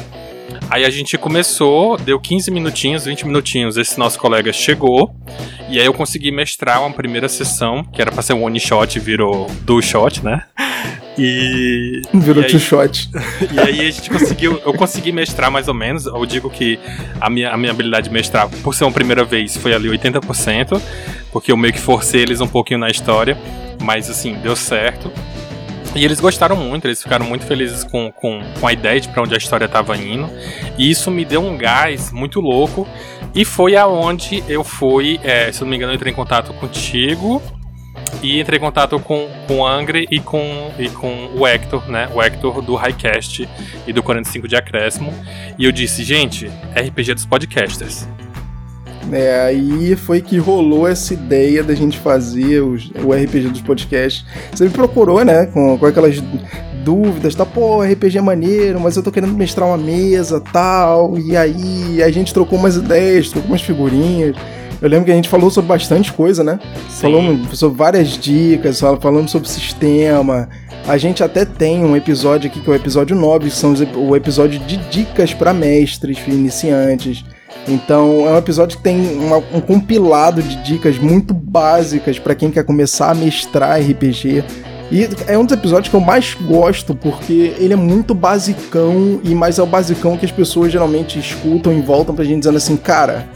Aí 0.70 0.86
a 0.86 0.90
gente 0.90 1.18
começou, 1.18 1.98
deu 1.98 2.20
15 2.20 2.52
minutinhos, 2.52 3.06
20 3.06 3.26
minutinhos, 3.26 3.78
esse 3.78 3.98
nosso 3.98 4.20
colega 4.20 4.52
chegou, 4.52 5.16
e 5.70 5.80
aí 5.80 5.86
eu 5.86 5.94
consegui 5.94 6.30
mestrar 6.32 6.82
uma 6.82 6.92
primeira 6.92 7.30
sessão, 7.30 7.84
que 7.84 8.02
era 8.02 8.12
pra 8.12 8.22
ser 8.22 8.34
um 8.34 8.44
one 8.44 8.60
shot, 8.60 9.00
virou 9.00 9.48
dual 9.64 9.82
shot, 9.82 10.24
né? 10.24 10.44
E. 11.18 12.02
Virou 12.14 12.44
two 12.44 12.60
shot. 12.60 13.10
E 13.52 13.60
aí 13.60 13.88
a 13.88 13.92
gente 13.92 14.10
conseguiu. 14.10 14.62
Eu 14.64 14.74
consegui 14.74 15.12
mestrar 15.12 15.50
mais 15.50 15.68
ou 15.68 15.74
menos. 15.74 16.06
Eu 16.06 16.26
digo 16.26 16.50
que 16.50 16.80
a 17.20 17.30
minha, 17.30 17.50
a 17.50 17.58
minha 17.58 17.72
habilidade 17.72 18.08
de 18.08 18.14
mestrar, 18.14 18.48
por 18.62 18.76
ser 18.76 18.84
uma 18.84 18.92
primeira 18.92 19.24
vez, 19.24 19.58
foi 19.58 19.74
ali 19.74 19.90
80%, 19.90 20.80
porque 21.32 21.52
eu 21.52 21.58
meio 21.58 21.74
que 21.74 21.80
forcei 21.80 22.22
eles 22.22 22.40
um 22.40 22.48
pouquinho 22.48 22.80
na 22.80 22.90
história. 22.90 23.38
Mas 23.82 24.10
assim, 24.10 24.36
deu 24.36 24.56
certo. 24.56 25.12
E 25.96 26.04
eles 26.04 26.20
gostaram 26.20 26.56
muito, 26.56 26.86
eles 26.86 27.02
ficaram 27.02 27.26
muito 27.26 27.46
felizes 27.46 27.84
com, 27.84 28.12
com, 28.12 28.42
com 28.60 28.68
a 28.68 28.74
ideia 28.74 29.00
de 29.00 29.10
para 29.10 29.24
onde 29.24 29.34
a 29.34 29.38
história 29.38 29.66
estava 29.66 29.98
indo. 29.98 30.30
E 30.78 30.90
isso 30.90 31.10
me 31.10 31.26
deu 31.26 31.42
um 31.42 31.58
gás 31.58 32.12
muito 32.12 32.40
louco. 32.40 32.88
E 33.34 33.44
foi 33.46 33.76
aonde 33.76 34.44
eu 34.48 34.64
fui, 34.64 35.20
é, 35.24 35.52
se 35.52 35.62
não 35.62 35.70
me 35.70 35.76
engano, 35.76 35.92
eu 35.92 35.96
entrei 35.96 36.12
em 36.12 36.16
contato 36.16 36.54
contigo. 36.54 37.42
E 38.22 38.40
entrei 38.40 38.58
em 38.58 38.62
contato 38.62 39.00
com, 39.00 39.28
com 39.48 39.60
o 39.60 39.68
Angry 39.68 40.08
e 40.10 40.20
com, 40.20 40.72
e 40.78 40.90
com 40.90 41.30
o 41.36 41.46
Hector, 41.46 41.88
né? 41.90 42.10
O 42.14 42.22
Hector 42.22 42.62
do 42.62 42.76
Highcast 42.76 43.48
e 43.86 43.94
do 43.94 44.02
45 44.02 44.48
de 44.48 44.56
Acréscimo. 44.56 45.14
E 45.58 45.66
eu 45.66 45.72
disse, 45.72 46.04
gente, 46.04 46.48
RPG 46.76 47.14
dos 47.14 47.26
podcasters. 47.26 48.08
É, 49.12 49.42
aí 49.42 49.96
foi 49.96 50.22
que 50.22 50.38
rolou 50.38 50.88
essa 50.88 51.14
ideia 51.14 51.64
da 51.64 51.74
gente 51.74 51.98
fazer 51.98 52.62
os, 52.62 52.90
o 53.04 53.14
RPG 53.14 53.50
dos 53.50 53.62
podcasts. 53.62 54.26
Você 54.52 54.66
me 54.66 54.70
procurou, 54.70 55.24
né? 55.24 55.46
Com, 55.46 55.78
com 55.78 55.86
aquelas 55.86 56.22
dúvidas, 56.84 57.36
tá? 57.36 57.46
Pô, 57.46 57.82
RPG 57.82 58.18
é 58.18 58.22
maneiro, 58.22 58.80
mas 58.80 58.96
eu 58.96 59.04
tô 59.04 59.12
querendo 59.12 59.34
mestrar 59.34 59.68
uma 59.68 59.78
mesa 59.78 60.42
tal. 60.42 61.18
E 61.18 61.36
aí 61.36 62.02
a 62.04 62.10
gente 62.10 62.34
trocou 62.34 62.60
umas 62.60 62.76
ideias, 62.76 63.30
trocou 63.30 63.52
umas 63.52 63.62
figurinhas. 63.62 64.36
Eu 64.82 64.90
lembro 64.90 65.06
que 65.06 65.12
a 65.12 65.16
gente 65.16 65.28
falou 65.28 65.50
sobre 65.50 65.70
bastante 65.70 66.14
coisa, 66.14 66.44
né? 66.44 66.60
Sim. 66.90 67.02
Falamos 67.02 67.60
sobre 67.60 67.78
várias 67.78 68.10
dicas, 68.10 68.80
falamos 68.80 69.32
sobre 69.32 69.50
sistema. 69.50 70.48
A 70.88 70.98
gente 70.98 71.24
até 71.24 71.44
tem 71.44 71.84
um 71.84 71.96
episódio 71.96 72.50
aqui 72.50 72.62
que 72.62 72.70
é 72.70 72.74
o 72.74 72.76
episódio 72.76 73.16
9, 73.16 73.50
que 73.50 73.56
são 73.56 73.74
o 73.96 74.16
episódio 74.16 74.60
de 74.60 74.78
dicas 74.90 75.34
para 75.34 75.54
mestres 75.54 76.20
iniciantes. 76.28 77.26
Então 77.68 78.28
é 78.28 78.32
um 78.32 78.38
episódio 78.38 78.78
que 78.78 78.84
tem 78.84 79.18
uma, 79.18 79.38
um 79.38 79.62
compilado 79.62 80.42
de 80.42 80.56
dicas 80.64 80.98
muito 80.98 81.34
básicas 81.34 82.18
para 82.18 82.36
quem 82.36 82.50
quer 82.50 82.64
começar 82.64 83.12
a 83.12 83.16
mestrar 83.16 83.80
RPG. 83.80 84.44
E 84.90 85.10
é 85.28 85.38
um 85.38 85.44
dos 85.44 85.54
episódios 85.54 85.90
que 85.90 85.96
eu 85.96 86.00
mais 86.00 86.34
gosto 86.34 86.96
porque 86.96 87.54
ele 87.58 87.74
é 87.74 87.78
muito 87.78 88.14
basicão 88.14 89.20
e 89.22 89.36
mais 89.36 89.60
é 89.60 89.64
o 89.64 89.66
basicão 89.66 90.18
que 90.18 90.26
as 90.26 90.32
pessoas 90.32 90.72
geralmente 90.72 91.20
escutam 91.20 91.74
e 91.74 91.82
voltam 91.82 92.16
pra 92.16 92.24
gente 92.24 92.40
dizendo 92.40 92.58
assim, 92.58 92.78
cara, 92.78 93.28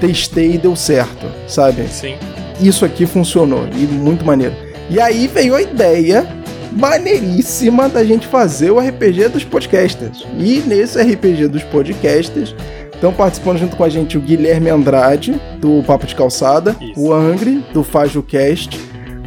testei 0.00 0.54
e 0.54 0.58
deu 0.58 0.74
certo, 0.74 1.26
sabe? 1.46 1.86
Sim. 1.88 2.16
Isso 2.60 2.84
aqui 2.84 3.04
funcionou 3.04 3.68
e 3.76 3.86
muito 3.86 4.24
maneiro. 4.24 4.54
E 4.88 4.98
aí 4.98 5.26
veio 5.26 5.54
a 5.54 5.60
ideia 5.60 6.26
maneiríssima 6.72 7.88
da 7.88 8.04
gente 8.04 8.26
fazer 8.26 8.70
o 8.70 8.78
RPG 8.78 9.28
dos 9.28 9.44
podcasters. 9.44 10.24
E 10.38 10.62
nesse 10.66 11.00
RPG 11.00 11.48
dos 11.48 11.62
podcasters, 11.64 12.54
Estão 12.98 13.12
participando 13.12 13.58
junto 13.58 13.76
com 13.76 13.84
a 13.84 13.88
gente 13.88 14.18
o 14.18 14.20
Guilherme 14.20 14.70
Andrade, 14.70 15.40
do 15.60 15.84
Papo 15.84 16.04
de 16.04 16.16
Calçada, 16.16 16.74
Isso. 16.80 17.00
o 17.00 17.14
Angry, 17.14 17.64
do 17.72 17.84
FajoCast, 17.84 18.76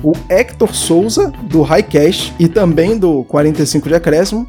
o 0.03 0.11
Hector 0.27 0.75
Souza, 0.75 1.31
do 1.43 1.61
Highcast 1.61 2.33
e 2.37 2.49
também 2.49 2.97
do 2.97 3.23
45 3.23 3.87
de 3.87 3.95
Acréscimo, 3.95 4.45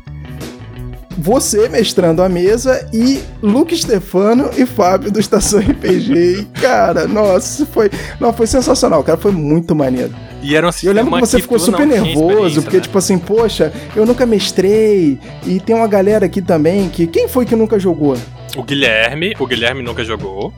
você 1.16 1.68
mestrando 1.68 2.20
a 2.20 2.28
mesa 2.28 2.84
e 2.92 3.22
Luke 3.40 3.76
Stefano 3.76 4.50
e 4.58 4.66
Fábio 4.66 5.12
do 5.12 5.20
Estação 5.20 5.60
RPG. 5.60 6.40
E, 6.40 6.44
cara, 6.60 7.06
nossa, 7.06 7.64
foi, 7.64 7.92
não, 8.18 8.32
foi 8.32 8.48
sensacional, 8.48 9.04
cara, 9.04 9.16
foi 9.16 9.30
muito 9.30 9.72
maneiro. 9.72 10.12
E 10.42 10.56
era 10.56 10.66
um 10.66 10.70
eu 10.82 10.92
lembro 10.92 11.12
que 11.14 11.20
você 11.20 11.36
que 11.36 11.42
ficou 11.42 11.60
super 11.60 11.86
nervoso, 11.86 12.60
porque, 12.62 12.78
né? 12.78 12.82
tipo 12.82 12.98
assim, 12.98 13.18
poxa, 13.18 13.72
eu 13.94 14.04
nunca 14.04 14.26
mestrei, 14.26 15.20
e 15.46 15.60
tem 15.60 15.76
uma 15.76 15.86
galera 15.86 16.26
aqui 16.26 16.42
também 16.42 16.88
que. 16.88 17.06
Quem 17.06 17.28
foi 17.28 17.46
que 17.46 17.54
nunca 17.54 17.78
jogou? 17.78 18.16
O 18.57 18.62
Guilherme, 18.62 19.34
o 19.38 19.46
Guilherme 19.46 19.82
nunca 19.82 20.05
jogou. 20.05 20.53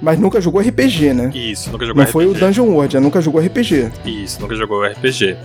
Mas 0.00 0.18
nunca 0.18 0.40
jogou 0.40 0.60
RPG, 0.60 1.14
né? 1.14 1.30
Isso, 1.34 1.70
nunca 1.70 1.86
jogou 1.86 2.02
Não 2.02 2.08
RPG. 2.08 2.12
foi 2.12 2.26
o 2.26 2.34
Dungeon 2.34 2.66
World, 2.66 3.00
nunca 3.00 3.20
jogou 3.20 3.40
RPG. 3.40 3.90
Isso, 4.04 4.40
nunca 4.40 4.54
jogou 4.54 4.84
RPG. 4.84 5.36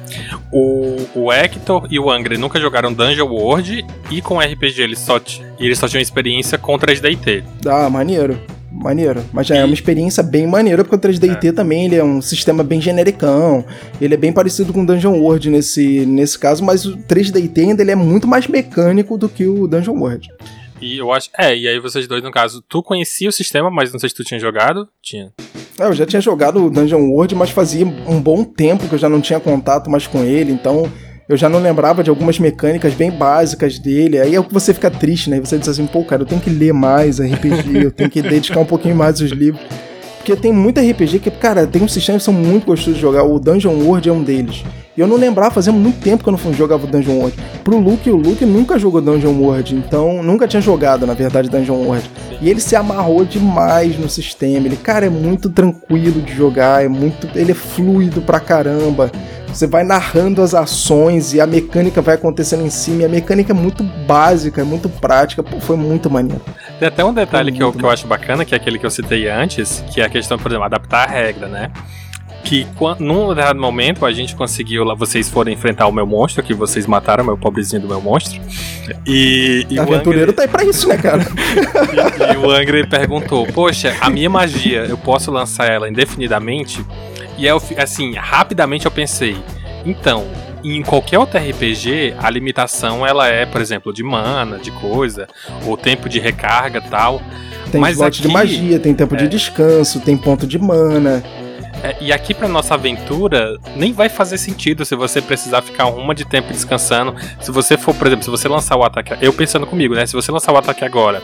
O, 0.51 0.97
o 1.15 1.31
Hector 1.31 1.87
e 1.89 1.97
o 1.99 2.11
Angry 2.11 2.37
nunca 2.37 2.59
jogaram 2.59 2.93
Dungeon 2.93 3.27
World 3.27 3.85
e 4.09 4.21
com 4.21 4.39
RPG 4.39 4.81
eles 4.81 4.99
só, 4.99 5.19
eles 5.59 5.79
só 5.79 5.87
tinham 5.87 6.01
experiência 6.01 6.57
com 6.57 6.77
3DT. 6.77 7.43
Ah, 7.65 7.89
maneiro. 7.89 8.37
Maneiro. 8.71 9.23
Mas 9.33 9.47
já 9.47 9.55
e... 9.55 9.59
é 9.59 9.65
uma 9.65 9.73
experiência 9.73 10.23
bem 10.23 10.47
maneira, 10.47 10.83
porque 10.83 10.95
o 10.95 11.11
3DT 11.11 11.49
é. 11.49 11.51
também 11.51 11.85
ele 11.85 11.95
é 11.95 12.03
um 12.03 12.21
sistema 12.21 12.63
bem 12.63 12.81
genericão. 12.81 13.65
Ele 13.99 14.13
é 14.13 14.17
bem 14.17 14.31
parecido 14.31 14.73
com 14.73 14.83
o 14.83 14.85
Dungeon 14.85 15.19
World 15.19 15.49
nesse, 15.49 16.05
nesse 16.05 16.37
caso, 16.37 16.63
mas 16.63 16.85
o 16.85 16.97
3DT 16.97 17.57
ainda 17.59 17.81
ele 17.81 17.91
é 17.91 17.95
muito 17.95 18.27
mais 18.27 18.47
mecânico 18.47 19.17
do 19.17 19.29
que 19.29 19.45
o 19.45 19.67
Dungeon 19.67 19.95
World. 19.95 20.29
E 20.81 20.97
eu 20.97 21.11
acho. 21.11 21.29
É, 21.37 21.55
e 21.55 21.67
aí 21.67 21.79
vocês 21.79 22.07
dois, 22.07 22.23
no 22.23 22.31
caso, 22.31 22.63
tu 22.67 22.81
conhecia 22.81 23.29
o 23.29 23.31
sistema, 23.31 23.69
mas 23.69 23.93
não 23.93 23.99
sei 23.99 24.09
se 24.09 24.15
tu 24.15 24.23
tinha 24.23 24.39
jogado. 24.39 24.87
Tinha. 25.01 25.31
É, 25.79 25.85
eu 25.85 25.93
já 25.93 26.05
tinha 26.05 26.21
jogado 26.21 26.65
o 26.65 26.69
Dungeon 26.69 27.09
World, 27.11 27.35
mas 27.35 27.51
fazia 27.51 27.85
um 27.85 28.19
bom 28.19 28.43
tempo 28.43 28.87
que 28.87 28.95
eu 28.95 28.99
já 28.99 29.07
não 29.07 29.21
tinha 29.21 29.39
contato 29.39 29.89
mais 29.89 30.07
com 30.07 30.23
ele, 30.23 30.51
então 30.51 30.91
eu 31.29 31.37
já 31.37 31.47
não 31.47 31.61
lembrava 31.61 32.03
de 32.03 32.09
algumas 32.09 32.39
mecânicas 32.39 32.93
bem 32.93 33.11
básicas 33.11 33.79
dele. 33.79 34.19
Aí 34.19 34.35
é 34.35 34.39
o 34.39 34.43
que 34.43 34.53
você 34.53 34.73
fica 34.73 34.91
triste, 34.91 35.29
né? 35.29 35.39
Você 35.39 35.57
diz 35.57 35.69
assim, 35.69 35.87
pô, 35.87 36.03
cara, 36.03 36.23
eu 36.23 36.25
tenho 36.25 36.41
que 36.41 36.49
ler 36.49 36.73
mais 36.73 37.19
RPG, 37.19 37.85
eu 37.85 37.91
tenho 37.91 38.09
que 38.09 38.21
dedicar 38.21 38.59
um 38.59 38.65
pouquinho 38.65 38.95
mais 38.95 39.21
os 39.21 39.31
livros. 39.31 39.63
Porque 40.17 40.35
tem 40.35 40.51
muito 40.51 40.79
RPG 40.79 41.19
que, 41.19 41.31
cara, 41.31 41.65
tem 41.65 41.81
uns 41.81 41.93
sistemas 41.93 42.21
que 42.21 42.25
são 42.25 42.33
muito 42.33 42.65
gostosos 42.65 42.95
de 42.95 43.01
jogar. 43.01 43.23
O 43.23 43.39
Dungeon 43.39 43.73
World 43.75 44.09
é 44.09 44.11
um 44.11 44.23
deles. 44.23 44.63
E 44.95 44.99
eu 44.99 45.07
não 45.07 45.15
lembrava, 45.15 45.51
fazia 45.51 45.71
muito 45.71 46.01
tempo 46.01 46.23
que 46.23 46.29
eu 46.29 46.33
não 46.33 46.53
jogava 46.53 46.85
Dungeon 46.85 47.15
World. 47.15 47.37
Pro 47.63 47.77
Luke, 47.77 48.09
o 48.09 48.17
Luke 48.17 48.45
nunca 48.45 48.77
jogou 48.77 49.01
Dungeon 49.01 49.33
World, 49.39 49.75
então 49.75 50.21
nunca 50.21 50.47
tinha 50.47 50.61
jogado, 50.61 51.07
na 51.07 51.13
verdade, 51.13 51.49
Dungeon 51.49 51.85
World. 51.85 52.09
E 52.41 52.49
ele 52.49 52.59
se 52.59 52.75
amarrou 52.75 53.23
demais 53.23 53.97
no 53.97 54.09
sistema. 54.09 54.67
Ele, 54.67 54.75
cara, 54.75 55.05
é 55.05 55.09
muito 55.09 55.49
tranquilo 55.49 56.21
de 56.21 56.33
jogar, 56.33 56.83
é 56.83 56.87
muito, 56.89 57.29
ele 57.35 57.51
é 57.51 57.55
fluido 57.55 58.21
pra 58.21 58.39
caramba. 58.39 59.11
Você 59.47 59.67
vai 59.67 59.83
narrando 59.83 60.41
as 60.41 60.53
ações 60.53 61.33
e 61.33 61.41
a 61.41 61.45
mecânica 61.45 62.01
vai 62.01 62.15
acontecendo 62.15 62.65
em 62.65 62.69
cima. 62.69 63.01
E 63.01 63.05
a 63.05 63.09
mecânica 63.09 63.51
é 63.51 63.55
muito 63.55 63.83
básica, 63.83 64.61
é 64.61 64.63
muito 64.63 64.87
prática. 64.87 65.43
Pô, 65.43 65.59
foi 65.59 65.75
muito 65.75 66.09
maneiro. 66.09 66.41
Tem 66.79 66.87
até 66.87 67.03
um 67.03 67.13
detalhe 67.13 67.51
que 67.51 67.61
eu, 67.61 67.71
que 67.73 67.83
eu 67.83 67.89
acho 67.89 68.07
bacana, 68.07 68.45
que 68.45 68.55
é 68.55 68.57
aquele 68.57 68.79
que 68.79 68.85
eu 68.85 68.91
citei 68.91 69.27
antes, 69.29 69.83
que 69.91 69.99
é 69.99 70.05
a 70.05 70.09
questão, 70.09 70.37
por 70.37 70.49
exemplo, 70.49 70.65
adaptar 70.65 71.07
a 71.07 71.11
regra, 71.11 71.47
né? 71.47 71.69
Que 72.43 72.67
num 72.99 73.29
determinado 73.29 73.59
momento 73.59 74.05
a 74.05 74.11
gente 74.11 74.35
conseguiu 74.35 74.83
lá, 74.83 74.93
vocês 74.93 75.29
foram 75.29 75.51
enfrentar 75.51 75.87
o 75.87 75.91
meu 75.91 76.05
monstro, 76.05 76.43
que 76.43 76.53
vocês 76.53 76.85
mataram 76.85 77.23
o 77.23 77.27
meu 77.27 77.37
pobrezinho 77.37 77.81
do 77.81 77.87
meu 77.87 78.01
monstro. 78.01 78.41
E, 79.05 79.65
e 79.69 79.79
o 79.79 79.81
aventureiro 79.81 80.31
Angry... 80.31 80.35
tá 80.35 80.41
aí 80.43 80.47
pra 80.47 80.63
isso, 80.63 80.87
né, 80.87 80.97
cara? 80.97 81.23
e, 82.31 82.33
e 82.33 82.37
o 82.37 82.49
Angry 82.49 82.87
perguntou: 82.87 83.45
Poxa, 83.47 83.95
a 84.01 84.09
minha 84.09 84.29
magia, 84.29 84.85
eu 84.85 84.97
posso 84.97 85.31
lançar 85.31 85.71
ela 85.71 85.89
indefinidamente? 85.89 86.85
E 87.37 87.45
eu, 87.45 87.61
assim, 87.77 88.13
rapidamente 88.13 88.85
eu 88.85 88.91
pensei, 88.91 89.35
então, 89.85 90.27
em 90.63 90.81
qualquer 90.81 91.17
outro 91.17 91.39
RPG, 91.39 92.15
a 92.19 92.29
limitação 92.29 93.05
ela 93.05 93.27
é, 93.27 93.45
por 93.45 93.61
exemplo, 93.61 93.93
de 93.93 94.03
mana, 94.03 94.57
de 94.57 94.71
coisa, 94.71 95.27
ou 95.65 95.75
tempo 95.75 96.07
de 96.07 96.19
recarga 96.19 96.81
tal. 96.81 97.21
Tem 97.71 97.79
Mas 97.79 97.95
slot 97.95 98.19
aqui, 98.19 98.21
de 98.21 98.33
magia, 98.33 98.79
tem 98.79 98.93
tempo 98.93 99.15
é, 99.15 99.17
de 99.17 99.27
descanso, 99.27 99.99
tem 100.01 100.17
ponto 100.17 100.45
de 100.45 100.59
mana. 100.59 101.23
É, 101.83 101.95
e 101.99 102.13
aqui 102.13 102.33
pra 102.33 102.47
nossa 102.47 102.75
aventura, 102.75 103.57
nem 103.75 103.91
vai 103.91 104.07
fazer 104.07 104.37
sentido 104.37 104.85
se 104.85 104.95
você 104.95 105.21
precisar 105.21 105.61
ficar 105.61 105.87
uma 105.87 106.13
de 106.13 106.25
tempo 106.25 106.53
descansando. 106.53 107.15
Se 107.39 107.51
você 107.51 107.77
for, 107.77 107.95
por 107.95 108.07
exemplo, 108.07 108.23
se 108.23 108.29
você 108.29 108.47
lançar 108.47 108.75
o 108.75 108.83
ataque. 108.83 109.15
Eu 109.21 109.33
pensando 109.33 109.65
comigo, 109.65 109.95
né? 109.95 110.05
Se 110.05 110.13
você 110.13 110.31
lançar 110.31 110.51
o 110.53 110.57
ataque 110.57 110.85
agora 110.85 111.21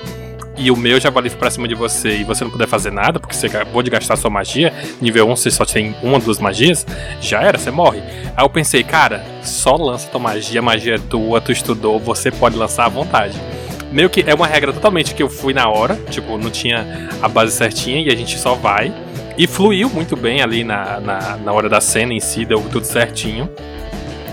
e 0.58 0.72
o 0.72 0.76
meu 0.76 1.00
javali 1.00 1.30
for 1.30 1.38
pra 1.38 1.52
cima 1.52 1.68
de 1.68 1.76
você 1.76 2.18
e 2.18 2.24
você 2.24 2.44
não 2.44 2.52
puder 2.52 2.68
fazer 2.68 2.92
nada, 2.92 3.20
porque 3.20 3.36
você 3.36 3.46
acabou 3.46 3.84
de 3.84 3.92
gastar 3.92 4.16
sua 4.16 4.30
magia, 4.30 4.74
nível 5.00 5.30
1 5.30 5.36
você 5.36 5.52
só 5.52 5.64
tem 5.64 5.96
uma, 6.02 6.20
duas 6.20 6.40
magias, 6.40 6.86
já 7.22 7.42
era, 7.42 7.58
você 7.58 7.70
morre. 7.70 8.02
Aí 8.36 8.44
eu 8.44 8.50
pensei, 8.50 8.84
cara, 8.84 9.24
só 9.44 9.76
lança 9.76 10.08
tua 10.10 10.20
magia, 10.20 10.62
magia 10.62 10.96
é 10.96 10.98
tua, 10.98 11.40
tu 11.40 11.52
estudou, 11.52 12.00
você 12.00 12.32
pode 12.32 12.56
lançar 12.56 12.86
à 12.86 12.90
vontade. 12.90 13.40
Meio 13.92 14.10
que 14.10 14.24
é 14.28 14.34
uma 14.34 14.48
regra 14.48 14.74
totalmente 14.74 15.14
que 15.14 15.24
eu 15.24 15.30
fui 15.30 15.54
na 15.54 15.70
hora, 15.70 15.96
tipo, 16.10 16.38
não 16.38 16.50
tinha 16.50 17.10
a 17.22 17.28
base 17.28 17.56
certinha 17.56 18.02
e 18.02 18.12
a 18.12 18.16
gente 18.16 18.38
só 18.38 18.56
vai. 18.56 18.92
E 19.38 19.46
fluiu 19.46 19.90
muito 19.90 20.16
bem 20.16 20.42
ali 20.42 20.64
na, 20.64 21.00
na, 21.00 21.38
na 21.38 21.54
hora 21.54 21.70
da 21.70 21.80
cena 21.80 22.14
em 22.14 22.20
si, 22.20 22.44
deu 22.44 22.60
tudo 22.72 22.86
certinho. 22.86 23.48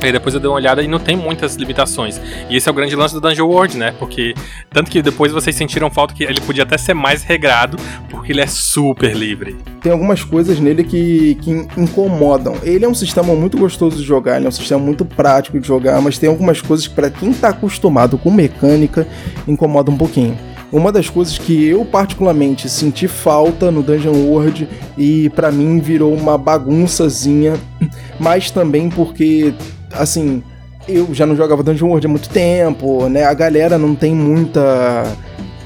Aí 0.00 0.12
depois 0.12 0.34
eu 0.34 0.40
dei 0.40 0.48
uma 0.48 0.56
olhada 0.56 0.82
e 0.82 0.88
não 0.88 0.98
tem 0.98 1.16
muitas 1.16 1.56
limitações. 1.56 2.20
E 2.50 2.56
esse 2.56 2.68
é 2.68 2.72
o 2.72 2.74
grande 2.74 2.94
lance 2.94 3.14
do 3.14 3.20
Dungeon 3.20 3.46
World, 3.46 3.76
né? 3.76 3.94
Porque 3.98 4.34
tanto 4.70 4.90
que 4.90 5.00
depois 5.00 5.32
vocês 5.32 5.56
sentiram 5.56 5.90
falta 5.90 6.12
que 6.12 6.24
ele 6.24 6.40
podia 6.42 6.62
até 6.62 6.76
ser 6.76 6.92
mais 6.92 7.22
regrado, 7.22 7.78
porque 8.10 8.32
ele 8.32 8.42
é 8.42 8.46
super 8.46 9.16
livre. 9.16 9.56
Tem 9.80 9.92
algumas 9.92 10.22
coisas 10.22 10.60
nele 10.60 10.84
que, 10.84 11.36
que 11.36 11.50
incomodam. 11.76 12.56
Ele 12.62 12.84
é 12.84 12.88
um 12.88 12.94
sistema 12.94 13.34
muito 13.34 13.56
gostoso 13.56 13.96
de 13.96 14.02
jogar, 14.02 14.36
ele 14.36 14.46
é 14.46 14.48
um 14.48 14.52
sistema 14.52 14.80
muito 14.82 15.06
prático 15.06 15.58
de 15.58 15.66
jogar, 15.66 16.00
mas 16.02 16.18
tem 16.18 16.28
algumas 16.28 16.60
coisas 16.60 16.86
que 16.86 16.94
para 16.94 17.08
quem 17.08 17.32
tá 17.32 17.48
acostumado 17.48 18.18
com 18.18 18.30
mecânica 18.30 19.06
incomoda 19.48 19.90
um 19.90 19.96
pouquinho. 19.96 20.36
Uma 20.74 20.90
das 20.90 21.08
coisas 21.08 21.38
que 21.38 21.68
eu 21.68 21.84
particularmente 21.84 22.68
senti 22.68 23.06
falta 23.06 23.70
no 23.70 23.80
Dungeon 23.80 24.26
World 24.26 24.68
e 24.98 25.30
para 25.30 25.52
mim 25.52 25.78
virou 25.78 26.12
uma 26.12 26.36
bagunçazinha, 26.36 27.54
mas 28.18 28.50
também 28.50 28.90
porque 28.90 29.54
assim, 29.92 30.42
eu 30.88 31.14
já 31.14 31.24
não 31.26 31.36
jogava 31.36 31.62
Dungeon 31.62 31.86
World 31.86 32.06
há 32.08 32.10
muito 32.10 32.28
tempo, 32.28 33.08
né? 33.08 33.22
A 33.22 33.32
galera 33.32 33.78
não 33.78 33.94
tem 33.94 34.16
muita 34.16 35.04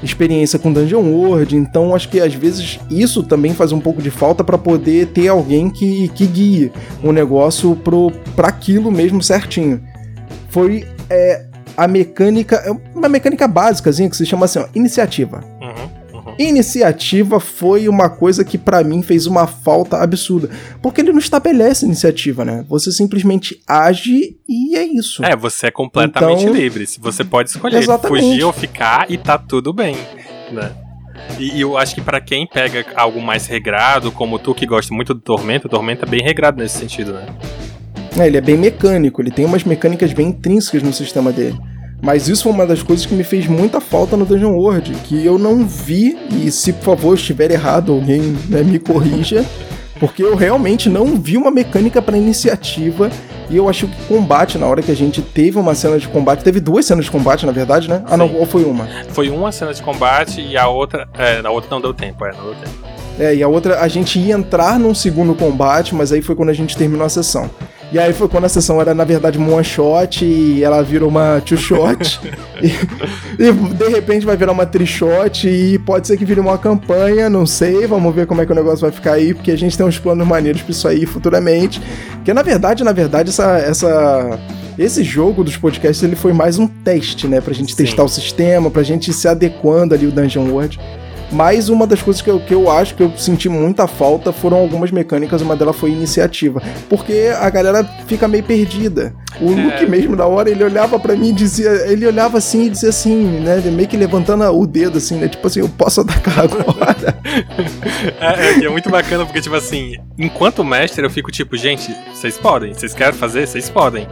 experiência 0.03 0.59
com 0.59 0.71
Dungeon 0.71 1.01
World, 1.01 1.55
então 1.55 1.95
acho 1.95 2.07
que 2.07 2.19
às 2.19 2.35
vezes 2.35 2.79
isso 2.87 3.23
também 3.23 3.55
faz 3.55 3.71
um 3.71 3.79
pouco 3.79 4.03
de 4.03 4.11
falta 4.11 4.43
para 4.43 4.59
poder 4.59 5.07
ter 5.07 5.27
alguém 5.27 5.71
que, 5.71 6.09
que 6.09 6.27
guie 6.27 6.71
o 7.01 7.11
negócio 7.11 7.75
pro, 7.77 8.11
pra 8.35 8.49
aquilo 8.49 8.91
mesmo 8.91 9.23
certinho. 9.23 9.81
Foi 10.49 10.87
é, 11.09 11.48
a 11.79 11.87
mecânica, 11.87 12.57
é 12.57 12.71
uma 12.97 13.07
mecânica 13.07 13.47
básica 13.47 13.89
que 13.91 14.17
se 14.17 14.25
chama 14.25 14.45
assim, 14.45 14.59
ó, 14.59 14.67
iniciativa. 14.75 15.41
Uhum, 15.61 16.19
uhum. 16.19 16.35
Iniciativa 16.37 17.39
foi 17.39 17.87
uma 17.87 18.09
coisa 18.09 18.43
que 18.43 18.57
para 18.57 18.83
mim 18.83 19.01
fez 19.01 19.25
uma 19.25 19.47
falta 19.47 19.97
absurda, 19.97 20.49
porque 20.81 20.99
ele 20.99 21.13
não 21.13 21.19
estabelece 21.19 21.85
iniciativa, 21.85 22.43
né? 22.43 22.65
Você 22.67 22.91
simplesmente 22.91 23.61
age 23.65 24.37
e 24.47 24.75
é 24.75 24.83
isso. 24.83 25.23
É, 25.23 25.37
você 25.37 25.67
é 25.67 25.71
completamente 25.71 26.43
então, 26.43 26.53
livre. 26.53 26.85
Você 26.99 27.23
pode 27.23 27.49
escolher 27.49 27.77
exatamente. 27.77 28.25
fugir 28.25 28.43
ou 28.43 28.51
ficar 28.51 29.09
e 29.09 29.17
tá 29.17 29.37
tudo 29.37 29.71
bem, 29.71 29.95
né? 30.51 30.71
E, 31.39 31.61
eu 31.61 31.77
acho 31.77 31.95
que 31.95 32.01
para 32.01 32.19
quem 32.19 32.45
pega 32.45 32.85
algo 32.95 33.21
mais 33.21 33.45
regrado, 33.45 34.11
como 34.11 34.37
tu 34.37 34.53
que 34.53 34.65
gosta 34.65 34.93
muito 34.93 35.13
do 35.13 35.21
Tormento, 35.21 35.67
o 35.67 35.69
Tormento 35.69 36.05
é 36.05 36.09
bem 36.09 36.21
regrado 36.21 36.57
nesse 36.57 36.77
sentido, 36.77 37.13
né? 37.13 37.25
É, 38.17 38.27
ele 38.27 38.37
é 38.37 38.41
bem 38.41 38.57
mecânico, 38.57 39.21
ele 39.21 39.31
tem 39.31 39.45
umas 39.45 39.63
mecânicas 39.63 40.11
bem 40.13 40.27
intrínsecas 40.27 40.81
no 40.81 40.91
sistema 40.91 41.31
dele. 41.31 41.57
Mas 42.01 42.27
isso 42.27 42.43
foi 42.43 42.51
uma 42.51 42.65
das 42.65 42.81
coisas 42.81 43.05
que 43.05 43.13
me 43.13 43.23
fez 43.23 43.47
muita 43.47 43.81
falta 43.81 44.15
no 44.15 44.25
Dungeon 44.25 44.53
World, 44.53 44.91
que 45.03 45.25
eu 45.25 45.37
não 45.37 45.65
vi, 45.65 46.17
e 46.31 46.49
se 46.51 46.73
por 46.73 46.83
favor 46.83 47.15
estiver 47.15 47.51
errado, 47.51 47.91
alguém 47.91 48.37
né, 48.47 48.63
me 48.63 48.79
corrija, 48.79 49.45
porque 49.99 50.23
eu 50.23 50.35
realmente 50.35 50.89
não 50.89 51.05
vi 51.17 51.35
uma 51.35 51.51
mecânica 51.51 52.01
para 52.01 52.17
iniciativa 52.17 53.11
e 53.49 53.57
eu 53.57 53.67
acho 53.67 53.87
que 53.87 54.05
combate, 54.05 54.57
na 54.57 54.67
hora 54.67 54.81
que 54.81 54.91
a 54.91 54.95
gente 54.95 55.21
teve 55.21 55.57
uma 55.57 55.73
cena 55.73 55.97
de 55.97 56.07
combate, 56.07 56.43
teve 56.43 56.59
duas 56.59 56.85
cenas 56.85 57.05
de 57.05 57.11
combate, 57.11 57.45
na 57.45 57.51
verdade, 57.51 57.89
né? 57.89 58.03
Ah, 58.05 58.15
não, 58.15 58.33
ou 58.35 58.45
foi 58.45 58.63
uma? 58.63 58.87
Foi 59.09 59.29
uma 59.29 59.51
cena 59.51 59.73
de 59.73 59.81
combate 59.81 60.39
e 60.39 60.55
a 60.55 60.67
outra. 60.67 61.07
É, 61.17 61.41
na 61.41 61.49
outra 61.49 61.69
não 61.71 61.81
deu 61.81 61.93
tempo, 61.93 62.23
é, 62.25 62.31
não 62.31 62.43
deu 62.43 62.55
tempo. 62.55 62.75
É, 63.19 63.35
e 63.35 63.43
a 63.43 63.47
outra, 63.47 63.81
a 63.81 63.87
gente 63.87 64.19
ia 64.19 64.35
entrar 64.35 64.79
num 64.79 64.93
segundo 64.93 65.33
combate, 65.33 65.95
mas 65.95 66.13
aí 66.13 66.21
foi 66.21 66.35
quando 66.35 66.49
a 66.49 66.53
gente 66.53 66.77
terminou 66.77 67.05
a 67.05 67.09
sessão. 67.09 67.49
E 67.91 67.97
aí 67.97 68.13
foi 68.13 68.27
quando 68.27 68.45
a 68.45 68.49
sessão 68.49 68.79
era, 68.79 68.93
na 68.93 69.03
verdade, 69.03 69.39
um 69.39 69.53
one 69.53 69.63
shot 69.63 70.23
e 70.23 70.63
ela 70.63 70.83
virou 70.83 71.09
uma 71.09 71.41
two 71.43 71.57
shot. 71.57 72.19
e, 72.61 73.43
e, 73.43 73.51
de 73.51 73.87
repente 73.89 74.27
vai 74.27 74.37
virar 74.37 74.51
uma 74.51 74.69
shot 74.85 75.47
e 75.47 75.79
pode 75.79 76.05
ser 76.05 76.15
que 76.15 76.23
vire 76.23 76.39
uma 76.39 76.57
campanha, 76.57 77.29
não 77.29 77.47
sei. 77.47 77.87
Vamos 77.87 78.13
ver 78.13 78.27
como 78.27 78.41
é 78.41 78.45
que 78.45 78.51
o 78.51 78.55
negócio 78.55 78.81
vai 78.81 78.91
ficar 78.91 79.13
aí, 79.13 79.33
porque 79.33 79.51
a 79.51 79.57
gente 79.57 79.75
tem 79.75 79.85
uns 79.85 79.97
planos 79.97 80.27
maneiros 80.27 80.61
pra 80.61 80.71
isso 80.71 80.87
aí 80.87 81.05
futuramente. 81.07 81.81
Que 82.23 82.31
na 82.31 82.43
verdade, 82.43 82.83
na 82.83 82.91
verdade, 82.91 83.29
essa. 83.29 83.57
essa 83.57 84.39
esse 84.77 85.03
jogo 85.03 85.43
dos 85.43 85.57
podcasts 85.57 86.01
ele 86.01 86.15
foi 86.15 86.31
mais 86.31 86.57
um 86.57 86.65
teste, 86.65 87.27
né? 87.27 87.41
Pra 87.41 87.53
gente 87.53 87.75
Sim. 87.75 87.83
testar 87.83 88.01
o 88.01 88.07
sistema, 88.07 88.71
pra 88.71 88.81
gente 88.81 89.09
ir 89.09 89.13
se 89.13 89.27
adequando 89.27 89.93
ali 89.93 90.07
o 90.07 90.11
Dungeon 90.11 90.49
World. 90.49 90.79
Mas 91.31 91.69
uma 91.69 91.85
das 91.85 92.01
coisas 92.01 92.21
que 92.21 92.29
eu, 92.29 92.39
que 92.39 92.53
eu 92.53 92.71
acho 92.71 92.95
que 92.95 93.03
eu 93.03 93.15
senti 93.17 93.47
muita 93.47 93.87
falta 93.87 94.31
foram 94.31 94.57
algumas 94.57 94.91
mecânicas, 94.91 95.41
uma 95.41 95.55
delas 95.55 95.75
foi 95.75 95.91
iniciativa. 95.91 96.61
Porque 96.89 97.31
a 97.39 97.49
galera 97.49 97.83
fica 98.07 98.27
meio 98.27 98.43
perdida. 98.43 99.13
O 99.39 99.51
é. 99.51 99.55
Luke 99.55 99.85
mesmo, 99.85 100.15
na 100.15 100.25
hora, 100.25 100.49
ele 100.49 100.63
olhava 100.63 100.99
para 100.99 101.15
mim 101.15 101.29
e 101.29 101.33
dizia. 101.33 101.69
Ele 101.87 102.05
olhava 102.05 102.39
assim 102.39 102.65
e 102.65 102.69
dizia 102.69 102.89
assim, 102.89 103.23
né? 103.39 103.61
Meio 103.65 103.87
que 103.87 103.95
levantando 103.95 104.43
o 104.45 104.65
dedo, 104.65 104.97
assim, 104.97 105.17
né? 105.17 105.27
Tipo 105.27 105.47
assim, 105.47 105.59
eu 105.59 105.69
posso 105.69 106.01
atacar 106.01 106.39
agora. 106.39 107.17
é, 108.19 108.61
é, 108.61 108.65
é 108.65 108.69
muito 108.69 108.89
bacana, 108.89 109.25
porque, 109.25 109.41
tipo 109.41 109.55
assim, 109.55 109.93
enquanto 110.17 110.63
mestre, 110.63 111.05
eu 111.05 111.09
fico 111.09 111.31
tipo, 111.31 111.55
gente, 111.55 111.95
vocês 112.13 112.37
podem, 112.37 112.73
vocês 112.73 112.93
querem 112.93 113.13
fazer, 113.13 113.47
vocês 113.47 113.69
podem. 113.69 114.07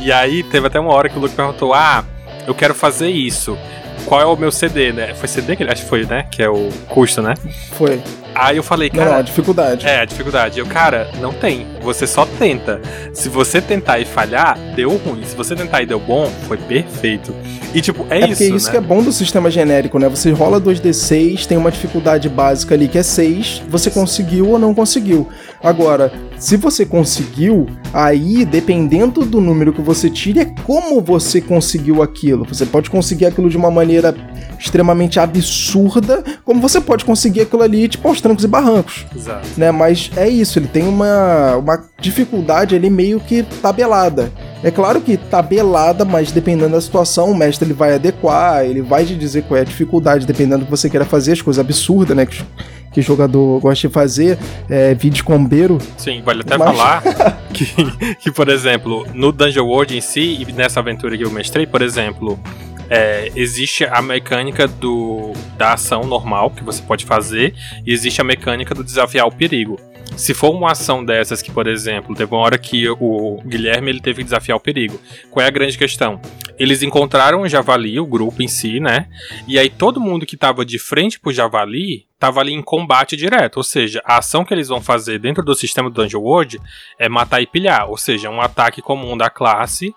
E 0.00 0.12
aí 0.12 0.42
teve 0.44 0.66
até 0.66 0.78
uma 0.78 0.92
hora 0.92 1.08
que 1.08 1.18
o 1.18 1.20
Luke 1.20 1.34
perguntou: 1.34 1.74
Ah, 1.74 2.04
eu 2.46 2.54
quero 2.54 2.74
fazer 2.74 3.08
isso 3.08 3.58
qual 4.06 4.20
é 4.20 4.24
o 4.24 4.36
meu 4.36 4.50
CD, 4.50 4.92
né? 4.92 5.14
Foi 5.14 5.28
CD 5.28 5.56
que 5.56 5.62
ele 5.62 5.72
acho 5.72 5.82
que 5.82 5.88
foi, 5.88 6.04
né? 6.04 6.26
Que 6.30 6.42
é 6.42 6.48
o 6.48 6.68
custo, 6.88 7.22
né? 7.22 7.34
Foi. 7.72 8.00
Aí 8.34 8.56
eu 8.56 8.62
falei, 8.62 8.88
cara. 8.90 9.10
Não, 9.10 9.16
a 9.18 9.22
dificuldade. 9.22 9.86
É, 9.86 10.00
a 10.00 10.04
dificuldade. 10.04 10.58
Eu, 10.58 10.66
cara, 10.66 11.10
não 11.20 11.32
tem. 11.32 11.66
Você 11.82 12.06
só 12.06 12.24
tenta. 12.24 12.80
Se 13.12 13.28
você 13.28 13.60
tentar 13.60 13.98
e 13.98 14.04
falhar, 14.04 14.56
deu 14.74 14.96
ruim. 14.96 15.24
Se 15.24 15.34
você 15.34 15.54
tentar 15.54 15.82
e 15.82 15.86
deu 15.86 15.98
bom, 15.98 16.30
foi 16.46 16.56
perfeito. 16.56 17.34
E 17.74 17.80
tipo, 17.80 18.06
é, 18.08 18.16
é 18.16 18.18
isso. 18.20 18.28
Porque 18.28 18.56
isso 18.56 18.66
né? 18.66 18.72
que 18.72 18.76
é 18.78 18.80
bom 18.80 19.02
do 19.02 19.12
sistema 19.12 19.50
genérico, 19.50 19.98
né? 19.98 20.08
Você 20.08 20.30
rola 20.30 20.60
2D6, 20.60 21.46
tem 21.46 21.58
uma 21.58 21.70
dificuldade 21.70 22.28
básica 22.28 22.74
ali 22.74 22.88
que 22.88 22.98
é 22.98 23.02
6, 23.02 23.62
você 23.68 23.90
conseguiu 23.90 24.48
ou 24.48 24.58
não 24.58 24.74
conseguiu. 24.74 25.28
Agora, 25.62 26.12
se 26.40 26.56
você 26.56 26.86
conseguiu, 26.86 27.66
aí, 27.92 28.46
dependendo 28.46 29.26
do 29.26 29.42
número 29.42 29.74
que 29.74 29.82
você 29.82 30.08
tira, 30.08 30.40
é 30.40 30.54
como 30.64 30.98
você 31.02 31.38
conseguiu 31.38 32.02
aquilo. 32.02 32.46
Você 32.46 32.64
pode 32.64 32.88
conseguir 32.88 33.26
aquilo 33.26 33.50
de 33.50 33.58
uma 33.58 33.70
maneira 33.70 34.14
extremamente 34.58 35.20
absurda, 35.20 36.24
como 36.42 36.58
você 36.58 36.80
pode 36.80 37.04
conseguir 37.04 37.42
aquilo 37.42 37.62
ali, 37.62 37.88
tipo, 37.88 38.08
aos 38.08 38.22
trancos 38.22 38.42
e 38.42 38.48
barrancos. 38.48 39.04
Exato. 39.14 39.46
Né? 39.54 39.70
Mas 39.70 40.10
é 40.16 40.26
isso, 40.28 40.58
ele 40.58 40.66
tem 40.66 40.88
uma, 40.88 41.56
uma 41.56 41.84
dificuldade 42.00 42.74
ali 42.74 42.88
meio 42.88 43.20
que 43.20 43.42
tabelada. 43.42 44.32
É 44.62 44.70
claro 44.70 45.00
que 45.00 45.16
tabelada, 45.16 46.04
mas 46.04 46.30
dependendo 46.30 46.72
da 46.72 46.80
situação, 46.80 47.30
o 47.30 47.36
mestre 47.36 47.66
ele 47.66 47.72
vai 47.72 47.94
adequar, 47.94 48.64
ele 48.64 48.82
vai 48.82 49.06
te 49.06 49.14
dizer 49.14 49.42
qual 49.44 49.56
é 49.56 49.62
a 49.62 49.64
dificuldade, 49.64 50.26
dependendo 50.26 50.58
do 50.58 50.64
que 50.66 50.70
você 50.70 50.90
queira 50.90 51.04
fazer, 51.04 51.32
as 51.32 51.40
coisas 51.40 51.64
absurdas, 51.64 52.14
né? 52.14 52.26
Que, 52.26 52.44
que 52.92 53.00
jogador 53.00 53.58
gosta 53.60 53.88
de 53.88 53.94
fazer, 53.94 54.38
é, 54.68 54.94
vídeo 54.94 55.24
combeiro. 55.24 55.78
Sim, 55.96 56.20
vale 56.22 56.42
até 56.42 56.58
mas... 56.58 56.76
falar 56.76 57.02
que, 57.54 57.66
que, 58.16 58.30
por 58.30 58.48
exemplo, 58.48 59.06
no 59.14 59.32
Dungeon 59.32 59.64
World 59.64 59.96
em 59.96 60.00
si, 60.00 60.44
e 60.46 60.52
nessa 60.52 60.80
aventura 60.80 61.16
que 61.16 61.24
eu 61.24 61.30
mestrei, 61.30 61.66
por 61.66 61.80
exemplo, 61.80 62.38
é, 62.90 63.30
existe 63.36 63.84
a 63.84 64.02
mecânica 64.02 64.66
do, 64.66 65.32
da 65.56 65.74
ação 65.74 66.02
normal 66.02 66.50
que 66.50 66.62
você 66.62 66.82
pode 66.82 67.06
fazer 67.06 67.54
e 67.86 67.92
existe 67.92 68.20
a 68.20 68.24
mecânica 68.24 68.74
do 68.74 68.84
desafiar 68.84 69.26
o 69.26 69.32
perigo. 69.32 69.78
Se 70.16 70.34
for 70.34 70.50
uma 70.50 70.72
ação 70.72 71.04
dessas 71.04 71.40
que, 71.40 71.50
por 71.50 71.66
exemplo, 71.66 72.14
teve 72.14 72.34
uma 72.34 72.42
hora 72.42 72.58
que 72.58 72.88
o 72.88 73.40
Guilherme 73.44 73.90
ele 73.90 74.00
teve 74.00 74.18
que 74.18 74.24
desafiar 74.24 74.56
o 74.56 74.60
perigo. 74.60 75.00
Qual 75.30 75.44
é 75.44 75.48
a 75.48 75.52
grande 75.52 75.78
questão? 75.78 76.20
Eles 76.58 76.82
encontraram 76.82 77.40
o 77.40 77.48
javali, 77.48 77.98
o 77.98 78.06
grupo 78.06 78.42
em 78.42 78.48
si, 78.48 78.80
né? 78.80 79.08
E 79.48 79.58
aí 79.58 79.70
todo 79.70 80.00
mundo 80.00 80.26
que 80.26 80.34
estava 80.34 80.64
de 80.64 80.78
frente 80.78 81.18
pro 81.18 81.32
javali 81.32 82.06
tava 82.18 82.40
ali 82.40 82.52
em 82.52 82.62
combate 82.62 83.16
direto, 83.16 83.56
ou 83.56 83.62
seja, 83.62 84.02
a 84.04 84.18
ação 84.18 84.44
que 84.44 84.52
eles 84.52 84.68
vão 84.68 84.82
fazer 84.82 85.18
dentro 85.18 85.42
do 85.42 85.54
sistema 85.54 85.88
do 85.88 86.02
Dungeon 86.02 86.20
World 86.20 86.60
é 86.98 87.08
matar 87.08 87.40
e 87.40 87.46
pilhar, 87.46 87.88
ou 87.88 87.96
seja, 87.96 88.28
um 88.28 88.42
ataque 88.42 88.82
comum 88.82 89.16
da 89.16 89.30
classe 89.30 89.94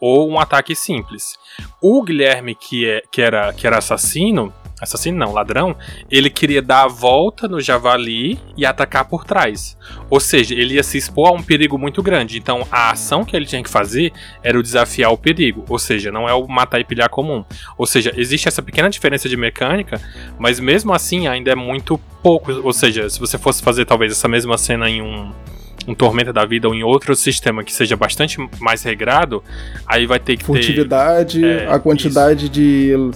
ou 0.00 0.28
um 0.28 0.40
ataque 0.40 0.74
simples. 0.74 1.38
O 1.80 2.02
Guilherme, 2.02 2.56
que, 2.56 2.88
é, 2.88 3.02
que, 3.10 3.22
era, 3.22 3.52
que 3.52 3.66
era 3.66 3.78
assassino, 3.78 4.52
assassino 4.80 5.18
não, 5.18 5.32
ladrão, 5.32 5.76
ele 6.10 6.30
queria 6.30 6.62
dar 6.62 6.84
a 6.84 6.88
volta 6.88 7.46
no 7.46 7.60
javali 7.60 8.38
e 8.56 8.64
atacar 8.64 9.04
por 9.04 9.24
trás. 9.24 9.76
Ou 10.08 10.20
seja, 10.20 10.54
ele 10.54 10.74
ia 10.74 10.82
se 10.82 10.98
expor 10.98 11.28
a 11.28 11.32
um 11.32 11.42
perigo 11.42 11.78
muito 11.78 12.02
grande. 12.02 12.38
Então 12.38 12.66
a 12.70 12.90
ação 12.90 13.24
que 13.24 13.36
ele 13.36 13.46
tinha 13.46 13.62
que 13.62 13.70
fazer 13.70 14.12
era 14.42 14.58
o 14.58 14.62
desafiar 14.62 15.12
o 15.12 15.18
perigo. 15.18 15.64
Ou 15.68 15.78
seja, 15.78 16.10
não 16.10 16.28
é 16.28 16.34
o 16.34 16.46
matar 16.46 16.80
e 16.80 16.84
pilhar 16.84 17.08
comum. 17.08 17.44
Ou 17.76 17.86
seja, 17.86 18.12
existe 18.16 18.48
essa 18.48 18.62
pequena 18.62 18.88
diferença 18.88 19.28
de 19.28 19.36
mecânica, 19.36 20.00
mas 20.38 20.58
mesmo 20.58 20.92
assim 20.92 21.28
ainda 21.28 21.50
é 21.50 21.54
muito 21.54 21.98
pouco. 22.22 22.52
Ou 22.52 22.72
seja, 22.72 23.08
se 23.08 23.20
você 23.20 23.38
fosse 23.38 23.62
fazer 23.62 23.84
talvez 23.84 24.12
essa 24.12 24.28
mesma 24.28 24.56
cena 24.56 24.88
em 24.88 25.02
um 25.02 25.30
um 25.88 25.94
Tormenta 25.94 26.32
da 26.32 26.44
Vida 26.44 26.68
ou 26.68 26.74
em 26.74 26.82
outro 26.82 27.14
sistema 27.16 27.64
que 27.64 27.72
seja 27.72 27.96
bastante 27.96 28.36
mais 28.60 28.82
regrado, 28.82 29.42
aí 29.86 30.06
vai 30.06 30.18
ter 30.18 30.36
que 30.36 30.44
Furtividade, 30.44 31.40
ter... 31.40 31.62
É, 31.62 31.72
a 31.72 31.78
quantidade 31.78 32.44
isso. 32.44 32.52
de 32.52 33.10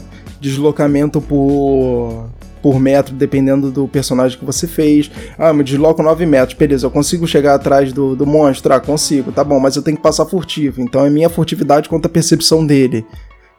deslocamento 0.45 1.20
por 1.20 2.28
por 2.62 2.80
metro, 2.80 3.14
dependendo 3.14 3.70
do 3.70 3.86
personagem 3.86 4.38
que 4.38 4.45
você 4.45 4.66
fez. 4.66 5.11
Ah, 5.36 5.53
me 5.53 5.62
desloco 5.62 6.03
9 6.03 6.24
metros, 6.24 6.57
beleza, 6.57 6.86
eu 6.86 6.90
consigo 6.90 7.26
chegar 7.26 7.57
atrás 7.57 7.92
do, 7.92 8.16
do 8.16 8.24
monstro? 8.24 8.72
Ah, 8.72 8.80
consigo, 8.80 9.30
tá 9.30 9.45
bom, 9.45 9.61
mas 9.61 9.76
eu 9.76 9.82
tenho 9.82 9.99
que 9.99 10.03
passar 10.03 10.24
furtivo. 10.24 10.80
Então 10.80 11.05
é 11.05 11.11
minha 11.11 11.28
furtividade 11.28 11.90
contra 11.90 12.09
a 12.09 12.11
percepção 12.11 12.64
dele. 12.64 13.05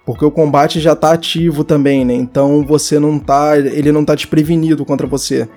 Porque 0.07 0.25
o 0.25 0.31
combate 0.31 0.79
já 0.79 0.95
tá 0.95 1.11
ativo 1.11 1.63
também, 1.63 2.03
né? 2.03 2.15
Então 2.15 2.65
você 2.65 2.99
não 2.99 3.19
tá. 3.19 3.55
Ele 3.57 3.91
não 3.91 4.03
tá 4.03 4.15
desprevenido 4.15 4.83
contra 4.83 5.05
você. 5.05 5.47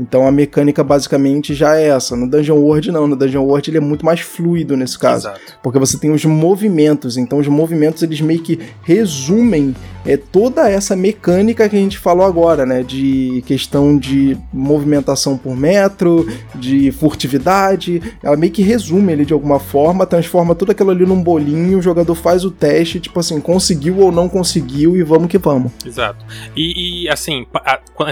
Então 0.00 0.26
a 0.26 0.32
mecânica 0.32 0.82
basicamente 0.82 1.54
já 1.54 1.76
é 1.76 1.88
essa. 1.88 2.16
No 2.16 2.28
Dungeon 2.28 2.56
World 2.56 2.90
não, 2.90 3.06
no 3.06 3.16
Dungeon 3.16 3.44
World 3.44 3.70
ele 3.70 3.78
é 3.78 3.80
muito 3.80 4.04
mais 4.04 4.20
fluido 4.20 4.76
nesse 4.76 4.98
caso, 4.98 5.28
Exato. 5.28 5.58
porque 5.62 5.78
você 5.78 5.98
tem 5.98 6.10
os 6.10 6.24
movimentos, 6.24 7.16
então 7.16 7.38
os 7.38 7.46
movimentos 7.46 8.02
eles 8.02 8.20
meio 8.20 8.40
que 8.40 8.58
resumem 8.82 9.74
é 10.04 10.16
toda 10.16 10.70
essa 10.70 10.94
mecânica 10.94 11.68
que 11.68 11.76
a 11.76 11.78
gente 11.78 11.98
falou 11.98 12.26
agora, 12.26 12.64
né, 12.66 12.82
de 12.82 13.42
questão 13.46 13.96
de 13.96 14.36
movimentação 14.52 15.36
por 15.36 15.56
metro, 15.56 16.28
de 16.54 16.90
furtividade, 16.92 18.02
ela 18.22 18.36
meio 18.36 18.52
que 18.52 18.62
resume 18.62 19.12
ele 19.12 19.24
de 19.24 19.32
alguma 19.32 19.58
forma, 19.58 20.06
transforma 20.06 20.54
tudo 20.54 20.72
aquilo 20.72 20.90
ali 20.90 21.06
num 21.06 21.22
bolinho, 21.22 21.78
o 21.78 21.82
jogador 21.82 22.14
faz 22.14 22.44
o 22.44 22.50
teste, 22.50 23.00
tipo 23.00 23.18
assim, 23.18 23.40
conseguiu 23.40 23.98
ou 23.98 24.12
não 24.12 24.28
conseguiu 24.28 24.96
e 24.96 25.02
vamos 25.02 25.28
que 25.28 25.38
vamos. 25.38 25.72
Exato. 25.84 26.24
E, 26.56 27.04
e 27.04 27.08
assim, 27.08 27.46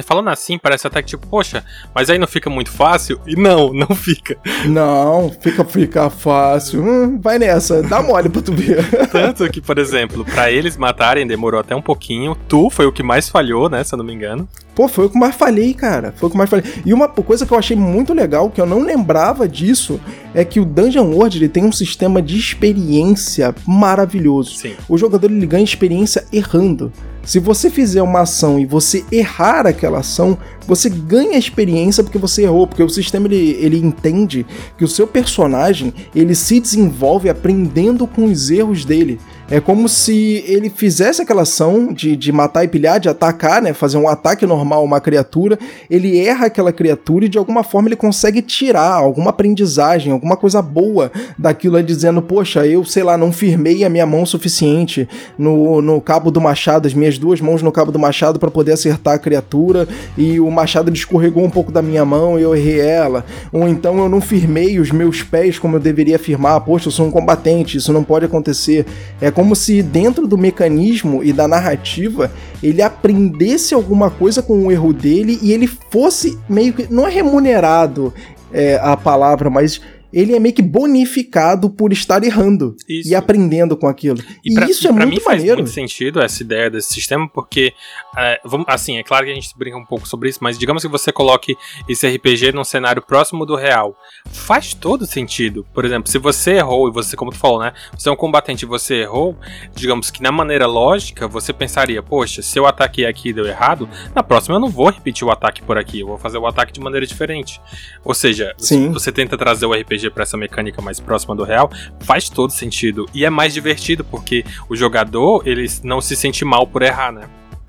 falando 0.05 0.31
assim, 0.31 0.59
parece 0.59 0.87
até 0.87 1.03
que 1.03 1.09
tipo, 1.09 1.27
poxa, 1.27 1.65
mas 1.95 2.09
aí 2.09 2.19
não 2.19 2.27
fica 2.27 2.49
muito 2.49 2.71
fácil? 2.71 3.21
E 3.27 3.37
não, 3.37 3.73
não 3.75 3.95
fica. 3.95 4.37
Não, 4.67 5.31
fica, 5.41 5.65
fica 5.65 6.11
fácil. 6.11 6.83
Hum, 6.83 7.21
vai 7.21 7.39
nessa, 7.39 7.83
dá 7.83 8.03
mole 8.03 8.29
pra 8.29 8.43
tu 8.43 8.53
ver. 8.53 8.83
Tanto 9.11 9.49
que, 9.51 9.61
por 9.61 9.79
exemplo, 9.79 10.25
para 10.25 10.51
eles 10.51 10.77
matarem 10.77 11.27
demorou 11.27 11.61
até 11.61 11.75
um 11.75 11.82
um 11.83 11.85
pouquinho. 11.85 12.37
Tu 12.49 12.71
foi 12.71 12.87
o 12.87 12.93
que 12.93 13.03
mais 13.03 13.29
falhou, 13.29 13.69
né? 13.69 13.83
Se 13.83 13.95
eu 13.95 13.99
não 13.99 14.05
me 14.05 14.15
engano. 14.15 14.49
Pô, 14.75 14.89
foi 14.89 15.07
o 15.07 15.11
que 15.11 15.19
mais 15.19 15.35
falhei, 15.35 15.75
cara. 15.75 16.15
Foi 16.17 16.29
o 16.29 16.31
que 16.31 16.39
mais 16.39 16.49
falei. 16.49 16.65
E 16.87 16.95
uma 16.95 17.09
coisa 17.09 17.45
que 17.45 17.53
eu 17.53 17.59
achei 17.59 17.77
muito 17.77 18.15
legal, 18.15 18.49
que 18.49 18.61
eu 18.61 18.65
não 18.65 18.81
lembrava 18.81 19.47
disso, 19.47 20.01
é 20.33 20.45
que 20.45 20.61
o 20.61 20.65
Dungeon 20.65 21.11
World 21.11 21.37
ele 21.37 21.49
tem 21.49 21.65
um 21.65 21.73
sistema 21.73 22.23
de 22.23 22.39
experiência 22.39 23.55
maravilhoso. 23.67 24.55
Sim. 24.55 24.75
O 24.89 24.97
jogador 24.97 25.31
ele 25.31 25.45
ganha 25.45 25.65
experiência 25.65 26.25
errando. 26.33 26.91
Se 27.25 27.39
você 27.39 27.71
fizer 27.71 28.03
uma 28.03 28.23
ação 28.23 28.59
e 28.59 28.67
você 28.67 29.05
errar 29.13 29.67
aquela 29.67 29.99
ação, 30.01 30.37
você 30.67 30.89
ganha 30.89 31.39
experiência 31.39 32.03
porque 32.03 32.19
você 32.19 32.43
errou, 32.43 32.67
porque 32.67 32.83
o 32.83 32.89
sistema 32.89 33.29
ele, 33.29 33.57
ele 33.61 33.79
entende 33.79 34.45
que 34.77 34.85
o 34.85 34.89
seu 34.89 35.07
personagem 35.07 35.93
ele 36.15 36.35
se 36.35 36.59
desenvolve 36.59 37.29
aprendendo 37.29 38.09
com 38.09 38.25
os 38.25 38.51
erros 38.51 38.85
dele. 38.85 39.21
É 39.53 39.61
como 39.61 39.87
se 39.87 40.43
ele 40.47 40.71
fizesse 40.71 41.21
aquela 41.21 41.43
ação 41.43 41.93
de, 41.93 42.17
de 42.17 42.33
matar 42.33 42.65
e 42.65 42.69
pilhar, 42.69 42.99
de 42.99 43.11
atacar, 43.11 43.61
né? 43.61 43.75
Fazer 43.75 43.99
um 43.99 44.09
ataque 44.09 44.47
normal 44.47 44.81
a 44.81 44.83
uma 44.83 44.99
criatura. 44.99 45.59
Ele 45.91 46.19
erra 46.19 46.47
aquela 46.47 46.73
criatura 46.73 47.27
e 47.27 47.29
de 47.29 47.37
alguma 47.37 47.63
forma 47.63 47.87
ele 47.87 47.97
consegue 47.97 48.41
tirar 48.41 48.95
alguma 48.95 49.29
aprendizagem, 49.29 50.11
alguma 50.11 50.39
coisa 50.39 50.63
boa 50.63 51.13
daquilo 51.39 51.83
dizendo: 51.83 52.23
Poxa, 52.23 52.67
eu 52.67 52.83
sei 52.83 53.03
lá, 53.03 53.19
não 53.19 53.31
firmei 53.31 53.85
a 53.85 53.91
minha 53.91 54.07
mão 54.07 54.25
suficiente 54.25 55.07
no, 55.37 55.83
no 55.83 56.01
cabo 56.01 56.31
do 56.31 56.41
machado, 56.41 56.89
as 56.89 56.95
minhas 56.95 57.19
duas 57.19 57.39
mãos 57.39 57.61
no 57.61 57.71
cabo 57.71 57.93
do 57.93 57.99
machado 57.99 58.39
para 58.39 58.51
poder 58.51 58.73
acertar 58.73 59.17
a 59.17 59.19
criatura 59.19 59.87
e 60.17 60.41
o 60.41 60.51
machado 60.51 60.91
escorregou 60.91 61.45
um 61.45 61.51
pouco 61.51 61.71
da 61.71 61.83
minha 61.83 62.07
mão 62.07 62.39
e 62.39 62.43
eu 62.43 62.57
errei 62.57 62.81
ela. 62.81 63.23
Ou 63.53 63.69
então 63.69 63.99
eu 63.99 64.09
não 64.09 64.23
firmei 64.23 64.81
os 64.81 64.91
meus 64.91 65.23
pés 65.23 65.59
como 65.59 65.77
eu 65.77 65.81
deveria 65.81 66.19
firmar. 66.19 66.59
Poxa, 66.63 66.89
eu 66.89 66.93
sou 66.93 67.07
um 67.07 67.11
combatente, 67.11 67.77
isso 67.77 67.93
não 67.93 68.03
pode 68.03 68.25
acontecer. 68.25 68.87
É 69.21 69.31
como 69.31 69.42
como 69.43 69.57
se 69.57 69.83
dentro 69.83 70.25
do 70.29 70.39
mecanismo 70.39 71.21
e 71.21 71.33
da 71.33 71.49
narrativa 71.49 72.31
ele 72.63 72.81
aprendesse 72.81 73.75
alguma 73.75 74.09
coisa 74.09 74.41
com 74.41 74.67
o 74.67 74.71
erro 74.71 74.93
dele 74.93 75.37
e 75.43 75.51
ele 75.51 75.67
fosse 75.67 76.39
meio 76.49 76.73
que. 76.73 76.87
Não 76.89 77.09
é 77.09 77.11
remunerado 77.11 78.15
é, 78.53 78.79
a 78.81 78.97
palavra, 78.97 79.51
mas 79.51 79.81
ele 80.13 80.35
é 80.35 80.41
meio 80.41 80.55
que 80.55 80.63
bonificado 80.63 81.71
por 81.71 81.93
estar 81.93 82.23
errando 82.23 82.77
isso. 82.89 83.11
e 83.11 83.15
aprendendo 83.15 83.77
com 83.77 83.87
aquilo. 83.87 84.19
E, 84.45 84.55
pra, 84.55 84.67
isso 84.69 84.87
é 84.87 84.93
pra 84.93 85.07
muito 85.07 85.19
mim 85.19 85.25
maneiro. 85.25 85.47
faz 85.49 85.59
muito 85.59 85.71
sentido 85.71 86.21
essa 86.21 86.43
ideia 86.43 86.71
desse 86.71 86.93
sistema, 86.93 87.29
porque, 87.29 87.73
é, 88.17 88.41
vamos, 88.45 88.67
assim, 88.69 88.99
é 88.99 89.03
claro 89.03 89.25
que 89.25 89.33
a 89.33 89.35
gente 89.35 89.49
brinca 89.57 89.77
um 89.77 89.85
pouco 89.85 90.07
sobre 90.07 90.29
isso, 90.29 90.39
mas 90.43 90.59
digamos 90.59 90.83
que 90.83 90.89
você 90.89 91.13
coloque 91.13 91.57
esse 91.89 92.07
RPG 92.07 92.53
num 92.53 92.65
cenário 92.65 93.03
próximo 93.03 93.47
do 93.47 93.57
real. 93.57 93.97
Faz 94.31 94.75
todo 94.75 95.07
sentido. 95.07 95.67
Por 95.73 95.85
exemplo, 95.85 96.11
se 96.11 96.19
você 96.19 96.53
errou, 96.53 96.89
e 96.89 96.93
você, 96.93 97.17
como 97.17 97.31
tu 97.31 97.39
falou, 97.39 97.61
né? 97.61 97.73
Você 97.97 98.09
é 98.09 98.13
um 98.13 98.17
combatente 98.17 98.65
e 98.65 98.69
você 98.69 99.03
errou, 99.03 99.37
digamos 99.75 100.11
que 100.11 100.23
na 100.23 100.33
maneira 100.33 100.67
lógica, 100.67 101.27
você 101.27 101.53
pensaria, 101.53 102.03
poxa, 102.03 102.43
se 102.43 102.59
eu 102.59 102.67
ataquei 102.67 103.07
aqui 103.07 103.31
e 103.31 103.33
deu 103.33 103.47
errado, 103.47 103.89
na 104.15 104.23
próxima 104.23 104.57
eu 104.57 104.61
não 104.61 104.69
vou 104.69 104.91
repetir 104.91 105.27
o 105.27 105.31
ataque 105.31 105.63
por 105.63 105.79
aqui, 105.79 106.01
eu 106.01 106.07
vou 106.07 106.19
fazer 106.19 106.39
o 106.39 106.47
ataque 106.47 106.73
de 106.73 106.81
maneira 106.81 107.07
diferente. 107.07 107.61
Ou 108.05 108.15
seja, 108.15 108.55
Sim. 108.59 108.91
você 108.91 109.11
tenta 109.13 109.37
trazer 109.37 109.67
o 109.67 109.73
RPG 109.73 110.02
RPG 110.03 110.11
para 110.11 110.23
essa 110.23 110.37
mecânica 110.37 110.83
mais 110.83 110.99
próxima 110.99 111.35
do 111.35 111.45
real, 111.45 111.71
faz 112.01 112.29
todo 112.29 112.53
sentido. 112.53 113.07
E 113.15 113.25
é 113.25 113.31
mais 113.31 113.55
divertido, 113.55 114.05
porque 114.05 114.45
o 114.69 114.77
jogador, 114.77 115.43
ele 115.47 115.67
não 115.83 116.01
se 116.01 116.17
sente 116.17 116.45
mal 116.45 116.67
por 116.67 116.83
errar, 116.83 117.13
né? 117.13 117.23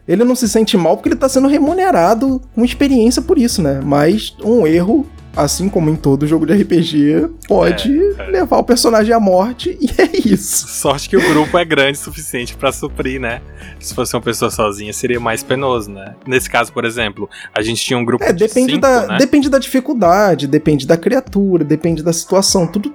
Ele 0.07 0.23
não 0.23 0.35
se 0.35 0.49
sente 0.49 0.75
mal 0.75 0.97
porque 0.97 1.09
ele 1.09 1.15
tá 1.15 1.29
sendo 1.29 1.47
remunerado 1.47 2.41
com 2.53 2.65
experiência 2.65 3.21
por 3.21 3.37
isso, 3.37 3.61
né? 3.61 3.79
Mas 3.81 4.35
um 4.43 4.67
erro 4.67 5.05
assim 5.35 5.67
como 5.67 5.89
em 5.89 5.95
todo 5.95 6.27
jogo 6.27 6.45
de 6.45 6.53
RPG, 6.53 7.29
pode 7.47 7.91
é, 7.91 8.23
é. 8.23 8.27
levar 8.27 8.57
o 8.57 8.63
personagem 8.63 9.13
à 9.13 9.19
morte 9.19 9.77
e 9.81 9.89
é 9.99 10.27
isso. 10.27 10.67
Sorte 10.67 11.09
que 11.09 11.17
o 11.17 11.29
grupo 11.29 11.57
é 11.57 11.65
grande 11.65 11.97
o 11.97 12.01
suficiente 12.01 12.55
para 12.55 12.71
suprir, 12.71 13.19
né? 13.19 13.41
Se 13.79 13.93
fosse 13.93 14.15
uma 14.15 14.21
pessoa 14.21 14.51
sozinha, 14.51 14.93
seria 14.93 15.19
mais 15.19 15.43
penoso, 15.43 15.91
né? 15.91 16.15
Nesse 16.25 16.49
caso, 16.49 16.71
por 16.71 16.85
exemplo, 16.85 17.29
a 17.53 17.61
gente 17.61 17.83
tinha 17.83 17.97
um 17.97 18.05
grupo 18.05 18.23
é, 18.23 18.31
de 18.31 18.45
depende 18.47 18.73
cinco, 18.73 18.81
da 18.81 19.07
né? 19.07 19.17
Depende 19.17 19.49
da 19.49 19.57
dificuldade, 19.57 20.47
depende 20.47 20.85
da 20.85 20.97
criatura, 20.97 21.63
depende 21.63 22.03
da 22.03 22.13
situação, 22.13 22.67
tudo 22.67 22.93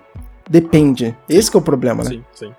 depende. 0.49 1.17
Esse 1.29 1.55
é 1.55 1.59
o 1.59 1.63
problema, 1.63 2.05
né? 2.05 2.11
Sim, 2.11 2.25
sim. 2.33 2.53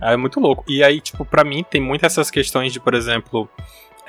É 0.00 0.16
muito 0.16 0.38
louco. 0.38 0.64
E 0.68 0.82
aí, 0.82 1.00
tipo, 1.00 1.24
para 1.24 1.44
mim 1.44 1.64
tem 1.68 1.80
muitas 1.80 2.12
essas 2.12 2.30
questões 2.30 2.72
de, 2.72 2.80
por 2.80 2.94
exemplo, 2.94 3.48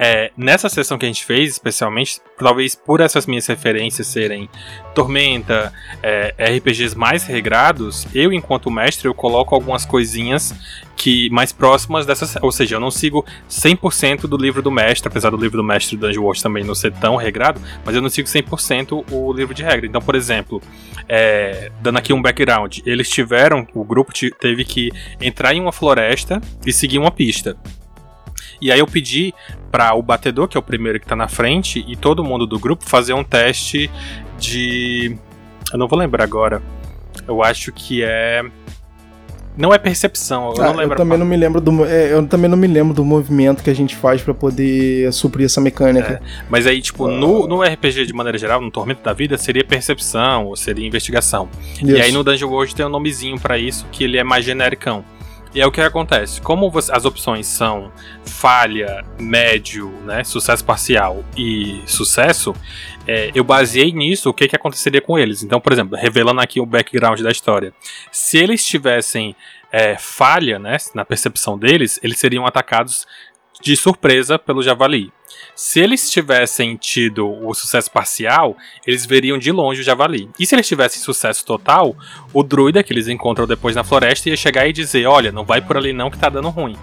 é, 0.02 0.32
nessa 0.38 0.70
sessão 0.70 0.97
que 0.97 1.06
a 1.06 1.10
gente 1.10 1.26
fez, 1.26 1.52
especialmente, 1.52 2.22
talvez 2.38 2.74
por 2.74 3.02
essas 3.02 3.26
minhas 3.26 3.45
referências 3.45 4.08
serem 4.08 4.50
Tormenta, 4.95 5.74
é, 6.02 6.34
RPGs 6.58 6.97
mais 6.97 7.26
regrados, 7.26 8.08
eu, 8.16 8.32
enquanto 8.32 8.72
mestre, 8.72 9.10
eu 9.10 9.14
coloco 9.14 9.54
algumas 9.54 9.86
coisinhas 9.86 10.56
que 10.95 11.30
mais 11.32 11.52
próximas 11.52 12.06
dessas. 12.06 12.38
Ou 12.41 12.52
seja, 12.52 12.78
eu 12.78 12.80
não 12.80 12.89
sigo 12.89 13.26
100% 13.50 14.22
do 14.22 14.38
livro 14.38 14.62
do 14.62 14.72
mestre, 14.72 15.10
apesar 15.10 15.32
do 15.32 15.38
livro 15.38 15.58
do 15.58 15.64
mestre 15.64 15.97
do 15.97 16.08
Dungeon 16.08 16.24
Watch 16.24 16.41
também 16.41 16.64
não 16.64 16.76
ser 16.76 16.93
tão 16.93 17.18
regrado, 17.18 17.60
mas 17.86 17.93
eu 17.93 18.02
não 18.02 18.10
sigo 18.10 18.28
100% 18.28 19.04
o 19.12 19.34
livro 19.34 19.54
de 19.54 19.64
regra. 19.64 19.86
Então, 19.86 20.02
por 20.02 20.16
exemplo, 20.16 20.62
é, 21.10 21.72
dando 21.82 21.97
aqui 21.97 22.14
um 22.14 22.22
background, 22.22 22.80
eles 22.86 23.10
tiveram, 23.10 23.68
o 23.74 23.84
grupo 23.84 24.14
teve 24.39 24.64
que 24.64 24.91
entrar 25.20 25.54
em 25.54 25.60
uma 25.60 25.74
floresta 25.74 26.41
e 26.66 26.72
seguir 26.72 27.00
uma 27.00 27.12
pista. 27.12 27.58
E 28.62 28.72
aí 28.72 28.80
eu 28.80 28.88
pedi 28.88 29.34
para 29.72 29.93
o 29.93 30.01
batedor, 30.01 30.47
que 30.47 30.57
é 30.57 30.60
o 30.60 30.64
primeiro 30.64 30.99
que 30.99 31.05
tá 31.05 31.16
na 31.16 31.28
frente, 31.28 31.84
e 31.88 31.95
todo 31.95 32.24
mundo 32.24 32.45
do 32.45 32.60
grupo 32.60 32.84
fazer 32.84 33.14
um 33.14 33.24
teste 33.24 33.89
de. 34.38 35.18
Eu 35.72 35.78
não 35.78 35.88
vou 35.88 35.97
lembrar 35.97 36.24
agora. 36.24 36.62
Eu 37.28 37.43
acho 37.43 37.72
que 37.72 38.03
é. 38.03 38.43
Não 39.57 39.74
é 39.74 39.78
percepção, 39.78 40.53
eu 40.55 40.64
ah, 40.64 40.68
não 40.68 40.76
lembro. 40.76 40.93
Eu 40.93 40.97
também 40.97 41.18
não 41.18 41.26
me 41.26 41.36
lembro 41.36 41.60
do, 41.60 41.84
é, 41.84 42.14
eu 42.14 42.26
também 42.26 42.49
não 42.49 42.57
me 42.57 42.68
lembro 42.68 42.93
do 42.93 43.03
movimento 43.03 43.62
que 43.62 43.70
a 43.70 43.74
gente 43.74 43.93
faz 43.93 44.22
para 44.22 44.34
poder 44.34 45.12
suprir 45.12 45.45
essa 45.45 45.60
mecânica. 45.60 46.22
É, 46.24 46.45
mas 46.49 46.66
aí, 46.66 46.82
tipo, 46.82 47.05
uh... 47.05 47.12
no, 47.12 47.45
no 47.45 47.62
RPG 47.62 48.05
de 48.05 48.14
maneira 48.14 48.38
geral, 48.38 48.62
no 48.62 48.72
Tormento 48.72 49.03
da 49.03 49.12
Vida, 49.12 49.38
seria 49.38 49.64
percepção 49.66 50.45
ou 50.45 50.55
seria 50.55 50.88
investigação. 50.88 51.49
Isso. 51.74 51.91
E 51.91 52.01
aí 52.01 52.10
no 52.10 52.24
Dungeon 52.24 52.49
World 52.49 52.74
tem 52.74 52.86
um 52.86 52.89
nomezinho 52.89 53.38
para 53.38 53.57
isso 53.57 53.86
que 53.91 54.05
ele 54.05 54.18
é 54.18 54.24
mais 54.24 54.45
genericão. 54.45 55.03
E 55.54 55.60
é 55.60 55.66
o 55.66 55.72
que 55.72 55.82
acontece. 55.82 56.39
Como 56.41 56.70
você, 56.70 56.91
as 56.91 57.06
opções 57.06 57.47
são 57.47 57.91
falha, 58.24 59.04
médio, 59.20 59.89
né, 60.06 60.24
sucesso 60.24 60.64
parcial 60.64 61.26
e 61.36 61.82
sucesso, 61.88 62.54
é, 63.08 63.32
eu 63.34 63.43
baseei 63.43 63.91
nisso 63.91 64.30
o 64.30 64.34
que, 64.34 64.47
que 64.47 64.56
aconteceria 64.56 65.02
com 65.02 65.18
eles. 65.18 65.41
Então, 65.41 65.60
por 65.60 65.74
exemplo, 65.74 65.97
revelando 65.97 66.39
aqui 66.39 66.62
o 66.62 66.66
background 66.66 67.20
da 67.22 67.32
história. 67.32 67.74
Se 68.12 68.38
eles 68.38 68.64
tivessem 68.64 69.36
é, 69.72 69.97
falha 69.97 70.60
né, 70.60 70.78
na 70.93 71.04
percepção 71.04 71.58
deles, 71.58 72.00
eles 72.04 72.20
seriam 72.20 72.45
atacados 72.45 73.08
de 73.62 73.76
surpresa 73.76 74.38
pelo 74.38 74.62
javali. 74.62 75.12
Se 75.62 75.82
eles 75.82 76.10
tivessem 76.10 76.78
tido 76.78 77.30
o 77.45 77.53
sucesso 77.53 77.91
parcial, 77.91 78.55
eles 78.88 79.05
veriam 79.05 79.38
de 79.38 79.51
longe 79.51 79.82
o 79.82 79.84
javali. 79.84 80.30
E 80.39 80.45
se 80.45 80.55
eles 80.55 80.66
tivessem 80.66 81.01
sucesso 81.01 81.45
total, 81.45 81.97
o 82.32 82.41
druida 82.43 82.82
que 82.82 82.93
eles 82.93 83.10
encontram 83.10 83.45
depois 83.45 83.76
na 83.76 83.84
floresta 83.84 84.30
ia 84.30 84.38
chegar 84.38 84.66
e 84.70 84.72
dizer: 84.72 85.05
Olha, 85.05 85.34
não 85.34 85.43
vai 85.43 85.60
por 85.60 85.76
ali 85.76 85.91
não 85.91 86.10
que 86.10 86.18
tá 86.18 86.30
dando 86.30 86.47
ruim. 86.47 86.78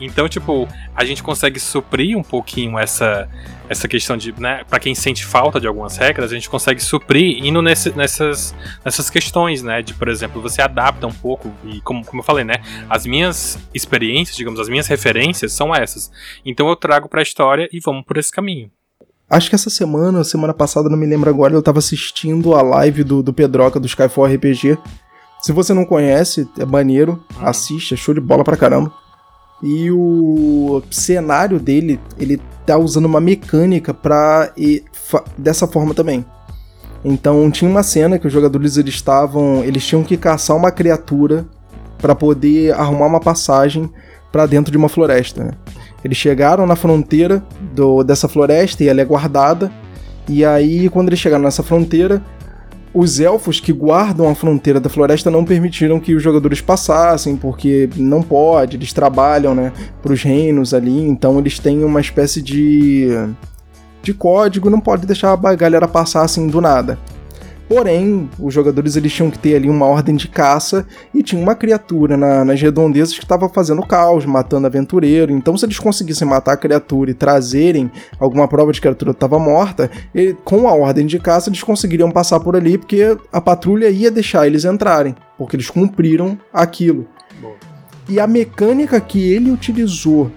Então, 0.00 0.28
tipo, 0.28 0.68
a 0.96 1.04
gente 1.04 1.22
consegue 1.22 1.60
suprir 1.60 2.18
um 2.18 2.24
pouquinho 2.24 2.76
essa, 2.76 3.30
essa 3.72 3.88
questão 3.88 4.16
de, 4.16 4.32
né, 4.40 4.64
para 4.68 4.78
quem 4.78 4.94
sente 4.94 5.24
falta 5.24 5.60
de 5.60 5.66
algumas 5.66 5.96
regras, 5.96 6.30
a 6.30 6.34
gente 6.34 6.48
consegue 6.48 6.80
suprir 6.80 7.44
indo 7.44 7.60
nesse, 7.60 7.90
nessas, 7.96 8.54
nessas 8.84 9.10
questões, 9.10 9.62
né, 9.62 9.82
de, 9.82 9.94
por 9.94 10.08
exemplo, 10.08 10.40
você 10.40 10.62
adapta 10.62 11.06
um 11.06 11.12
pouco, 11.12 11.52
e 11.64 11.80
como, 11.80 12.04
como 12.04 12.20
eu 12.20 12.24
falei, 12.24 12.44
né, 12.44 12.56
as 12.88 13.04
minhas 13.04 13.58
experiências, 13.74 14.36
digamos, 14.36 14.60
as 14.60 14.68
minhas 14.68 14.86
referências 14.86 15.52
são 15.52 15.74
essas. 15.74 16.10
Então 16.44 16.68
eu 16.68 16.76
trago 16.76 17.08
pra 17.08 17.22
história 17.22 17.68
e 17.72 17.80
vamos 17.80 18.04
por 18.04 18.16
esse 18.16 18.30
caminho. 18.30 18.70
Acho 19.28 19.48
que 19.48 19.54
essa 19.54 19.70
semana, 19.70 20.22
semana 20.24 20.52
passada, 20.52 20.90
não 20.90 20.96
me 20.96 21.06
lembro 21.06 21.30
agora, 21.30 21.54
eu 21.54 21.62
tava 21.62 21.78
assistindo 21.78 22.54
a 22.54 22.60
live 22.60 23.02
do, 23.02 23.22
do 23.22 23.32
Pedroca 23.32 23.80
do 23.80 23.86
Skyfall 23.86 24.26
RPG. 24.26 24.76
Se 25.40 25.52
você 25.52 25.72
não 25.72 25.86
conhece, 25.86 26.46
é 26.58 26.66
maneiro, 26.66 27.24
uhum. 27.36 27.46
assiste, 27.46 27.94
é 27.94 27.96
show 27.96 28.14
de 28.14 28.20
bola 28.20 28.44
pra 28.44 28.56
caramba. 28.56 28.92
E 29.62 29.90
o 29.90 30.82
cenário 30.90 31.60
dele, 31.60 32.00
ele 32.18 32.40
tá 32.66 32.76
usando 32.76 33.04
uma 33.04 33.20
mecânica 33.20 33.96
ir 34.56 34.84
dessa 35.38 35.66
forma 35.66 35.94
também. 35.94 36.24
Então 37.04 37.50
tinha 37.50 37.70
uma 37.70 37.82
cena 37.82 38.18
que 38.18 38.26
os 38.26 38.32
jogadores 38.32 38.76
eles 38.76 38.94
estavam, 38.94 39.62
eles 39.64 39.84
tinham 39.84 40.04
que 40.04 40.16
caçar 40.16 40.56
uma 40.56 40.70
criatura 40.70 41.46
para 41.98 42.14
poder 42.14 42.74
arrumar 42.74 43.06
uma 43.06 43.20
passagem 43.20 43.90
para 44.30 44.46
dentro 44.46 44.70
de 44.70 44.78
uma 44.78 44.88
floresta. 44.88 45.44
Né? 45.44 45.50
Eles 46.04 46.16
chegaram 46.16 46.66
na 46.66 46.74
fronteira 46.74 47.42
do, 47.74 48.02
dessa 48.02 48.26
floresta 48.28 48.82
e 48.82 48.88
ela 48.88 49.00
é 49.00 49.04
guardada. 49.04 49.70
E 50.28 50.44
aí, 50.44 50.88
quando 50.88 51.08
eles 51.08 51.18
chegaram 51.18 51.44
nessa 51.44 51.62
fronteira, 51.62 52.22
os 52.94 53.20
elfos 53.20 53.58
que 53.58 53.72
guardam 53.72 54.28
a 54.28 54.34
fronteira 54.34 54.78
da 54.78 54.90
floresta 54.90 55.30
não 55.30 55.44
permitiram 55.44 55.98
que 55.98 56.14
os 56.14 56.22
jogadores 56.22 56.60
passassem, 56.60 57.36
porque 57.36 57.88
não 57.96 58.22
pode, 58.22 58.76
eles 58.76 58.92
trabalham, 58.92 59.54
né, 59.54 59.72
pros 60.02 60.22
reinos 60.22 60.74
ali, 60.74 61.00
então 61.00 61.38
eles 61.38 61.58
têm 61.58 61.84
uma 61.84 62.00
espécie 62.00 62.42
de 62.42 63.08
de 64.02 64.12
código, 64.12 64.68
não 64.68 64.80
pode 64.80 65.06
deixar 65.06 65.32
a 65.32 65.54
galera 65.54 65.86
passar 65.86 66.22
assim 66.22 66.48
do 66.48 66.60
nada. 66.60 66.98
Porém, 67.74 68.28
os 68.38 68.52
jogadores 68.52 68.96
eles 68.96 69.10
tinham 69.14 69.30
que 69.30 69.38
ter 69.38 69.56
ali 69.56 69.66
uma 69.66 69.86
ordem 69.86 70.14
de 70.14 70.28
caça 70.28 70.86
e 71.14 71.22
tinha 71.22 71.40
uma 71.40 71.54
criatura 71.54 72.18
na, 72.18 72.44
nas 72.44 72.60
redondezas 72.60 73.14
que 73.14 73.24
estava 73.24 73.48
fazendo 73.48 73.80
caos, 73.80 74.26
matando 74.26 74.66
aventureiro. 74.66 75.32
Então, 75.32 75.56
se 75.56 75.64
eles 75.64 75.78
conseguissem 75.78 76.28
matar 76.28 76.52
a 76.52 76.56
criatura 76.58 77.10
e 77.10 77.14
trazerem 77.14 77.90
alguma 78.20 78.46
prova 78.46 78.72
de 78.72 78.78
que 78.78 78.86
a 78.86 78.90
criatura 78.90 79.12
estava 79.12 79.38
morta, 79.38 79.90
com 80.44 80.68
a 80.68 80.74
ordem 80.74 81.06
de 81.06 81.18
caça 81.18 81.48
eles 81.48 81.62
conseguiriam 81.62 82.10
passar 82.10 82.40
por 82.40 82.54
ali 82.56 82.76
porque 82.76 83.16
a 83.32 83.40
patrulha 83.40 83.88
ia 83.88 84.10
deixar 84.10 84.46
eles 84.46 84.66
entrarem, 84.66 85.16
porque 85.38 85.56
eles 85.56 85.70
cumpriram 85.70 86.38
aquilo. 86.52 87.08
Boa. 87.40 87.54
E 88.06 88.20
a 88.20 88.26
mecânica 88.26 89.00
que 89.00 89.32
ele 89.32 89.50
utilizou 89.50 90.30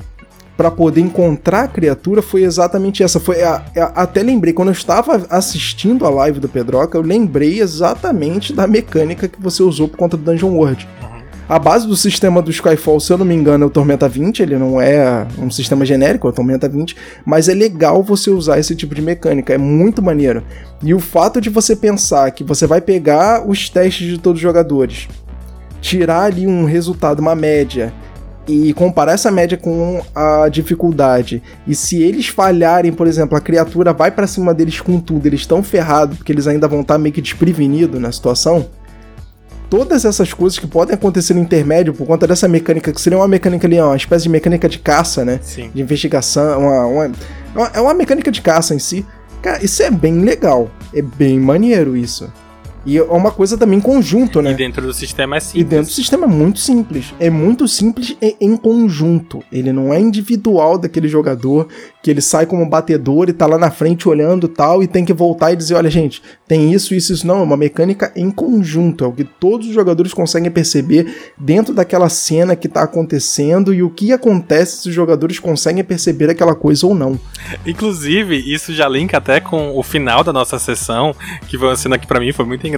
para 0.58 0.72
poder 0.72 1.02
encontrar 1.02 1.64
a 1.64 1.68
criatura 1.68 2.22
foi 2.22 2.44
exatamente 2.44 3.04
essa. 3.04 3.20
Foi 3.20 3.42
a, 3.44 3.66
a, 3.76 4.04
até 4.04 4.24
lembrei 4.24 4.54
quando 4.54 4.70
eu 4.70 4.74
estava 4.74 5.26
assistindo 5.30 6.06
a 6.06 6.10
live 6.10 6.40
do 6.40 6.50
Pedroca, 6.50 6.98
eu 6.98 7.02
lembrei 7.02 7.60
exatamente 7.60 8.54
da 8.54 8.68
mecânica 8.68 9.28
que 9.28 9.42
você 9.42 9.62
usou 9.64 9.88
por 9.88 9.98
conta 9.98 10.16
do 10.18 10.24
Dungeon 10.24 10.52
World. 10.52 10.88
Uhum. 11.02 11.16
A 11.48 11.60
base 11.60 11.86
do 11.86 11.96
sistema 11.96 12.42
do 12.42 12.50
Skyfall, 12.50 13.00
se 13.00 13.14
eu 13.14 13.20
não 13.20 13.26
me 13.26 13.36
engano, 13.36 13.66
é 13.66 13.68
o 13.68 13.70
Tormenta 13.70 14.10
20, 14.10 14.42
ele 14.42 14.58
não 14.58 14.82
é 14.82 15.28
um 15.38 15.52
sistema 15.52 15.86
genérico, 15.86 16.26
é 16.28 16.32
o 16.32 16.34
Tormenta 16.34 16.68
20, 16.68 16.96
mas 17.24 17.48
é 17.48 17.54
legal 17.54 18.02
você 18.02 18.32
usar 18.32 18.58
esse 18.58 18.76
tipo 18.76 18.96
de 18.96 19.02
mecânica, 19.02 19.54
é 19.54 19.58
muito 19.58 20.02
maneiro. 20.02 20.42
E 20.82 20.92
o 20.92 21.00
fato 21.00 21.40
de 21.40 21.52
você 21.52 21.76
pensar 21.76 22.32
que 22.32 22.44
você 22.44 22.66
vai 22.66 22.82
pegar 22.82 23.48
os 23.48 23.70
testes 23.70 24.08
de 24.08 24.18
todos 24.18 24.40
os 24.40 24.42
jogadores, 24.42 25.08
tirar 25.82 26.24
ali 26.24 26.48
um 26.48 26.66
resultado, 26.66 27.20
uma 27.20 27.36
média, 27.36 27.94
e 28.48 28.74
comparar 28.74 29.14
essa 29.14 29.32
média 29.32 29.58
com 29.58 30.02
a 30.14 30.48
dificuldade. 30.50 31.42
E 31.68 31.74
se 31.74 32.02
eles 32.02 32.28
falharem, 32.28 32.92
por 32.92 33.08
exemplo, 33.08 33.38
a 33.38 33.42
criatura 33.42 33.94
vai 33.94 34.12
para 34.12 34.28
cima 34.28 34.54
deles 34.54 34.80
com 34.80 35.00
tudo, 35.00 35.26
eles 35.26 35.42
estão 35.42 35.64
ferrados 35.64 36.18
porque 36.18 36.32
eles 36.32 36.48
ainda 36.48 36.68
vão 36.68 36.82
estar 36.82 36.96
tá 36.96 36.98
meio 36.98 37.14
que 37.14 37.22
desprevenidos 37.22 38.00
na 38.00 38.12
situação. 38.12 38.68
Todas 39.70 40.06
essas 40.06 40.32
coisas 40.32 40.60
que 40.60 40.68
podem 40.68 40.94
acontecer 40.94 41.34
no 41.34 41.42
intermédio 41.42 41.94
por 41.94 42.06
conta 42.06 42.28
dessa 42.28 42.48
mecânica, 42.48 42.94
que 42.94 43.02
seria 43.02 43.18
uma 43.18 43.28
mecânica 43.28 43.66
ali, 43.66 43.82
uma 43.82 43.96
espécie 43.96 44.24
de 44.24 44.30
mecânica 44.30 44.70
de 44.70 44.78
caça, 44.78 45.26
né? 45.26 45.40
Sim. 45.42 45.72
De 45.74 45.82
investigação, 45.82 46.62
uma, 46.62 46.86
uma, 46.86 47.72
é 47.74 47.82
uma 47.82 47.94
mecânica 47.94 48.32
de 48.32 48.42
caça 48.42 48.76
em 48.76 48.80
si. 48.80 49.06
Cara, 49.42 49.64
isso 49.66 49.82
é 49.82 49.90
bem 49.90 50.22
legal. 50.22 50.70
É 50.94 51.02
bem 51.02 51.40
maneiro 51.40 51.98
isso. 51.98 52.32
E 52.86 52.98
é 52.98 53.04
uma 53.04 53.32
coisa 53.32 53.58
também 53.58 53.80
conjunto, 53.80 54.42
né? 54.42 54.52
E 54.52 54.56
dentro 54.56 54.86
do 54.86 54.94
sistema 54.94 55.38
é 55.38 55.40
simples. 55.40 55.62
E 55.62 55.64
dentro 55.64 55.88
do 55.88 55.94
sistema 55.94 56.26
é 56.26 56.30
muito 56.30 56.60
simples. 56.60 57.14
É 57.20 57.30
muito 57.30 57.68
simples 57.68 58.16
e 58.22 58.36
em 58.40 58.56
conjunto. 58.56 59.44
Ele 59.52 59.72
não 59.72 59.94
é 59.94 60.00
individual 60.00 60.78
daquele 60.78 61.08
jogador 61.08 61.68
que 62.04 62.12
ele 62.12 62.22
sai 62.22 62.46
como 62.46 62.70
batedor 62.70 63.30
e 63.30 63.34
tá 63.34 63.48
lá 63.48 63.58
na 63.58 63.72
frente 63.72 64.08
olhando 64.08 64.48
tal 64.48 64.84
e 64.84 64.88
tem 64.88 65.04
que 65.04 65.14
voltar 65.14 65.52
e 65.52 65.56
dizer, 65.56 65.74
olha 65.74 65.90
gente, 65.90 66.22
tem 66.48 66.72
isso, 66.72 66.94
isso, 66.94 67.14
isso. 67.14 67.26
Não, 67.26 67.40
é 67.40 67.44
uma 67.44 67.58
mecânica 67.58 68.12
em 68.16 68.30
conjunto. 68.30 69.04
É 69.04 69.08
o 69.08 69.12
que 69.12 69.24
todos 69.24 69.68
os 69.68 69.74
jogadores 69.74 70.14
conseguem 70.14 70.52
perceber 70.52 71.32
dentro 71.38 71.74
daquela 71.74 72.08
cena 72.10 72.56
que 72.56 72.68
tá 72.68 72.84
acontecendo 72.84 73.74
e 73.74 73.82
o 73.82 73.90
que 73.90 74.12
acontece 74.12 74.84
se 74.84 74.90
os 74.90 74.96
jogadores 74.96 75.40
conseguem 75.40 75.84
perceber 75.84 76.30
aquela 76.30 76.54
coisa 76.54 76.86
ou 76.86 76.94
não. 76.94 77.20
Inclusive, 77.66 78.36
isso 78.36 78.74
já 78.74 78.88
linka 78.88 79.18
até 79.18 79.40
com 79.40 79.76
o 79.76 79.82
final 79.82 80.24
da 80.24 80.32
nossa 80.32 80.60
sessão, 80.60 81.16
que 81.48 81.58
foi 81.58 81.70
uma 81.70 81.76
cena 81.76 81.98
que 81.98 82.06
para 82.06 82.20
mim 82.20 82.32
foi 82.32 82.46
muito 82.46 82.68
engraçada, 82.68 82.75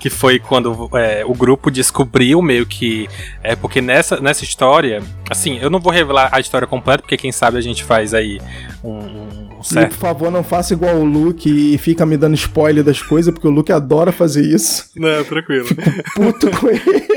que 0.00 0.08
foi 0.08 0.38
quando 0.38 0.88
é, 0.94 1.22
o 1.26 1.34
grupo 1.34 1.70
descobriu 1.70 2.40
meio 2.40 2.64
que. 2.64 3.06
É 3.42 3.54
porque 3.54 3.82
nessa, 3.82 4.18
nessa 4.18 4.44
história, 4.44 5.02
assim, 5.28 5.58
eu 5.60 5.68
não 5.68 5.78
vou 5.78 5.92
revelar 5.92 6.30
a 6.32 6.40
história 6.40 6.66
completa, 6.66 7.02
porque 7.02 7.18
quem 7.18 7.30
sabe 7.30 7.58
a 7.58 7.60
gente 7.60 7.84
faz 7.84 8.14
aí 8.14 8.40
um, 8.82 9.58
um 9.58 9.62
certo. 9.62 9.92
E, 9.92 9.94
por 9.94 10.00
favor, 10.00 10.30
não 10.30 10.42
faça 10.42 10.72
igual 10.72 10.96
o 10.96 11.04
Luke 11.04 11.48
e 11.48 11.76
fica 11.76 12.06
me 12.06 12.16
dando 12.16 12.34
spoiler 12.34 12.82
das 12.82 13.02
coisas, 13.02 13.32
porque 13.32 13.46
o 13.46 13.50
Luke 13.50 13.70
adora 13.70 14.10
fazer 14.10 14.42
isso. 14.42 14.90
Não, 14.96 15.22
tranquilo. 15.22 15.68
puto 16.14 16.50
com 16.58 16.68
ele. 16.72 17.10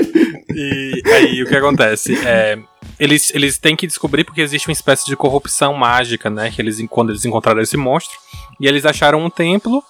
E 0.54 1.02
aí 1.06 1.42
o 1.42 1.48
que 1.48 1.56
acontece? 1.56 2.16
É, 2.26 2.60
eles, 3.00 3.32
eles 3.34 3.58
têm 3.58 3.78
que 3.78 3.88
descobrir 3.88 4.26
porque 4.26 4.42
existe 4.42 4.68
uma 4.68 4.74
espécie 4.74 5.06
de 5.06 5.16
corrupção 5.16 5.74
mágica, 5.74 6.30
né? 6.30 6.52
Que 6.52 6.62
eles, 6.62 6.84
quando 6.90 7.12
eles 7.12 7.24
encontraram 7.24 7.62
esse 7.62 7.78
monstro. 7.78 8.18
E 8.60 8.68
eles 8.68 8.86
acharam 8.86 9.24
um 9.24 9.30
templo 9.30 9.82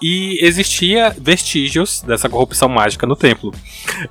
e 0.00 0.38
existia 0.44 1.14
vestígios 1.18 2.02
dessa 2.02 2.28
corrupção 2.28 2.68
mágica 2.68 3.06
no 3.06 3.16
templo. 3.16 3.52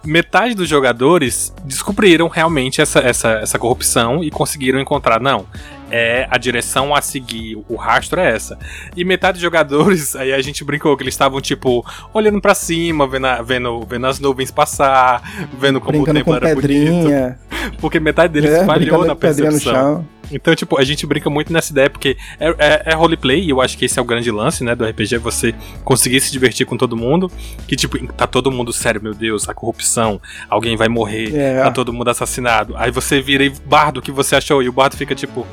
Metade 0.05 0.55
dos 0.55 0.67
jogadores 0.67 1.53
descobriram 1.63 2.27
realmente 2.27 2.81
essa, 2.81 2.99
essa, 2.99 3.29
essa 3.33 3.59
corrupção 3.59 4.23
e 4.23 4.31
conseguiram 4.31 4.79
encontrar, 4.79 5.19
não, 5.19 5.45
é 5.91 6.25
a 6.29 6.37
direção 6.37 6.95
a 6.95 7.01
seguir, 7.01 7.57
o 7.67 7.75
rastro 7.75 8.19
é 8.19 8.33
essa. 8.33 8.57
E 8.95 9.03
metade 9.03 9.33
dos 9.33 9.41
jogadores, 9.41 10.15
aí 10.17 10.33
a 10.33 10.41
gente 10.41 10.63
brincou 10.63 10.95
que 10.95 11.03
eles 11.03 11.13
estavam 11.13 11.41
tipo 11.41 11.85
olhando 12.13 12.41
para 12.41 12.55
cima, 12.55 13.07
vendo, 13.07 13.27
a, 13.27 13.41
vendo, 13.41 13.81
vendo 13.81 14.07
as 14.07 14.19
nuvens 14.19 14.49
passar, 14.49 15.21
vendo 15.59 15.79
como 15.79 16.03
Brincando 16.03 16.19
o 16.19 16.23
tempo 16.23 16.35
era 16.35 16.55
pedrinha. 16.55 17.37
bonito. 17.51 17.77
Porque 17.79 17.99
metade 17.99 18.33
deles 18.33 18.51
é, 18.51 18.65
falhou 18.65 19.05
na 19.05 19.15
percepção. 19.15 20.05
Então, 20.31 20.55
tipo, 20.55 20.77
a 20.77 20.83
gente 20.83 21.05
brinca 21.05 21.29
muito 21.29 21.51
nessa 21.51 21.71
ideia, 21.71 21.89
porque 21.89 22.17
é, 22.39 22.49
é, 22.57 22.83
é 22.87 22.93
roleplay, 22.93 23.43
e 23.43 23.49
eu 23.49 23.61
acho 23.61 23.77
que 23.77 23.85
esse 23.85 23.99
é 23.99 24.01
o 24.01 24.05
grande 24.05 24.31
lance, 24.31 24.63
né, 24.63 24.75
do 24.75 24.85
RPG, 24.85 25.15
é 25.15 25.19
você 25.19 25.53
conseguir 25.83 26.19
se 26.21 26.31
divertir 26.31 26.65
com 26.65 26.77
todo 26.77 26.95
mundo, 26.95 27.31
que, 27.67 27.75
tipo, 27.75 27.97
tá 28.13 28.27
todo 28.27 28.51
mundo 28.51 28.71
sério, 28.71 29.01
meu 29.01 29.13
Deus, 29.13 29.47
a 29.49 29.53
corrupção, 29.53 30.21
alguém 30.49 30.75
vai 30.75 30.87
morrer, 30.87 31.35
é. 31.35 31.63
tá 31.63 31.71
todo 31.71 31.93
mundo 31.93 32.09
assassinado. 32.09 32.75
Aí 32.77 32.91
você 32.91 33.21
vira 33.21 33.43
e, 33.43 33.49
Bardo, 33.49 33.99
o 33.99 34.01
que 34.01 34.11
você 34.11 34.35
achou? 34.35 34.61
E 34.61 34.69
o 34.69 34.73
Bardo 34.73 34.97
fica, 34.97 35.15
tipo, 35.15 35.45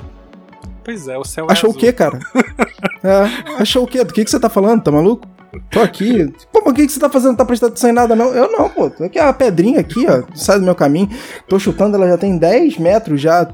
Pois 0.85 1.07
é, 1.07 1.19
o 1.19 1.25
céu 1.25 1.47
é 1.51 1.53
Achou 1.53 1.69
é 1.69 1.73
o 1.75 1.77
quê, 1.77 1.93
cara? 1.93 2.19
é, 3.05 3.61
achou 3.61 3.85
o 3.85 3.87
quê? 3.87 4.03
Do 4.03 4.15
que, 4.15 4.25
que 4.25 4.31
você 4.31 4.41
tá 4.41 4.49
falando? 4.49 4.83
Tá 4.83 4.91
maluco? 4.91 5.29
Tô 5.71 5.81
aqui. 5.81 6.31
Pô, 6.53 6.61
mas 6.65 6.73
o 6.73 6.77
que, 6.77 6.87
que 6.87 6.93
você 6.93 7.01
tá 7.01 7.09
fazendo? 7.09 7.37
Tá 7.37 7.45
prestando 7.45 7.79
sem 7.79 7.93
nada, 7.93 8.15
não? 8.15 8.29
Eu 8.35 8.51
não, 8.53 8.69
pô. 8.69 8.91
Tô 8.91 9.05
aqui 9.05 9.19
a 9.19 9.33
pedrinha 9.33 9.81
aqui, 9.81 10.07
ó. 10.07 10.23
Sai 10.35 10.59
do 10.59 10.65
meu 10.65 10.75
caminho. 10.75 11.09
Tô 11.49 11.59
chutando, 11.59 11.97
ela 11.97 12.07
já 12.07 12.19
tem 12.19 12.37
10 12.37 12.79
metros 12.79 13.21
já 13.21 13.49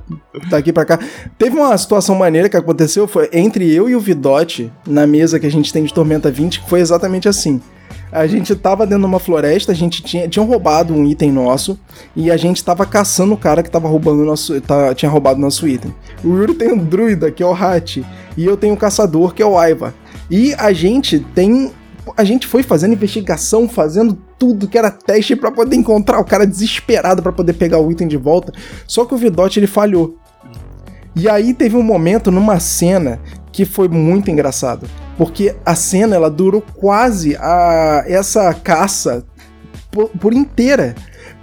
daqui 0.50 0.72
pra 0.72 0.84
cá. 0.84 0.98
Teve 1.38 1.56
uma 1.56 1.76
situação 1.78 2.16
maneira 2.16 2.48
que 2.48 2.56
aconteceu, 2.56 3.06
foi 3.06 3.28
entre 3.32 3.72
eu 3.72 3.88
e 3.88 3.94
o 3.94 4.00
Vidote, 4.00 4.72
na 4.86 5.06
mesa 5.06 5.38
que 5.38 5.46
a 5.46 5.50
gente 5.50 5.72
tem 5.72 5.84
de 5.84 5.94
Tormenta 5.94 6.30
20, 6.30 6.60
que 6.60 6.68
foi 6.68 6.80
exatamente 6.80 7.28
assim. 7.28 7.60
A 8.10 8.26
gente 8.28 8.54
tava 8.54 8.86
dentro 8.86 9.00
de 9.00 9.06
uma 9.06 9.18
floresta, 9.18 9.72
a 9.72 9.74
gente 9.74 10.00
tinha, 10.02 10.28
tinha 10.28 10.44
roubado 10.44 10.94
um 10.94 11.04
item 11.04 11.32
nosso 11.32 11.78
e 12.14 12.30
a 12.30 12.36
gente 12.36 12.62
tava 12.62 12.86
caçando 12.86 13.34
o 13.34 13.36
cara 13.36 13.60
que 13.60 13.70
tava 13.70 13.88
roubando 13.88 14.24
nosso, 14.24 14.60
tá, 14.60 14.94
tinha 14.94 15.10
roubado 15.10 15.40
nosso 15.40 15.66
item. 15.66 15.92
O 16.22 16.28
Yuri 16.28 16.54
tem 16.54 16.72
um 16.72 16.78
druida, 16.78 17.30
que 17.32 17.42
é 17.42 17.46
o 17.46 17.52
Hat, 17.52 18.04
e 18.36 18.44
eu 18.44 18.56
tenho 18.56 18.74
o 18.74 18.76
um 18.76 18.78
caçador, 18.78 19.34
que 19.34 19.42
é 19.42 19.46
o 19.46 19.58
Aiva. 19.58 19.92
E 20.30 20.54
a 20.54 20.72
gente 20.72 21.18
tem 21.18 21.72
a 22.16 22.24
gente 22.24 22.46
foi 22.46 22.62
fazendo 22.62 22.92
investigação, 22.92 23.68
fazendo 23.68 24.18
tudo 24.38 24.68
que 24.68 24.78
era 24.78 24.90
teste 24.90 25.34
para 25.36 25.50
poder 25.50 25.76
encontrar 25.76 26.18
o 26.18 26.24
cara 26.24 26.46
desesperado 26.46 27.22
para 27.22 27.32
poder 27.32 27.54
pegar 27.54 27.78
o 27.78 27.90
item 27.90 28.08
de 28.08 28.16
volta. 28.16 28.52
Só 28.86 29.04
que 29.04 29.14
o 29.14 29.18
Vidote 29.18 29.58
ele 29.58 29.66
falhou. 29.66 30.16
E 31.16 31.28
aí 31.28 31.54
teve 31.54 31.76
um 31.76 31.82
momento 31.82 32.30
numa 32.30 32.58
cena 32.58 33.20
que 33.52 33.64
foi 33.64 33.88
muito 33.88 34.30
engraçado 34.30 34.88
porque 35.16 35.54
a 35.64 35.74
cena 35.74 36.16
ela 36.16 36.30
durou 36.30 36.62
quase 36.74 37.36
a 37.36 38.04
essa 38.06 38.52
caça 38.52 39.24
por, 39.90 40.08
por 40.08 40.32
inteira. 40.32 40.94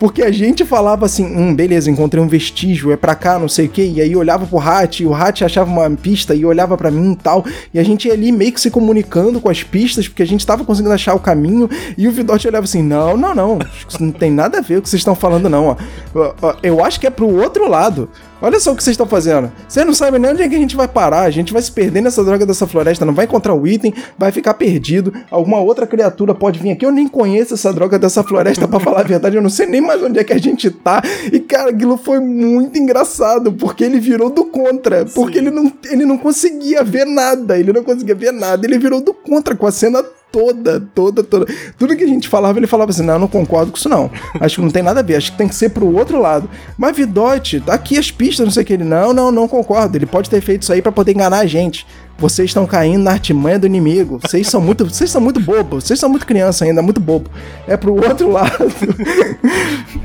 Porque 0.01 0.23
a 0.23 0.31
gente 0.31 0.65
falava 0.65 1.05
assim, 1.05 1.23
hum, 1.23 1.53
beleza, 1.53 1.91
encontrei 1.91 2.23
um 2.23 2.27
vestígio, 2.27 2.91
é 2.91 2.97
pra 2.97 3.13
cá, 3.13 3.37
não 3.37 3.47
sei 3.47 3.67
o 3.67 3.69
que, 3.69 3.83
e 3.83 4.01
aí 4.01 4.15
olhava 4.15 4.47
pro 4.47 4.57
Hat, 4.57 5.03
e 5.03 5.05
o 5.05 5.13
Hat 5.13 5.45
achava 5.45 5.69
uma 5.69 5.87
pista 5.91 6.33
e 6.33 6.43
olhava 6.43 6.75
para 6.75 6.89
mim 6.89 7.11
e 7.11 7.15
tal, 7.15 7.45
e 7.71 7.77
a 7.77 7.83
gente 7.83 8.07
ia 8.07 8.15
ali 8.15 8.31
meio 8.31 8.51
que 8.51 8.59
se 8.59 8.71
comunicando 8.71 9.39
com 9.39 9.47
as 9.47 9.61
pistas, 9.61 10.07
porque 10.07 10.23
a 10.23 10.25
gente 10.25 10.43
tava 10.43 10.65
conseguindo 10.65 10.91
achar 10.91 11.13
o 11.13 11.19
caminho, 11.19 11.69
e 11.95 12.07
o 12.07 12.11
Vidote 12.11 12.47
olhava 12.47 12.63
assim, 12.63 12.81
não, 12.81 13.15
não, 13.15 13.35
não, 13.35 13.59
não 13.99 14.11
tem 14.11 14.31
nada 14.31 14.57
a 14.57 14.61
ver 14.61 14.73
com 14.73 14.79
o 14.79 14.81
que 14.81 14.89
vocês 14.89 15.01
estão 15.01 15.13
falando 15.13 15.47
não, 15.47 15.67
ó. 15.67 16.55
Eu 16.63 16.83
acho 16.83 16.99
que 16.99 17.05
é 17.05 17.11
pro 17.11 17.27
outro 17.39 17.69
lado. 17.69 18.09
Olha 18.41 18.59
só 18.59 18.71
o 18.71 18.75
que 18.75 18.83
vocês 18.83 18.95
estão 18.95 19.05
fazendo. 19.05 19.51
Vocês 19.67 19.85
não 19.85 19.93
sabem 19.93 20.19
nem 20.19 20.31
onde 20.31 20.41
é 20.41 20.49
que 20.49 20.55
a 20.55 20.57
gente 20.57 20.75
vai 20.75 20.87
parar. 20.87 21.21
A 21.21 21.29
gente 21.29 21.53
vai 21.53 21.61
se 21.61 21.71
perder 21.71 22.01
nessa 22.01 22.23
droga 22.23 22.43
dessa 22.43 22.65
floresta, 22.65 23.05
não 23.05 23.13
vai 23.13 23.25
encontrar 23.25 23.53
o 23.53 23.67
item, 23.67 23.93
vai 24.17 24.31
ficar 24.31 24.55
perdido. 24.55 25.13
Alguma 25.29 25.59
outra 25.59 25.85
criatura 25.85 26.33
pode 26.33 26.59
vir 26.59 26.71
aqui. 26.71 26.83
Eu 26.83 26.91
nem 26.91 27.07
conheço 27.07 27.53
essa 27.53 27.71
droga 27.71 27.99
dessa 27.99 28.23
floresta, 28.23 28.67
para 28.67 28.79
falar 28.79 29.01
a 29.01 29.03
verdade. 29.03 29.35
Eu 29.35 29.41
não 29.43 29.49
sei 29.49 29.67
nem 29.67 29.79
mais 29.79 30.01
onde 30.01 30.19
é 30.19 30.23
que 30.23 30.33
a 30.33 30.39
gente 30.39 30.71
tá. 30.71 31.03
E, 31.31 31.39
cara, 31.39 31.69
aquilo 31.69 31.97
foi 31.97 32.19
muito 32.19 32.79
engraçado, 32.79 33.53
porque 33.53 33.83
ele 33.83 33.99
virou 33.99 34.31
do 34.31 34.45
contra. 34.45 35.05
Porque 35.05 35.37
ele 35.37 35.51
não, 35.51 35.71
ele 35.85 36.05
não 36.05 36.17
conseguia 36.17 36.83
ver 36.83 37.05
nada. 37.05 37.59
Ele 37.59 37.71
não 37.71 37.83
conseguia 37.83 38.15
ver 38.15 38.33
nada. 38.33 38.65
Ele 38.65 38.79
virou 38.79 39.01
do 39.01 39.13
contra 39.13 39.55
com 39.55 39.67
a 39.67 39.71
cena 39.71 40.03
toda, 40.32 40.79
toda, 40.79 41.23
toda. 41.23 41.45
Tudo 41.77 41.95
que 41.95 42.03
a 42.03 42.07
gente 42.07 42.27
falava, 42.27 42.57
ele 42.57 42.67
falava 42.67 42.91
assim: 42.91 43.03
não, 43.03 43.15
eu 43.15 43.19
não 43.19 43.27
concordo 43.27 43.71
com 43.71 43.77
isso, 43.77 43.89
não. 43.89 44.09
Acho 44.39 44.55
que 44.55 44.61
não 44.61 44.71
tem 44.71 44.84
nada 44.84 45.01
a 45.01 45.03
ver, 45.03 45.15
acho 45.15 45.32
que 45.32 45.38
tem 45.38 45.47
que 45.47 45.55
ser 45.55 45.69
pro 45.69 45.95
outro 45.95 46.19
lado. 46.19 46.49
Mas 46.77 46.95
Vidote, 46.95 47.59
tá 47.59 47.73
aqui 47.73 47.97
as 47.97 48.09
pistas, 48.11 48.45
não 48.45 48.51
sei 48.51 48.63
o 48.63 48.65
que. 48.65 48.73
Ele, 48.73 48.84
não, 48.84 49.13
não, 49.13 49.32
não 49.32 49.47
concordo. 49.47 49.97
Ele 49.97 50.05
pode 50.05 50.29
ter 50.29 50.41
feito 50.41 50.63
isso 50.63 50.73
aí 50.73 50.82
para 50.82 50.91
poder 50.91 51.13
enganar 51.13 51.39
a 51.39 51.45
gente. 51.45 51.86
Vocês 52.17 52.51
estão 52.51 52.67
caindo 52.67 53.03
na 53.03 53.11
artimanha 53.11 53.57
do 53.57 53.65
inimigo. 53.65 54.19
Vocês 54.21 54.47
são 54.47 54.61
muito, 54.61 54.86
vocês 54.86 55.09
são 55.09 55.19
muito 55.19 55.39
bobos. 55.39 55.86
Vocês 55.86 55.99
são 55.99 56.09
muito 56.09 56.25
criança 56.25 56.65
ainda, 56.65 56.82
muito 56.82 56.99
bobo. 56.99 57.29
É 57.67 57.75
pro 57.75 57.95
outro 57.95 58.29
lado. 58.32 58.67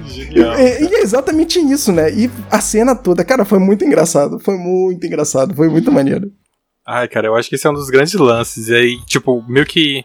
Genial. 0.06 0.58
E, 0.58 0.84
e 0.84 0.94
é 0.94 1.02
exatamente 1.02 1.58
isso, 1.58 1.92
né? 1.92 2.10
E 2.10 2.30
a 2.50 2.60
cena 2.60 2.94
toda, 2.94 3.22
cara, 3.22 3.44
foi 3.44 3.58
muito 3.58 3.84
engraçado. 3.84 4.38
Foi 4.40 4.56
muito 4.56 5.06
engraçado. 5.06 5.54
Foi 5.54 5.68
muito 5.68 5.92
maneiro. 5.92 6.32
Ai, 6.86 7.08
cara, 7.08 7.26
eu 7.26 7.34
acho 7.34 7.48
que 7.48 7.56
esse 7.56 7.66
é 7.66 7.70
um 7.70 7.74
dos 7.74 7.90
grandes 7.90 8.14
lances. 8.14 8.68
E 8.68 8.74
aí, 8.74 8.96
tipo, 9.06 9.44
meio 9.48 9.66
que 9.66 10.04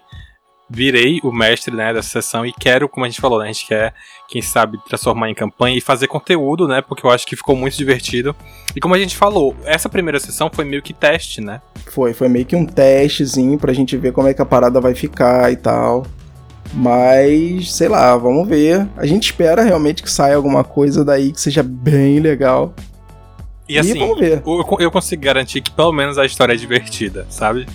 virei 0.74 1.19
o 1.24 1.32
mestre, 1.32 1.76
né, 1.76 1.93
dessa 1.93 2.09
sessão 2.09 2.45
e 2.45 2.53
quero, 2.53 2.88
como 2.88 3.05
a 3.05 3.09
gente 3.09 3.19
falou, 3.19 3.39
né, 3.39 3.45
a 3.45 3.51
gente 3.51 3.67
quer, 3.67 3.93
quem 4.28 4.41
sabe, 4.41 4.80
transformar 4.88 5.30
em 5.30 5.36
campanha 5.36 5.78
e 5.78 5.82
fazer 5.82 6.07
conteúdo, 6.07 6.67
né, 6.67 6.82
porque 6.82 7.05
eu 7.05 7.09
acho 7.09 7.28
que 7.28 7.36
ficou 7.36 7.55
muito 7.55 7.76
divertido. 7.76 8.34
E 8.74 8.80
como 8.80 8.95
a 8.95 8.99
gente 8.99 9.17
falou, 9.17 9.55
essa 9.65 9.89
primeira 9.89 10.19
sessão 10.19 10.49
foi 10.51 10.63
meio 10.63 10.82
que 10.82 10.93
teste, 10.93 11.41
né? 11.41 11.61
Foi, 11.88 12.13
foi 12.13 12.30
meio 12.30 12.45
que 12.45 12.55
um 12.55 12.65
testezinho 12.65 13.57
pra 13.59 13.74
gente 13.74 13.97
ver 13.97 14.13
como 14.13 14.30
é 14.30 14.34
que 14.34 14.41
a 14.41 14.45
parada 14.45 14.80
vai 14.80 14.95
ficar 14.95 15.51
e 15.51 15.57
tal. 15.57 16.05
Mas, 16.74 17.74
sei 17.74 17.89
lá, 17.89 18.15
vamos 18.15 18.47
ver. 18.47 18.88
A 18.95 19.05
gente 19.05 19.26
espera 19.26 19.61
realmente 19.61 20.01
que 20.01 20.09
saia 20.09 20.38
alguma 20.38 20.63
coisa 20.63 21.03
daí 21.03 21.34
que 21.34 21.41
seja 21.41 21.61
bem 21.61 22.19
legal. 22.19 22.74
E 23.67 23.78
assim, 23.78 23.97
e 23.97 24.41
eu, 24.45 24.78
eu 24.80 24.91
consigo 24.91 25.22
garantir 25.22 25.61
que 25.61 25.72
pelo 25.72 25.91
menos 25.91 26.17
a 26.17 26.26
história 26.26 26.53
é 26.53 26.55
divertida, 26.55 27.26
sabe? 27.30 27.67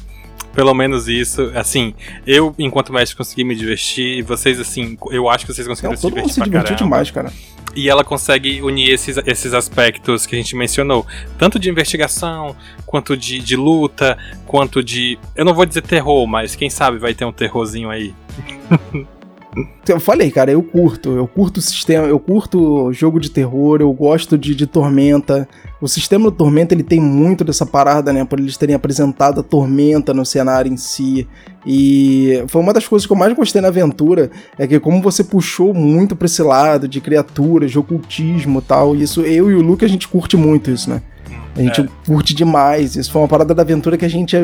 Pelo 0.57 0.73
menos 0.73 1.07
isso, 1.07 1.53
assim, 1.55 1.93
eu, 2.27 2.55
enquanto 2.59 2.91
mestre, 2.91 3.15
consegui 3.15 3.45
me 3.45 3.55
divertir, 3.55 4.19
e 4.19 4.23
vocês, 4.23 4.59
assim, 4.59 4.97
eu 5.11 5.29
acho 5.29 5.45
que 5.45 5.53
vocês 5.53 5.69
conseguiram 5.69 5.93
Não, 5.93 6.01
se 6.01 6.09
divertir. 6.09 6.33
Se 6.33 6.41
divertiu 6.41 6.77
demais, 6.77 7.11
cara. 7.11 7.31
E 7.75 7.91
ela 7.91 8.03
consegue 8.03 8.63
unir 8.63 8.89
esses, 8.89 9.19
esses 9.27 9.53
aspectos 9.53 10.25
que 10.25 10.35
a 10.35 10.39
gente 10.39 10.57
mencionou, 10.57 11.07
tanto 11.37 11.59
de 11.59 11.69
investigação, 11.69 12.57
quanto 12.87 13.15
de, 13.15 13.39
de 13.39 13.55
luta, 13.55 14.17
quanto 14.47 14.83
de. 14.83 15.19
Eu 15.35 15.45
não 15.45 15.53
vou 15.53 15.67
dizer 15.67 15.83
terror, 15.83 16.27
mas 16.27 16.57
quem 16.57 16.71
sabe 16.71 16.97
vai 16.97 17.13
ter 17.13 17.27
um 17.27 17.33
terrorzinho 17.33 17.91
aí. 17.91 18.15
Eu 19.89 19.99
falei, 19.99 20.31
cara, 20.31 20.51
eu 20.51 20.63
curto. 20.63 21.17
Eu 21.17 21.27
curto 21.27 21.59
o 21.59 21.63
sistema, 21.63 22.07
eu 22.07 22.19
curto 22.19 22.93
jogo 22.93 23.19
de 23.19 23.31
terror, 23.31 23.81
eu 23.81 23.93
gosto 23.93 24.37
de, 24.37 24.55
de 24.55 24.67
Tormenta. 24.67 25.49
O 25.81 25.89
sistema 25.89 26.31
do 26.31 26.37
Tormenta 26.37 26.75
ele 26.75 26.83
tem 26.83 27.01
muito 27.01 27.43
dessa 27.43 27.65
parada, 27.65 28.13
né? 28.13 28.25
Por 28.25 28.39
eles 28.39 28.57
terem 28.57 28.75
apresentado 28.75 29.41
a 29.41 29.43
Tormenta 29.43 30.13
no 30.13 30.27
cenário 30.27 30.71
em 30.71 30.77
si. 30.77 31.27
E 31.67 32.45
foi 32.49 32.61
uma 32.61 32.73
das 32.73 32.87
coisas 32.87 33.07
que 33.07 33.13
eu 33.13 33.17
mais 33.17 33.33
gostei 33.33 33.63
na 33.63 33.69
aventura. 33.69 34.31
É 34.59 34.67
que, 34.67 34.79
como 34.79 35.01
você 35.01 35.25
puxou 35.25 35.73
muito 35.73 36.15
pra 36.15 36.27
esse 36.27 36.43
lado 36.43 36.87
de 36.87 37.01
criaturas, 37.01 37.71
de 37.71 37.79
ocultismo 37.79 38.59
e 38.59 38.63
tal, 38.63 38.95
isso 38.95 39.23
eu 39.23 39.51
e 39.51 39.55
o 39.55 39.63
Luke 39.63 39.85
a 39.85 39.89
gente 39.89 40.07
curte 40.07 40.37
muito 40.37 40.71
isso, 40.71 40.91
né? 40.91 41.01
A 41.57 41.63
gente 41.63 41.81
é. 41.81 41.89
curte 42.07 42.35
demais. 42.35 42.97
Isso 42.97 43.11
foi 43.11 43.23
uma 43.23 43.29
parada 43.29 43.55
da 43.55 43.63
aventura 43.63 43.97
que 43.97 44.05
a 44.05 44.11
gente 44.11 44.37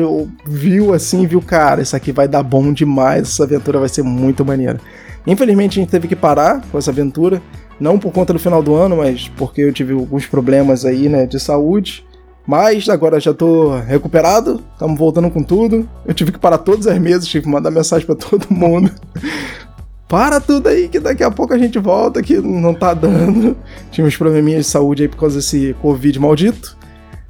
viu 0.45 0.93
assim, 0.93 1.27
viu, 1.27 1.41
cara, 1.41 1.81
isso 1.81 1.95
aqui 1.95 2.11
vai 2.11 2.27
dar 2.27 2.41
bom 2.43 2.73
demais, 2.73 3.23
essa 3.29 3.43
aventura 3.43 3.79
vai 3.79 3.89
ser 3.89 4.01
muito 4.01 4.43
maneira. 4.43 4.79
Infelizmente 5.25 5.79
a 5.79 5.81
gente 5.81 5.91
teve 5.91 6.07
que 6.07 6.15
parar 6.15 6.61
com 6.71 6.77
essa 6.77 6.91
aventura, 6.91 7.41
não 7.79 7.97
por 7.97 8.11
conta 8.11 8.33
do 8.33 8.39
final 8.39 8.61
do 8.61 8.75
ano, 8.75 8.97
mas 8.97 9.29
porque 9.37 9.61
eu 9.61 9.71
tive 9.71 9.93
alguns 9.93 10.25
problemas 10.25 10.85
aí, 10.85 11.07
né, 11.07 11.25
de 11.25 11.39
saúde. 11.39 12.03
Mas 12.45 12.89
agora 12.89 13.21
já 13.21 13.33
tô 13.33 13.77
recuperado, 13.79 14.61
estamos 14.73 14.99
voltando 14.99 15.29
com 15.29 15.41
tudo. 15.41 15.87
Eu 16.05 16.13
tive 16.13 16.31
que 16.31 16.39
parar 16.39 16.57
todos 16.57 16.85
os 16.85 16.97
meses, 16.97 17.27
tive 17.27 17.45
que 17.45 17.49
mandar 17.49 17.71
mensagem 17.71 18.05
para 18.05 18.15
todo 18.15 18.47
mundo. 18.49 18.91
Para 20.05 20.39
tudo 20.39 20.69
aí 20.69 20.89
que 20.89 20.99
daqui 20.99 21.23
a 21.23 21.31
pouco 21.31 21.55
a 21.55 21.57
gente 21.57 21.79
volta, 21.79 22.21
que 22.21 22.37
não 22.37 22.75
tá 22.75 22.93
dando. 22.93 23.57
Tinha 23.89 24.05
uns 24.05 24.15
probleminhas 24.15 24.65
de 24.65 24.71
saúde 24.71 25.03
aí 25.03 25.09
por 25.09 25.17
causa 25.17 25.37
desse 25.37 25.75
Covid 25.81 26.19
maldito. 26.19 26.77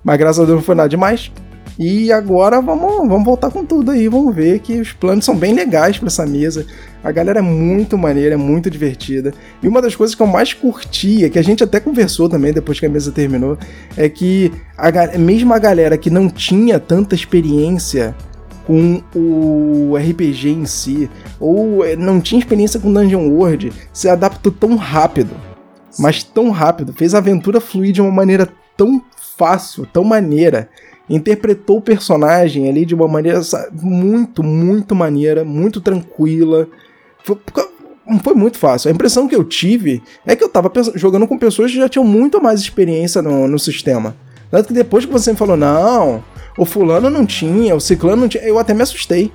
Mas 0.04 0.18
graças 0.18 0.40
a 0.40 0.46
Deus 0.46 0.58
não 0.58 0.64
foi 0.64 0.76
nada 0.76 0.90
demais. 0.90 1.32
E 1.78 2.12
agora 2.12 2.62
vamos, 2.62 3.08
vamos 3.08 3.26
voltar 3.26 3.50
com 3.50 3.66
tudo 3.66 3.90
aí, 3.90 4.08
vamos 4.08 4.36
ver 4.36 4.60
que 4.60 4.80
os 4.80 4.92
planos 4.92 5.26
são 5.26 5.36
bem 5.36 5.54
legais 5.54 5.98
para 5.98 6.08
essa 6.08 6.26
mesa. 6.26 6.66
A 7.04 7.12
galera 7.12 7.40
é 7.40 7.42
muito 7.42 7.98
maneira, 7.98 8.36
é 8.36 8.38
muito 8.38 8.70
divertida. 8.70 9.34
E 9.62 9.68
uma 9.68 9.82
das 9.82 9.96
coisas 9.96 10.16
que 10.16 10.22
eu 10.22 10.28
mais 10.28 10.54
curtia, 10.54 11.30
que 11.30 11.40
a 11.40 11.42
gente 11.42 11.64
até 11.64 11.80
conversou 11.80 12.30
também 12.30 12.54
depois 12.54 12.80
que 12.80 12.86
a 12.86 12.90
mesa 12.90 13.12
terminou, 13.12 13.58
é 13.98 14.08
que 14.08 14.52
a, 14.78 15.18
mesmo 15.18 15.54
a 15.54 15.60
galera 15.60 15.98
que 15.98 16.12
não 16.12 16.30
tinha 16.30 16.80
tanta 16.80 17.16
experiência 17.16 18.16
com 18.68 19.02
o 19.14 19.98
RPG 19.98 20.50
em 20.50 20.66
si, 20.66 21.10
ou 21.40 21.84
eh, 21.86 21.96
não 21.98 22.22
tinha 22.22 22.40
experiência 22.40 22.80
com 22.80 22.94
Dungeon 22.94 23.28
World, 23.30 23.74
se 23.92 24.08
adaptou 24.08 24.52
tão 24.52 24.76
rápido, 24.76 25.36
mas 26.00 26.24
tão 26.24 26.50
rápido, 26.50 26.94
fez 26.94 27.14
a 27.14 27.18
aventura 27.18 27.60
fluir 27.60 27.92
de 27.92 28.02
uma 28.02 28.12
maneira 28.12 28.48
tão 28.78 29.02
fácil, 29.44 29.86
tão 29.92 30.06
maneira, 30.06 30.70
interpretou 31.10 31.78
o 31.78 31.82
personagem 31.82 32.70
ali 32.70 32.86
de 32.86 32.96
uma 32.96 33.10
maneira 33.10 33.42
muito, 33.74 34.42
muito 34.42 34.96
maneira, 34.96 35.44
muito 35.44 35.82
tranquila. 35.82 36.66
Foi, 37.26 37.38
foi 38.24 38.34
muito 38.34 38.58
fácil. 38.58 38.90
A 38.90 38.94
impressão 38.94 39.28
que 39.28 39.36
eu 39.36 39.44
tive 39.44 40.02
é 40.26 40.34
que 40.34 40.44
eu 40.44 40.48
tava 40.48 40.72
jogando 40.96 41.28
com 41.28 41.38
pessoas 41.38 41.72
que 41.72 41.78
já 41.78 41.90
tinham 41.90 42.06
muito 42.06 42.42
mais 42.42 42.62
experiência 42.62 43.22
no, 43.22 43.46
no 43.50 43.60
sistema. 43.60 44.16
Tanto 44.50 44.68
que 44.68 44.74
depois 44.74 45.06
que 45.06 45.12
você 45.12 45.32
me 45.32 45.38
falou, 45.38 45.58
não, 45.58 46.24
o 46.58 46.66
fulano 46.66 47.10
não 47.10 47.26
tinha, 47.26 47.76
o 47.76 47.82
ciclano 47.82 48.22
não 48.22 48.28
tinha, 48.30 48.44
eu 48.44 48.58
até 48.58 48.74
me 48.74 48.84
assustei. 48.84 49.30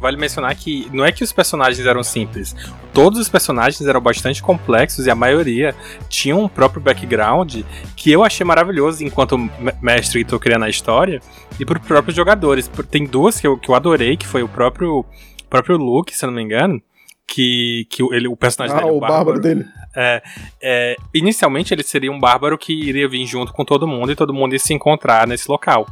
Vale 0.00 0.16
mencionar 0.16 0.54
que 0.54 0.88
não 0.92 1.04
é 1.04 1.10
que 1.10 1.24
os 1.24 1.32
personagens 1.32 1.84
eram 1.84 2.02
simples. 2.02 2.54
Todos 2.92 3.18
os 3.18 3.28
personagens 3.28 3.80
eram 3.86 4.00
bastante 4.00 4.42
complexos 4.42 5.06
e 5.06 5.10
a 5.10 5.14
maioria 5.14 5.74
tinham 6.08 6.44
um 6.44 6.48
próprio 6.48 6.80
background 6.80 7.62
que 7.96 8.10
eu 8.10 8.24
achei 8.24 8.44
maravilhoso 8.44 9.04
enquanto 9.04 9.38
mestre 9.82 10.20
e 10.20 10.24
tô 10.24 10.38
criando 10.38 10.64
a 10.64 10.68
história 10.68 11.20
e 11.58 11.64
por 11.64 11.78
próprios 11.80 12.16
jogadores. 12.16 12.70
Tem 12.90 13.04
duas 13.04 13.40
que 13.40 13.46
eu, 13.46 13.58
que 13.58 13.68
eu 13.68 13.74
adorei, 13.74 14.16
que 14.16 14.26
foi 14.26 14.42
o 14.42 14.48
próprio, 14.48 15.04
próprio 15.50 15.76
Luke, 15.76 16.16
se 16.16 16.24
eu 16.24 16.28
não 16.28 16.36
me 16.36 16.42
engano, 16.42 16.80
que, 17.26 17.86
que 17.90 18.02
ele, 18.14 18.28
o 18.28 18.36
personagem 18.36 18.76
ah, 18.76 18.80
dele, 18.80 18.92
o, 18.92 18.96
o 18.96 19.00
bárbaro, 19.00 19.24
bárbaro 19.24 19.40
dele. 19.40 19.66
É, 19.94 20.22
é, 20.62 20.96
inicialmente 21.12 21.74
ele 21.74 21.82
seria 21.82 22.12
um 22.12 22.20
bárbaro 22.20 22.56
que 22.56 22.72
iria 22.72 23.08
vir 23.08 23.26
junto 23.26 23.52
com 23.52 23.64
todo 23.64 23.86
mundo 23.86 24.12
e 24.12 24.16
todo 24.16 24.32
mundo 24.32 24.52
ia 24.52 24.58
se 24.58 24.72
encontrar 24.72 25.26
nesse 25.26 25.50
local. 25.50 25.86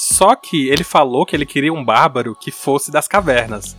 Só 0.00 0.34
que 0.34 0.70
ele 0.70 0.82
falou 0.82 1.26
que 1.26 1.36
ele 1.36 1.44
queria 1.44 1.70
um 1.70 1.84
bárbaro 1.84 2.34
que 2.34 2.50
fosse 2.50 2.90
das 2.90 3.06
cavernas. 3.06 3.76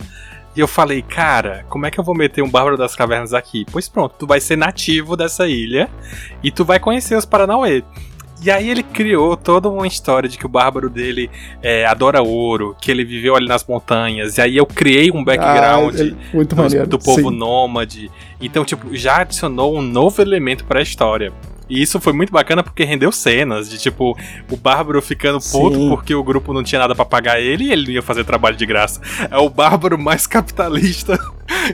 E 0.54 0.60
eu 0.60 0.68
falei, 0.68 1.02
cara, 1.02 1.66
como 1.68 1.84
é 1.84 1.90
que 1.90 1.98
eu 1.98 2.04
vou 2.04 2.14
meter 2.14 2.42
um 2.42 2.48
bárbaro 2.48 2.76
das 2.76 2.94
cavernas 2.94 3.34
aqui? 3.34 3.66
Pois 3.72 3.88
pronto, 3.88 4.14
tu 4.20 4.24
vai 4.24 4.40
ser 4.40 4.54
nativo 4.54 5.16
dessa 5.16 5.48
ilha 5.48 5.90
e 6.40 6.52
tu 6.52 6.64
vai 6.64 6.78
conhecer 6.78 7.16
os 7.16 7.24
Paranauê. 7.24 7.82
E 8.40 8.52
aí 8.52 8.70
ele 8.70 8.84
criou 8.84 9.36
toda 9.36 9.68
uma 9.68 9.84
história 9.84 10.28
de 10.28 10.38
que 10.38 10.46
o 10.46 10.48
bárbaro 10.48 10.88
dele 10.88 11.28
é, 11.60 11.86
adora 11.86 12.22
ouro, 12.22 12.76
que 12.80 12.92
ele 12.92 13.04
viveu 13.04 13.34
ali 13.34 13.48
nas 13.48 13.66
montanhas. 13.66 14.38
E 14.38 14.42
aí 14.42 14.56
eu 14.56 14.66
criei 14.66 15.10
um 15.10 15.24
background 15.24 15.92
ah, 15.92 16.84
do, 16.84 16.86
do, 16.86 16.98
povo 17.00 17.30
sim. 17.30 17.36
nômade. 17.36 18.10
Então, 18.40 18.64
tipo, 18.64 18.94
já 18.94 19.22
adicionou 19.22 19.76
um 19.76 19.82
novo 19.82 20.22
elemento 20.22 20.64
para 20.64 20.78
a 20.78 20.82
história. 20.82 21.32
E 21.72 21.80
isso 21.80 21.98
foi 21.98 22.12
muito 22.12 22.30
bacana 22.30 22.62
porque 22.62 22.84
rendeu 22.84 23.10
cenas 23.10 23.66
de 23.66 23.78
tipo 23.78 24.14
o 24.50 24.56
Bárbaro 24.58 25.00
ficando 25.00 25.40
puto 25.40 25.76
Sim. 25.76 25.88
porque 25.88 26.14
o 26.14 26.22
grupo 26.22 26.52
não 26.52 26.62
tinha 26.62 26.78
nada 26.78 26.94
para 26.94 27.06
pagar 27.06 27.40
ele 27.40 27.64
e 27.64 27.72
ele 27.72 27.86
não 27.86 27.92
ia 27.92 28.02
fazer 28.02 28.24
trabalho 28.24 28.54
de 28.56 28.66
graça. 28.66 29.00
É 29.30 29.38
o 29.38 29.48
Bárbaro 29.48 29.98
mais 29.98 30.26
capitalista 30.28 31.18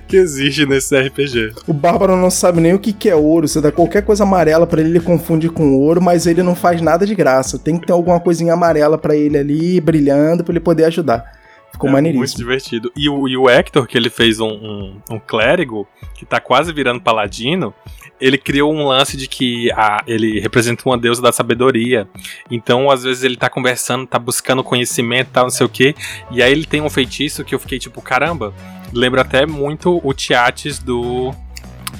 que 0.07 0.17
existe 0.17 0.65
nesse 0.65 0.97
RPG. 0.97 1.53
O 1.67 1.73
Bárbaro 1.73 2.17
não 2.17 2.31
sabe 2.31 2.61
nem 2.61 2.75
o 2.75 2.79
que, 2.79 2.93
que 2.93 3.11
é 3.11 3.17
ouro. 3.17 3.49
Você 3.49 3.61
dá 3.61 3.73
qualquer 3.73 4.05
coisa 4.05 4.23
amarela 4.23 4.69
para 4.69 4.81
ele, 4.81 4.91
ele 4.91 5.01
confunde 5.01 5.49
com 5.49 5.75
ouro, 5.75 6.01
mas 6.01 6.29
ele 6.29 6.45
não 6.45 6.55
faz 6.55 6.81
nada 6.81 7.05
de 7.05 7.17
graça. 7.17 7.59
Tem 7.59 7.77
que 7.77 7.89
ter 7.89 7.93
alguma 7.93 8.21
coisinha 8.21 8.53
amarela 8.53 8.97
para 8.97 9.17
ele 9.17 9.37
ali, 9.37 9.81
brilhando, 9.81 10.45
para 10.45 10.53
ele 10.53 10.61
poder 10.61 10.85
ajudar. 10.85 11.38
Ficou 11.79 11.91
é 11.91 11.93
maneiríssimo. 11.93 12.20
Muito 12.20 12.37
divertido. 12.37 12.93
E 12.97 13.09
o, 13.09 13.29
e 13.29 13.37
o 13.37 13.49
Hector, 13.49 13.87
que 13.87 13.97
ele 13.97 14.11
fez 14.11 14.41
um, 14.41 14.49
um, 14.49 15.01
um, 15.12 15.18
clérigo, 15.20 15.87
que 16.14 16.26
tá 16.26 16.41
quase 16.41 16.72
virando 16.72 17.01
paladino, 17.01 17.72
ele 18.20 18.37
criou 18.37 18.74
um 18.74 18.89
lance 18.89 19.16
de 19.16 19.29
que 19.29 19.70
a, 19.72 20.03
ele 20.05 20.41
representa 20.41 20.83
uma 20.85 20.99
deusa 20.99 21.22
da 21.22 21.31
sabedoria. 21.31 22.09
Então, 22.51 22.91
às 22.91 23.05
vezes, 23.05 23.22
ele 23.22 23.37
tá 23.37 23.49
conversando, 23.49 24.07
tá 24.07 24.18
buscando 24.18 24.64
conhecimento, 24.64 25.31
tal, 25.33 25.45
não 25.45 25.51
sei 25.51 25.66
o 25.66 25.68
quê. 25.68 25.95
E 26.33 26.43
aí 26.43 26.51
ele 26.51 26.66
tem 26.66 26.83
um 26.83 26.91
feitiço 26.91 27.45
que 27.45 27.55
eu 27.55 27.61
fiquei 27.61 27.79
tipo, 27.79 28.03
caramba. 28.03 28.53
Lembra 28.93 29.20
até 29.20 29.47
muito 29.47 30.01
o 30.03 30.12
Tiates 30.12 30.81
do 30.81 31.33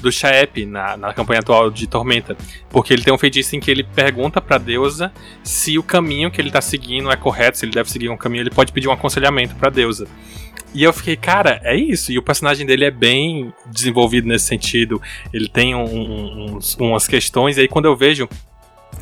do 0.01 0.11
Shaep 0.11 0.65
na, 0.65 0.97
na 0.97 1.13
campanha 1.13 1.39
atual 1.39 1.69
de 1.69 1.87
Tormenta. 1.87 2.35
Porque 2.69 2.93
ele 2.93 3.03
tem 3.03 3.13
um 3.13 3.17
feitiço 3.17 3.55
em 3.55 3.59
que 3.59 3.69
ele 3.69 3.83
pergunta 3.83 4.41
pra 4.41 4.57
deusa 4.57 5.11
se 5.43 5.77
o 5.77 5.83
caminho 5.83 6.31
que 6.31 6.41
ele 6.41 6.51
tá 6.51 6.61
seguindo 6.61 7.11
é 7.11 7.15
correto, 7.15 7.57
se 7.57 7.65
ele 7.65 7.73
deve 7.73 7.89
seguir 7.89 8.09
um 8.09 8.17
caminho, 8.17 8.43
ele 8.43 8.49
pode 8.49 8.71
pedir 8.71 8.87
um 8.87 8.91
aconselhamento 8.91 9.55
pra 9.55 9.69
deusa. 9.69 10.07
E 10.73 10.83
eu 10.83 10.93
fiquei, 10.93 11.15
cara, 11.15 11.59
é 11.63 11.75
isso. 11.75 12.11
E 12.11 12.17
o 12.17 12.21
personagem 12.21 12.65
dele 12.65 12.85
é 12.85 12.91
bem 12.91 13.51
desenvolvido 13.65 14.27
nesse 14.27 14.45
sentido. 14.45 15.01
Ele 15.33 15.49
tem 15.49 15.73
um, 15.73 16.57
um, 16.57 16.59
umas 16.79 17.07
questões. 17.07 17.57
E 17.57 17.61
aí, 17.61 17.67
quando 17.67 17.85
eu 17.85 17.95
vejo 17.95 18.29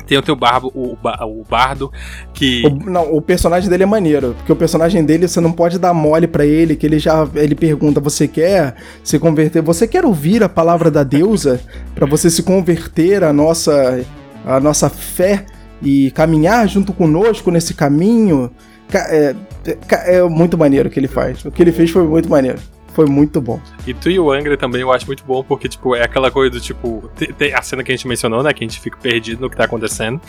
tem 0.08 0.16
o 0.16 0.22
teu 0.22 0.34
barbo, 0.34 0.72
o, 0.74 0.96
o 1.02 1.44
bardo, 1.44 1.92
que. 2.32 2.66
O, 2.66 2.90
não, 2.90 3.12
o 3.12 3.20
personagem 3.20 3.68
dele 3.68 3.82
é 3.82 3.86
maneiro. 3.86 4.34
Porque 4.38 4.50
o 4.50 4.56
personagem 4.56 5.04
dele 5.04 5.28
você 5.28 5.38
não 5.38 5.52
pode 5.52 5.78
dar 5.78 5.92
mole 5.92 6.26
para 6.26 6.46
ele, 6.46 6.74
que 6.74 6.86
ele 6.86 6.98
já. 6.98 7.28
Ele 7.34 7.54
pergunta: 7.54 8.00
você 8.00 8.26
quer 8.26 8.74
se 9.04 9.18
converter? 9.18 9.60
Você 9.62 9.86
quer 9.86 10.06
ouvir 10.06 10.42
a 10.42 10.48
palavra 10.48 10.90
da 10.90 11.04
deusa? 11.04 11.60
para 11.94 12.06
você 12.06 12.30
se 12.30 12.42
converter 12.42 13.22
à 13.22 13.32
nossa, 13.32 14.00
à 14.46 14.58
nossa 14.60 14.88
fé 14.88 15.44
e 15.82 16.10
caminhar 16.12 16.66
junto 16.66 16.92
conosco 16.92 17.50
nesse 17.50 17.74
caminho? 17.74 18.50
É, 18.92 19.34
é, 19.66 20.16
é 20.16 20.22
muito 20.22 20.56
maneiro 20.56 20.88
o 20.88 20.92
que 20.92 20.98
ele 20.98 21.08
faz. 21.08 21.44
O 21.44 21.50
que 21.50 21.62
ele 21.62 21.72
fez 21.72 21.90
foi 21.90 22.04
muito 22.04 22.30
maneiro 22.30 22.58
foi 22.98 23.06
muito 23.06 23.40
bom. 23.40 23.60
E 23.86 23.94
tu 23.94 24.10
e 24.10 24.18
o 24.18 24.32
Angra 24.32 24.56
também 24.56 24.80
eu 24.80 24.92
acho 24.92 25.06
muito 25.06 25.22
bom, 25.22 25.44
porque, 25.44 25.68
tipo, 25.68 25.94
é 25.94 26.02
aquela 26.02 26.32
coisa 26.32 26.50
do 26.50 26.60
tipo. 26.60 27.08
Tem 27.38 27.54
a 27.54 27.62
cena 27.62 27.84
que 27.84 27.92
a 27.92 27.94
gente 27.94 28.08
mencionou, 28.08 28.42
né? 28.42 28.52
Que 28.52 28.64
a 28.64 28.66
gente 28.66 28.80
fica 28.80 28.98
perdido 28.98 29.40
no 29.40 29.48
que 29.48 29.56
tá 29.56 29.66
acontecendo. 29.66 30.20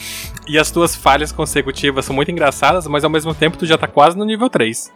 E 0.48 0.56
as 0.56 0.70
tuas 0.70 0.96
falhas 0.96 1.32
consecutivas 1.32 2.06
são 2.06 2.16
muito 2.16 2.30
engraçadas, 2.30 2.86
mas 2.86 3.04
ao 3.04 3.10
mesmo 3.10 3.34
tempo 3.34 3.58
tu 3.58 3.66
já 3.66 3.76
tá 3.76 3.88
quase 3.88 4.16
no 4.16 4.24
nível 4.24 4.52
3. 4.52 4.92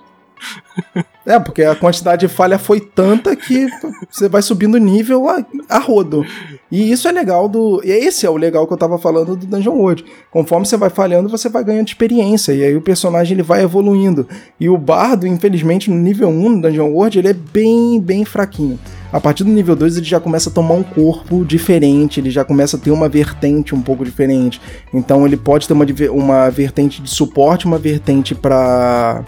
É, 1.25 1.39
porque 1.39 1.63
a 1.63 1.73
quantidade 1.73 2.27
de 2.27 2.33
falha 2.33 2.59
foi 2.59 2.81
tanta 2.81 3.33
que 3.33 3.67
você 4.11 4.27
vai 4.27 4.41
subindo 4.41 4.77
nível 4.77 5.29
a, 5.29 5.45
a 5.69 5.79
rodo. 5.79 6.25
E 6.69 6.91
isso 6.91 7.07
é 7.07 7.13
legal 7.13 7.47
do. 7.47 7.81
E 7.83 7.91
esse 7.91 8.25
é 8.25 8.29
o 8.29 8.35
legal 8.35 8.67
que 8.67 8.73
eu 8.73 8.77
tava 8.77 8.97
falando 8.97 9.35
do 9.37 9.45
Dungeon 9.45 9.73
World. 9.73 10.03
Conforme 10.29 10.65
você 10.65 10.75
vai 10.75 10.89
falhando, 10.89 11.29
você 11.29 11.47
vai 11.47 11.63
ganhando 11.63 11.87
experiência. 11.87 12.51
E 12.51 12.61
aí 12.61 12.75
o 12.75 12.81
personagem 12.81 13.35
ele 13.35 13.43
vai 13.43 13.63
evoluindo. 13.63 14.27
E 14.59 14.67
o 14.67 14.77
bardo, 14.77 15.25
infelizmente, 15.25 15.89
no 15.89 15.95
nível 15.95 16.27
1 16.27 16.49
no 16.49 16.61
Dungeon 16.61 16.89
World, 16.91 17.19
ele 17.19 17.29
é 17.29 17.33
bem, 17.33 18.01
bem 18.01 18.25
fraquinho. 18.25 18.77
A 19.13 19.21
partir 19.21 19.43
do 19.45 19.51
nível 19.51 19.75
2 19.75 19.97
ele 19.97 20.05
já 20.05 20.19
começa 20.19 20.49
a 20.49 20.51
tomar 20.51 20.73
um 20.73 20.83
corpo 20.83 21.45
diferente, 21.45 22.19
ele 22.19 22.31
já 22.31 22.43
começa 22.43 22.75
a 22.77 22.79
ter 22.79 22.89
uma 22.89 23.07
vertente 23.07 23.75
um 23.75 23.81
pouco 23.81 24.03
diferente. 24.03 24.59
Então 24.91 25.25
ele 25.25 25.37
pode 25.37 25.67
ter 25.67 25.73
uma, 25.73 25.85
uma 26.11 26.49
vertente 26.49 27.01
de 27.01 27.09
suporte, 27.09 27.65
uma 27.65 27.77
vertente 27.77 28.33
para 28.33 29.23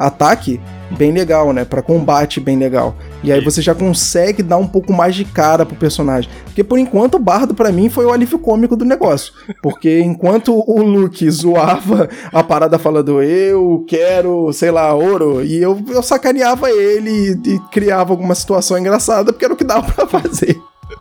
ataque 0.00 0.58
bem 0.96 1.12
legal, 1.12 1.52
né? 1.52 1.64
Para 1.64 1.82
combate 1.82 2.40
bem 2.40 2.56
legal. 2.56 2.96
E 3.22 3.30
aí 3.30 3.40
você 3.44 3.60
já 3.60 3.74
consegue 3.74 4.42
dar 4.42 4.56
um 4.56 4.66
pouco 4.66 4.92
mais 4.92 5.14
de 5.14 5.24
cara 5.24 5.66
pro 5.66 5.76
personagem. 5.76 6.30
Porque 6.44 6.64
por 6.64 6.78
enquanto 6.78 7.14
o 7.16 7.18
Bardo 7.18 7.54
para 7.54 7.70
mim 7.70 7.88
foi 7.88 8.06
o 8.06 8.12
alívio 8.12 8.38
cômico 8.38 8.74
do 8.74 8.84
negócio. 8.84 9.32
Porque 9.62 10.00
enquanto 10.00 10.52
o 10.52 10.82
Luke 10.82 11.30
zoava 11.30 12.08
a 12.32 12.42
parada 12.42 12.78
falando 12.78 13.22
eu 13.22 13.84
quero, 13.86 14.52
sei 14.52 14.70
lá, 14.70 14.92
ouro, 14.94 15.44
e 15.44 15.60
eu, 15.60 15.78
eu 15.88 16.02
sacaneava 16.02 16.70
ele 16.70 17.38
e, 17.44 17.54
e 17.54 17.58
criava 17.70 18.12
alguma 18.12 18.34
situação 18.34 18.78
engraçada 18.78 19.32
porque 19.32 19.44
era 19.44 19.54
o 19.54 19.56
que 19.56 19.64
dava 19.64 19.92
para 19.92 20.06
fazer. 20.06 20.60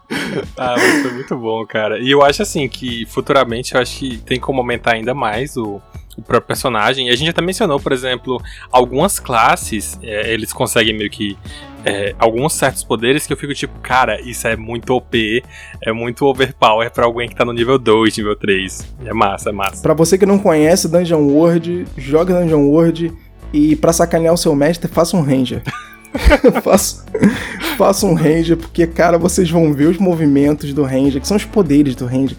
ah, 0.58 0.76
mas 0.78 1.02
foi 1.02 1.12
muito 1.14 1.38
bom, 1.38 1.66
cara. 1.66 2.00
E 2.00 2.12
eu 2.12 2.22
acho 2.24 2.42
assim 2.42 2.68
que 2.68 3.06
futuramente 3.08 3.74
eu 3.74 3.82
acho 3.82 3.98
que 3.98 4.18
tem 4.18 4.40
como 4.40 4.60
aumentar 4.60 4.94
ainda 4.94 5.14
mais 5.14 5.56
o, 5.56 5.82
o 6.20 6.22
próprio 6.22 6.48
personagem. 6.48 7.08
E 7.08 7.12
a 7.12 7.16
gente 7.16 7.30
até 7.30 7.42
mencionou, 7.42 7.80
por 7.80 7.92
exemplo, 7.92 8.42
algumas 8.72 9.20
classes, 9.20 9.98
é, 10.04 10.34
eles 10.34 10.54
conseguem 10.54 10.96
meio 10.96 11.10
que. 11.10 11.38
É, 11.86 12.14
alguns 12.20 12.54
certos 12.54 12.84
poderes 12.84 13.26
que 13.26 13.32
eu 13.32 13.38
fico 13.38 13.54
tipo, 13.54 13.80
cara, 13.80 14.20
isso 14.20 14.46
é 14.46 14.58
muito 14.58 14.94
OP, 14.94 15.42
é 15.82 15.94
muito 15.94 16.26
overpower 16.26 16.92
pra 16.92 17.06
alguém 17.06 17.30
que 17.30 17.36
tá 17.36 17.46
no 17.46 17.54
nível 17.54 17.80
2, 17.80 18.18
nível 18.18 18.36
3. 18.36 18.96
É 19.06 19.14
massa, 19.14 19.50
é 19.50 19.54
massa. 19.54 19.82
Pra 19.82 19.94
você 19.94 20.18
que 20.18 20.26
não 20.26 20.38
conhece 20.38 20.90
Dungeon 20.90 21.22
World, 21.22 21.86
joga 21.98 22.38
Dungeon 22.38 22.68
World 22.68 23.14
e 23.54 23.78
pra 23.78 23.94
sacanear 23.94 24.34
o 24.34 24.38
seu 24.38 24.54
mestre, 24.54 24.92
faça 24.92 25.16
um 25.16 25.22
Ranger. 25.22 25.64
faça, 26.62 27.06
faça 27.78 28.06
um 28.06 28.14
Ranger, 28.14 28.58
porque, 28.58 28.86
cara, 28.86 29.18
vocês 29.18 29.50
vão 29.50 29.74
ver 29.74 29.86
os 29.86 29.98
movimentos 29.98 30.74
do 30.74 30.84
Ranger, 30.84 31.22
que 31.22 31.28
são 31.28 31.38
os 31.38 31.46
poderes 31.46 31.96
do 31.96 32.06
Ranger. 32.06 32.38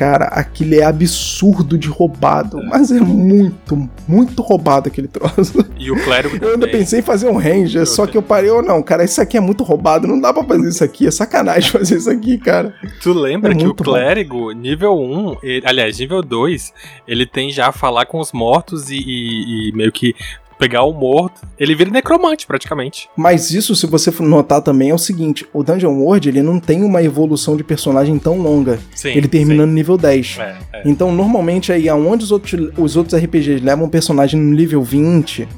Cara, 0.00 0.28
aquilo 0.28 0.76
é 0.76 0.82
absurdo 0.82 1.76
de 1.76 1.86
roubado, 1.86 2.56
mas 2.64 2.90
é 2.90 2.98
muito, 2.98 3.86
muito 4.08 4.40
roubado 4.40 4.88
aquele 4.88 5.06
troço. 5.06 5.62
E 5.78 5.90
o 5.90 6.04
clérigo 6.04 6.42
Eu 6.42 6.54
ainda 6.54 6.66
pensei 6.66 7.00
em 7.00 7.02
fazer 7.02 7.28
um 7.28 7.36
ranger, 7.36 7.86
só 7.86 8.06
que 8.06 8.16
eu 8.16 8.22
parei, 8.22 8.48
ou 8.48 8.62
não, 8.62 8.82
cara, 8.82 9.04
isso 9.04 9.20
aqui 9.20 9.36
é 9.36 9.40
muito 9.40 9.62
roubado, 9.62 10.08
não 10.08 10.18
dá 10.18 10.32
pra 10.32 10.42
fazer 10.42 10.70
isso 10.70 10.82
aqui, 10.82 11.06
é 11.06 11.10
sacanagem 11.10 11.68
fazer 11.72 11.98
isso 11.98 12.08
aqui, 12.08 12.38
cara. 12.38 12.74
Tu 13.02 13.12
lembra 13.12 13.52
é 13.52 13.54
que 13.54 13.66
o 13.66 13.74
clérigo, 13.74 14.38
bom. 14.38 14.52
nível 14.52 14.98
1, 14.98 15.36
ele, 15.42 15.66
aliás, 15.66 15.98
nível 15.98 16.22
2, 16.22 16.72
ele 17.06 17.26
tem 17.26 17.50
já 17.50 17.70
falar 17.70 18.06
com 18.06 18.20
os 18.20 18.32
mortos 18.32 18.88
e, 18.88 18.96
e, 18.96 19.68
e 19.68 19.72
meio 19.72 19.92
que 19.92 20.14
pegar 20.60 20.82
o 20.82 20.92
morto, 20.92 21.40
ele 21.58 21.74
vira 21.74 21.90
necromante 21.90 22.46
praticamente. 22.46 23.08
Mas 23.16 23.50
isso, 23.50 23.74
se 23.74 23.86
você 23.86 24.12
notar 24.20 24.60
também, 24.60 24.90
é 24.90 24.94
o 24.94 24.98
seguinte: 24.98 25.46
o 25.54 25.62
Dungeon 25.64 25.94
World 25.94 26.28
ele 26.28 26.42
não 26.42 26.60
tem 26.60 26.84
uma 26.84 27.02
evolução 27.02 27.56
de 27.56 27.64
personagem 27.64 28.18
tão 28.18 28.38
longa. 28.38 28.78
Sim, 28.94 29.08
ele 29.08 29.26
termina 29.26 29.62
sim. 29.62 29.68
no 29.68 29.72
nível 29.72 29.96
10. 29.96 30.36
É, 30.38 30.56
é. 30.74 30.82
Então, 30.84 31.10
normalmente, 31.10 31.72
aí 31.72 31.88
aonde 31.88 32.24
os 32.24 32.30
outros, 32.30 32.70
os 32.76 32.94
outros 32.94 33.18
RPGs 33.18 33.64
levam 33.64 33.86
um 33.86 33.88
personagem 33.88 34.38
no 34.38 34.54
nível 34.54 34.82
20, 34.82 35.48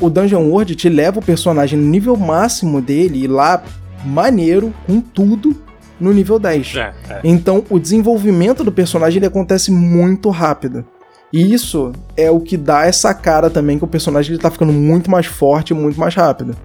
o 0.00 0.08
Dungeon 0.08 0.48
World 0.48 0.74
te 0.74 0.88
leva 0.88 1.18
o 1.18 1.22
personagem 1.22 1.78
no 1.78 1.86
nível 1.86 2.16
máximo 2.16 2.80
dele 2.80 3.24
e 3.24 3.26
lá, 3.26 3.62
maneiro, 4.04 4.72
com 4.86 4.98
tudo, 5.00 5.54
no 6.00 6.10
nível 6.10 6.38
10. 6.38 6.76
É, 6.76 6.94
é. 7.10 7.20
Então, 7.22 7.62
o 7.68 7.78
desenvolvimento 7.78 8.64
do 8.64 8.72
personagem 8.72 9.18
ele 9.18 9.26
acontece 9.26 9.70
muito 9.70 10.30
rápido. 10.30 10.86
E 11.32 11.52
isso 11.52 11.92
é 12.16 12.30
o 12.30 12.40
que 12.40 12.56
dá 12.56 12.86
essa 12.86 13.12
cara 13.12 13.50
também 13.50 13.78
que 13.78 13.84
o 13.84 13.88
personagem 13.88 14.32
ele 14.32 14.42
tá 14.42 14.50
ficando 14.50 14.72
muito 14.72 15.10
mais 15.10 15.26
forte 15.26 15.70
e 15.70 15.74
muito 15.74 16.00
mais 16.00 16.14
rápido. 16.14 16.56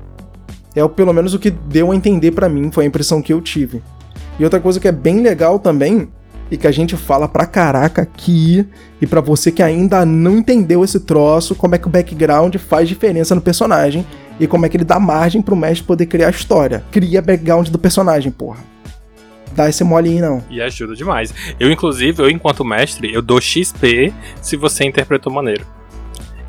É 0.76 0.88
pelo 0.88 1.14
menos 1.14 1.34
o 1.34 1.40
que 1.40 1.52
deu 1.52 1.92
a 1.92 1.96
entender 1.96 2.32
para 2.32 2.50
mim, 2.50 2.72
foi 2.72 2.86
a 2.86 2.88
impressão 2.88 3.22
que 3.22 3.34
eu 3.34 3.42
tive. 3.42 3.84
E 4.40 4.44
outra 4.44 4.60
coisa 4.60 4.80
que 4.80 4.88
é 4.88 4.92
bem 4.92 5.22
legal 5.22 5.60
também, 5.60 6.08
e 6.50 6.58
que 6.58 6.66
a 6.66 6.72
gente 6.72 6.96
fala 6.96 7.28
pra 7.28 7.46
caraca 7.46 8.02
aqui, 8.02 8.66
e 9.02 9.06
para 9.06 9.22
você 9.22 9.52
que 9.52 9.62
ainda 9.62 10.06
não 10.06 10.38
entendeu 10.38 10.84
esse 10.84 11.00
troço, 11.00 11.56
como 11.56 11.76
é 11.76 11.78
que 11.78 11.88
o 11.88 11.92
background 11.92 12.56
faz 12.56 12.88
diferença 12.88 13.36
no 13.36 13.42
personagem, 13.42 14.06
e 14.40 14.48
como 14.48 14.66
é 14.66 14.70
que 14.70 14.78
ele 14.78 14.84
dá 14.84 15.00
margem 15.00 15.42
pro 15.42 15.56
mestre 15.56 15.86
poder 15.86 16.06
criar 16.06 16.28
a 16.28 16.32
história. 16.32 16.84
Cria 16.90 17.22
background 17.22 17.68
do 17.68 17.78
personagem, 17.78 18.32
porra 18.32 18.73
dar 19.54 19.70
esse 19.70 19.84
molinho, 19.84 20.22
não. 20.22 20.44
E 20.50 20.62
ajuda 20.62 20.96
demais. 20.96 21.34
Eu, 21.60 21.72
inclusive, 21.72 22.22
eu, 22.22 22.30
enquanto 22.30 22.64
mestre, 22.66 23.14
eu 23.14 23.22
dou 23.22 23.40
XP 23.40 24.14
se 24.42 24.56
você 24.56 24.84
interpretou 24.84 25.32
maneiro 25.32 25.66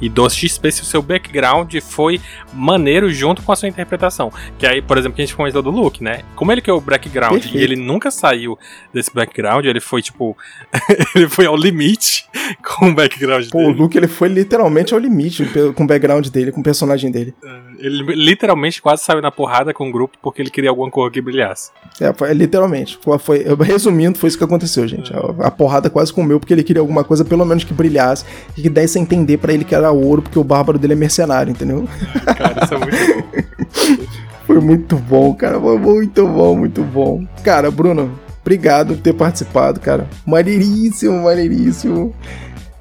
e 0.00 0.08
do 0.08 0.28
XP 0.28 0.70
se 0.70 0.82
o 0.82 0.84
seu 0.84 1.00
background 1.00 1.74
foi 1.80 2.20
maneiro 2.52 3.10
junto 3.10 3.42
com 3.42 3.52
a 3.52 3.56
sua 3.56 3.68
interpretação. 3.68 4.32
Que 4.58 4.66
aí, 4.66 4.82
por 4.82 4.98
exemplo, 4.98 5.16
que 5.16 5.22
a 5.22 5.24
gente 5.24 5.34
comentou 5.34 5.62
do 5.62 5.70
Luke, 5.70 6.02
né? 6.02 6.22
Como 6.34 6.52
ele 6.52 6.60
que 6.60 6.68
é 6.68 6.72
o 6.72 6.80
background 6.80 7.40
Perfeito. 7.40 7.56
e 7.56 7.62
ele 7.62 7.76
nunca 7.76 8.10
saiu 8.10 8.58
desse 8.92 9.12
background, 9.14 9.64
ele 9.64 9.80
foi 9.80 10.02
tipo. 10.02 10.36
ele 11.16 11.28
foi 11.28 11.46
ao 11.46 11.56
limite 11.56 12.26
com 12.62 12.90
o 12.90 12.94
background 12.94 13.48
Pô, 13.48 13.58
dele. 13.58 13.70
o 13.70 13.72
Luke 13.72 13.96
ele 13.96 14.08
foi 14.08 14.28
literalmente 14.28 14.92
ao 14.92 15.00
limite 15.00 15.46
com 15.74 15.84
o 15.84 15.86
background 15.86 16.26
dele, 16.28 16.52
com 16.52 16.60
o 16.60 16.64
personagem 16.64 17.10
dele. 17.10 17.34
É, 17.42 17.60
ele 17.78 18.14
literalmente 18.14 18.80
quase 18.80 19.02
saiu 19.02 19.20
na 19.20 19.30
porrada 19.30 19.72
com 19.72 19.88
o 19.88 19.92
grupo 19.92 20.16
porque 20.22 20.42
ele 20.42 20.50
queria 20.50 20.70
alguma 20.70 20.90
cor 20.90 21.10
que 21.10 21.20
brilhasse. 21.20 21.70
É, 22.00 22.12
foi, 22.12 22.32
literalmente. 22.32 22.98
Foi, 23.02 23.44
resumindo, 23.62 24.18
foi 24.18 24.28
isso 24.28 24.38
que 24.38 24.44
aconteceu, 24.44 24.86
gente. 24.86 25.12
A, 25.14 25.46
a, 25.46 25.50
porrada 25.50 25.88
quase 25.90 26.12
comeu 26.12 26.38
porque 26.38 26.52
ele 26.52 26.62
queria 26.62 26.80
alguma 26.80 27.04
coisa, 27.04 27.24
pelo 27.24 27.44
menos 27.44 27.64
que 27.64 27.74
brilhasse, 27.74 28.24
e 28.56 28.62
que 28.62 28.68
desse 28.68 28.98
a 28.98 29.00
entender 29.00 29.38
para 29.38 29.52
ele 29.52 29.64
que 29.64 29.74
era 29.74 29.90
ouro, 29.90 30.22
porque 30.22 30.38
o 30.38 30.44
bárbaro 30.44 30.78
dele 30.78 30.94
é 30.94 30.96
mercenário, 30.96 31.50
entendeu? 31.50 31.88
Cara, 32.36 32.64
isso 32.64 32.74
é 32.74 32.78
muito 32.78 33.14
bom. 33.14 34.24
Foi 34.46 34.60
muito 34.60 34.96
bom, 34.96 35.34
cara. 35.34 35.58
Foi 35.58 35.78
muito 35.78 36.28
bom, 36.28 36.56
muito 36.56 36.82
bom. 36.82 37.24
Cara, 37.42 37.70
Bruno, 37.70 38.12
obrigado 38.42 38.94
por 38.94 39.02
ter 39.02 39.14
participado, 39.14 39.80
cara. 39.80 40.06
Maneiríssimo, 40.26 41.22
maneiríssimo. 41.22 42.14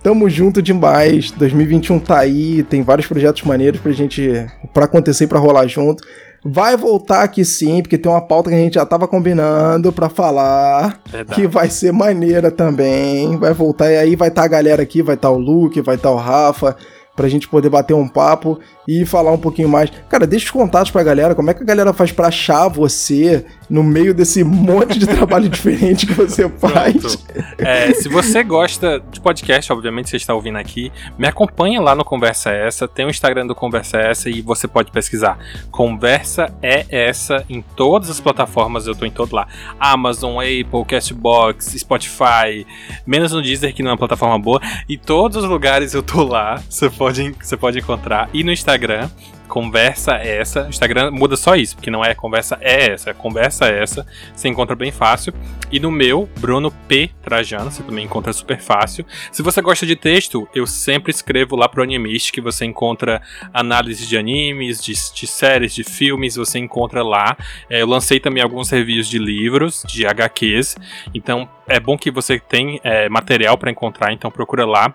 Tamo 0.04 0.30
junto 0.30 0.62
demais. 0.62 1.32
2021 1.32 2.00
tá 2.00 2.20
aí, 2.20 2.62
tem 2.64 2.84
vários 2.84 3.08
projetos 3.08 3.42
maneiros 3.44 3.80
pra 3.80 3.92
gente. 3.94 4.46
pra 4.74 4.86
acontecer 4.86 5.24
e 5.24 5.28
pra 5.28 5.40
rolar 5.40 5.66
junto. 5.66 6.04
Vai 6.46 6.76
voltar 6.76 7.24
aqui 7.24 7.46
sim, 7.46 7.82
porque 7.82 7.98
tem 7.98 8.12
uma 8.12 8.20
pauta 8.20 8.50
que 8.50 8.56
a 8.56 8.60
gente 8.60 8.74
já 8.74 8.86
tava 8.86 9.08
combinando 9.08 9.94
para 9.94 10.10
falar, 10.10 11.00
Verdade. 11.10 11.40
que 11.40 11.48
vai 11.48 11.70
ser 11.70 11.94
maneira 11.94 12.52
também. 12.52 13.38
Vai 13.38 13.54
voltar 13.54 13.90
e 13.90 13.96
aí 13.96 14.16
vai 14.18 14.28
estar 14.28 14.42
tá 14.42 14.46
a 14.46 14.50
galera 14.50 14.84
aqui, 14.84 15.02
vai 15.02 15.16
estar 15.16 15.30
tá 15.30 15.34
o 15.34 15.38
Luke, 15.38 15.80
vai 15.80 15.96
estar 15.96 16.10
tá 16.10 16.14
o 16.14 16.18
Rafa, 16.18 16.76
pra 17.16 17.30
gente 17.30 17.48
poder 17.48 17.70
bater 17.70 17.94
um 17.94 18.10
papo 18.10 18.60
e 18.86 19.06
falar 19.06 19.32
um 19.32 19.38
pouquinho 19.38 19.70
mais. 19.70 19.90
Cara, 20.10 20.28
deixa 20.28 20.48
os 20.48 20.52
contatos 20.52 20.92
pra 20.92 21.02
galera, 21.02 21.34
como 21.34 21.50
é 21.50 21.54
que 21.54 21.64
a 21.64 21.66
galera 21.66 21.94
faz 21.94 22.12
pra 22.12 22.28
achar 22.28 22.68
você 22.68 23.46
no 23.74 23.82
meio 23.82 24.14
desse 24.14 24.44
monte 24.44 25.00
de 25.00 25.08
trabalho 25.08 25.50
diferente 25.50 26.06
que 26.06 26.14
você 26.14 26.48
faz? 26.48 27.26
É, 27.58 27.92
se 27.92 28.08
você 28.08 28.44
gosta 28.44 29.04
de 29.12 29.20
podcast, 29.20 29.74
obviamente 29.74 30.12
você 30.12 30.18
está 30.18 30.32
ouvindo 30.36 30.60
aqui, 30.60 30.92
me 31.18 31.28
acompanha 31.28 31.82
lá 31.82 31.96
no 31.96 32.06
Conversa 32.06 32.52
Essa, 32.52 32.88
tem 32.88 33.04
o 33.04 33.10
Instagram 33.10 33.48
do 33.48 33.56
Conversa 33.56 33.98
Essa 33.98 34.30
e 34.30 34.44
você 34.44 34.68
pode 34.68 34.92
pesquisar 34.92 35.40
Conversa 35.72 36.54
é 36.62 36.86
Essa 36.88 37.44
em 37.50 37.64
todas 37.64 38.12
as 38.12 38.20
plataformas, 38.20 38.86
eu 38.86 38.94
tô 38.94 39.08
em 39.08 39.12
todo 39.12 39.36
lá. 39.36 39.48
Amazon, 39.80 40.36
Apple, 40.38 40.86
Castbox, 40.88 41.74
Spotify, 41.76 42.68
menos 43.08 43.32
no 43.32 43.42
Deezer 43.42 43.74
que 43.74 43.82
não 43.82 43.90
é 43.90 43.94
uma 43.94 43.98
plataforma 43.98 44.38
boa, 44.38 44.62
e 44.88 45.00
todos 45.00 45.44
os 45.44 45.50
lugares 45.50 45.96
eu 45.96 46.04
tô 46.04 46.24
lá, 46.24 46.62
você 46.70 46.92
pode, 46.92 47.36
você 47.42 47.58
pode 47.58 47.80
encontrar. 47.80 48.30
E 48.32 48.44
no 48.44 48.52
Instagram, 48.52 49.10
conversa 49.48 50.16
essa. 50.16 50.68
Instagram 50.68 51.12
muda 51.12 51.36
só 51.36 51.56
isso, 51.56 51.76
porque 51.76 51.92
não 51.92 52.04
é 52.04 52.16
conversa 52.16 52.58
é 52.62 52.92
essa, 52.92 53.10
é 53.10 53.14
conversa 53.14 53.66
essa. 53.68 54.06
Você 54.36 54.48
encontra 54.48 54.76
bem 54.76 54.92
fácil. 54.92 55.34
E 55.72 55.80
no 55.80 55.92
meu, 55.92 56.30
Bruno 56.40 56.72
P. 56.88 57.10
Trajano, 57.22 57.72
você 57.72 57.84
também 57.84 58.06
encontra 58.06 58.32
super 58.34 58.60
fácil. 58.60 59.06
Se 59.32 59.42
você 59.42 59.62
gosta 59.62 59.86
de 59.86 59.96
texto, 59.96 60.48
eu 60.54 60.68
sempre 60.68 61.12
escrevo 61.12 61.56
lá 61.56 61.68
pro 61.68 61.84
Animist, 61.84 62.32
que 62.32 62.42
você 62.42 62.66
encontra 62.66 63.22
análise 63.54 64.08
de 64.08 64.18
animes, 64.18 64.84
de, 64.84 64.94
de 64.94 65.28
séries, 65.28 65.74
de 65.74 65.84
filmes, 65.84 66.36
você 66.36 66.60
encontra 66.60 67.04
lá. 67.04 67.36
É, 67.70 67.82
eu 67.82 67.88
lancei 67.88 68.20
também 68.20 68.42
alguns 68.44 68.70
reviews 68.70 69.08
de 69.08 69.18
livros, 69.18 69.84
de 69.88 70.06
HQs. 70.06 70.78
Então 71.14 71.50
é 71.68 71.80
bom 71.80 71.98
que 71.98 72.12
você 72.12 72.40
tem 72.40 72.80
é, 72.84 73.10
material 73.10 73.58
para 73.58 73.72
encontrar, 73.72 74.12
então 74.12 74.30
procura 74.30 74.66
lá. 74.66 74.94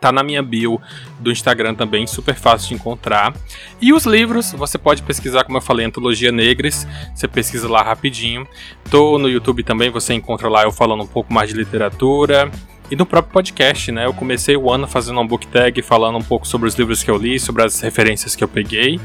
Tá 0.00 0.12
na 0.12 0.22
minha 0.22 0.42
bio 0.42 0.80
do 1.18 1.30
Instagram 1.30 1.74
também, 1.74 2.06
super 2.06 2.34
fácil 2.34 2.68
de 2.68 2.74
encontrar. 2.74 3.34
E 3.80 3.92
os 3.92 4.04
livros, 4.04 4.52
você 4.52 4.78
pode 4.78 5.02
pesquisar, 5.02 5.44
como 5.44 5.58
eu 5.58 5.62
falei, 5.62 5.86
Antologia 5.86 6.30
Negres, 6.30 6.86
você 7.14 7.26
pesquisa 7.26 7.68
lá 7.68 7.82
rapidinho. 7.82 8.46
Tô 8.90 9.18
no 9.18 9.28
YouTube 9.28 9.62
também, 9.62 9.90
você 9.90 10.14
encontra 10.14 10.48
lá 10.48 10.62
eu 10.64 10.72
falando 10.72 11.02
um 11.02 11.06
pouco 11.06 11.32
mais 11.32 11.50
de 11.50 11.56
literatura. 11.56 12.50
e 12.90 12.94
no 12.94 13.04
próprio 13.04 13.32
podcast, 13.32 13.90
né? 13.90 14.06
Eu 14.06 14.14
comecei 14.14 14.56
o 14.56 14.70
ano 14.70 14.86
fazendo 14.86 15.20
um 15.20 15.26
book 15.26 15.46
tag 15.48 15.82
falando 15.82 16.18
um 16.18 16.22
pouco 16.22 16.46
sobre 16.46 16.68
os 16.68 16.74
livros 16.76 17.02
que 17.02 17.10
eu 17.10 17.16
li, 17.16 17.38
sobre 17.38 17.64
as 17.64 17.80
referências 17.80 18.36
que 18.36 18.44
eu 18.44 18.48
peguei. 18.48 19.00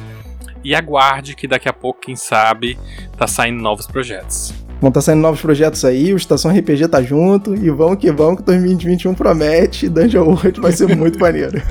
E 0.64 0.76
aguarde 0.76 1.36
que 1.36 1.48
daqui 1.48 1.68
a 1.68 1.74
pouco, 1.74 2.02
quem 2.02 2.16
sabe, 2.16 2.78
tá 3.18 3.26
saindo 3.26 3.62
novos 3.62 3.88
projetos. 3.88 4.54
Vão 4.82 4.88
estar 4.88 5.00
tá 5.00 5.02
saindo 5.02 5.22
novos 5.22 5.40
projetos 5.40 5.86
aí, 5.86 6.12
o 6.12 6.18
Estação 6.18 6.52
RPG 6.52 6.88
tá 6.88 7.04
junto, 7.04 7.54
e 7.54 7.70
vamos 7.70 8.00
que 8.00 8.12
vamos, 8.12 8.40
que 8.40 8.46
2021 8.48 9.14
promete, 9.14 9.88
Dungeon 9.88 10.26
World 10.26 10.60
vai 10.60 10.72
ser 10.72 10.96
muito 10.96 11.20
maneiro. 11.22 11.62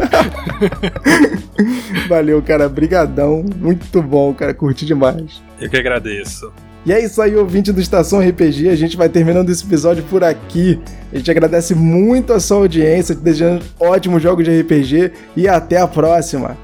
Valeu, 2.09 2.41
cara, 2.41 2.69
brigadão, 2.69 3.45
muito 3.57 4.01
bom, 4.01 4.33
cara, 4.33 4.55
curti 4.55 4.87
demais. 4.87 5.43
Eu 5.61 5.69
que 5.69 5.77
agradeço. 5.77 6.53
E 6.87 6.93
é 6.93 7.05
isso 7.05 7.21
aí, 7.21 7.35
ouvinte 7.35 7.73
do 7.73 7.81
Estação 7.81 8.21
RPG. 8.21 8.69
A 8.69 8.77
gente 8.77 8.97
vai 8.97 9.09
terminando 9.09 9.51
esse 9.51 9.67
episódio 9.67 10.05
por 10.05 10.23
aqui. 10.23 10.81
A 11.13 11.17
gente 11.19 11.31
agradece 11.33 11.75
muito 11.75 12.33
a 12.33 12.39
sua 12.39 12.59
audiência, 12.59 13.15
desejando 13.15 13.65
ótimos 13.79 14.23
jogos 14.23 14.45
de 14.45 14.61
RPG 14.61 15.13
e 15.37 15.49
até 15.49 15.79
a 15.79 15.89
próxima. 15.89 16.57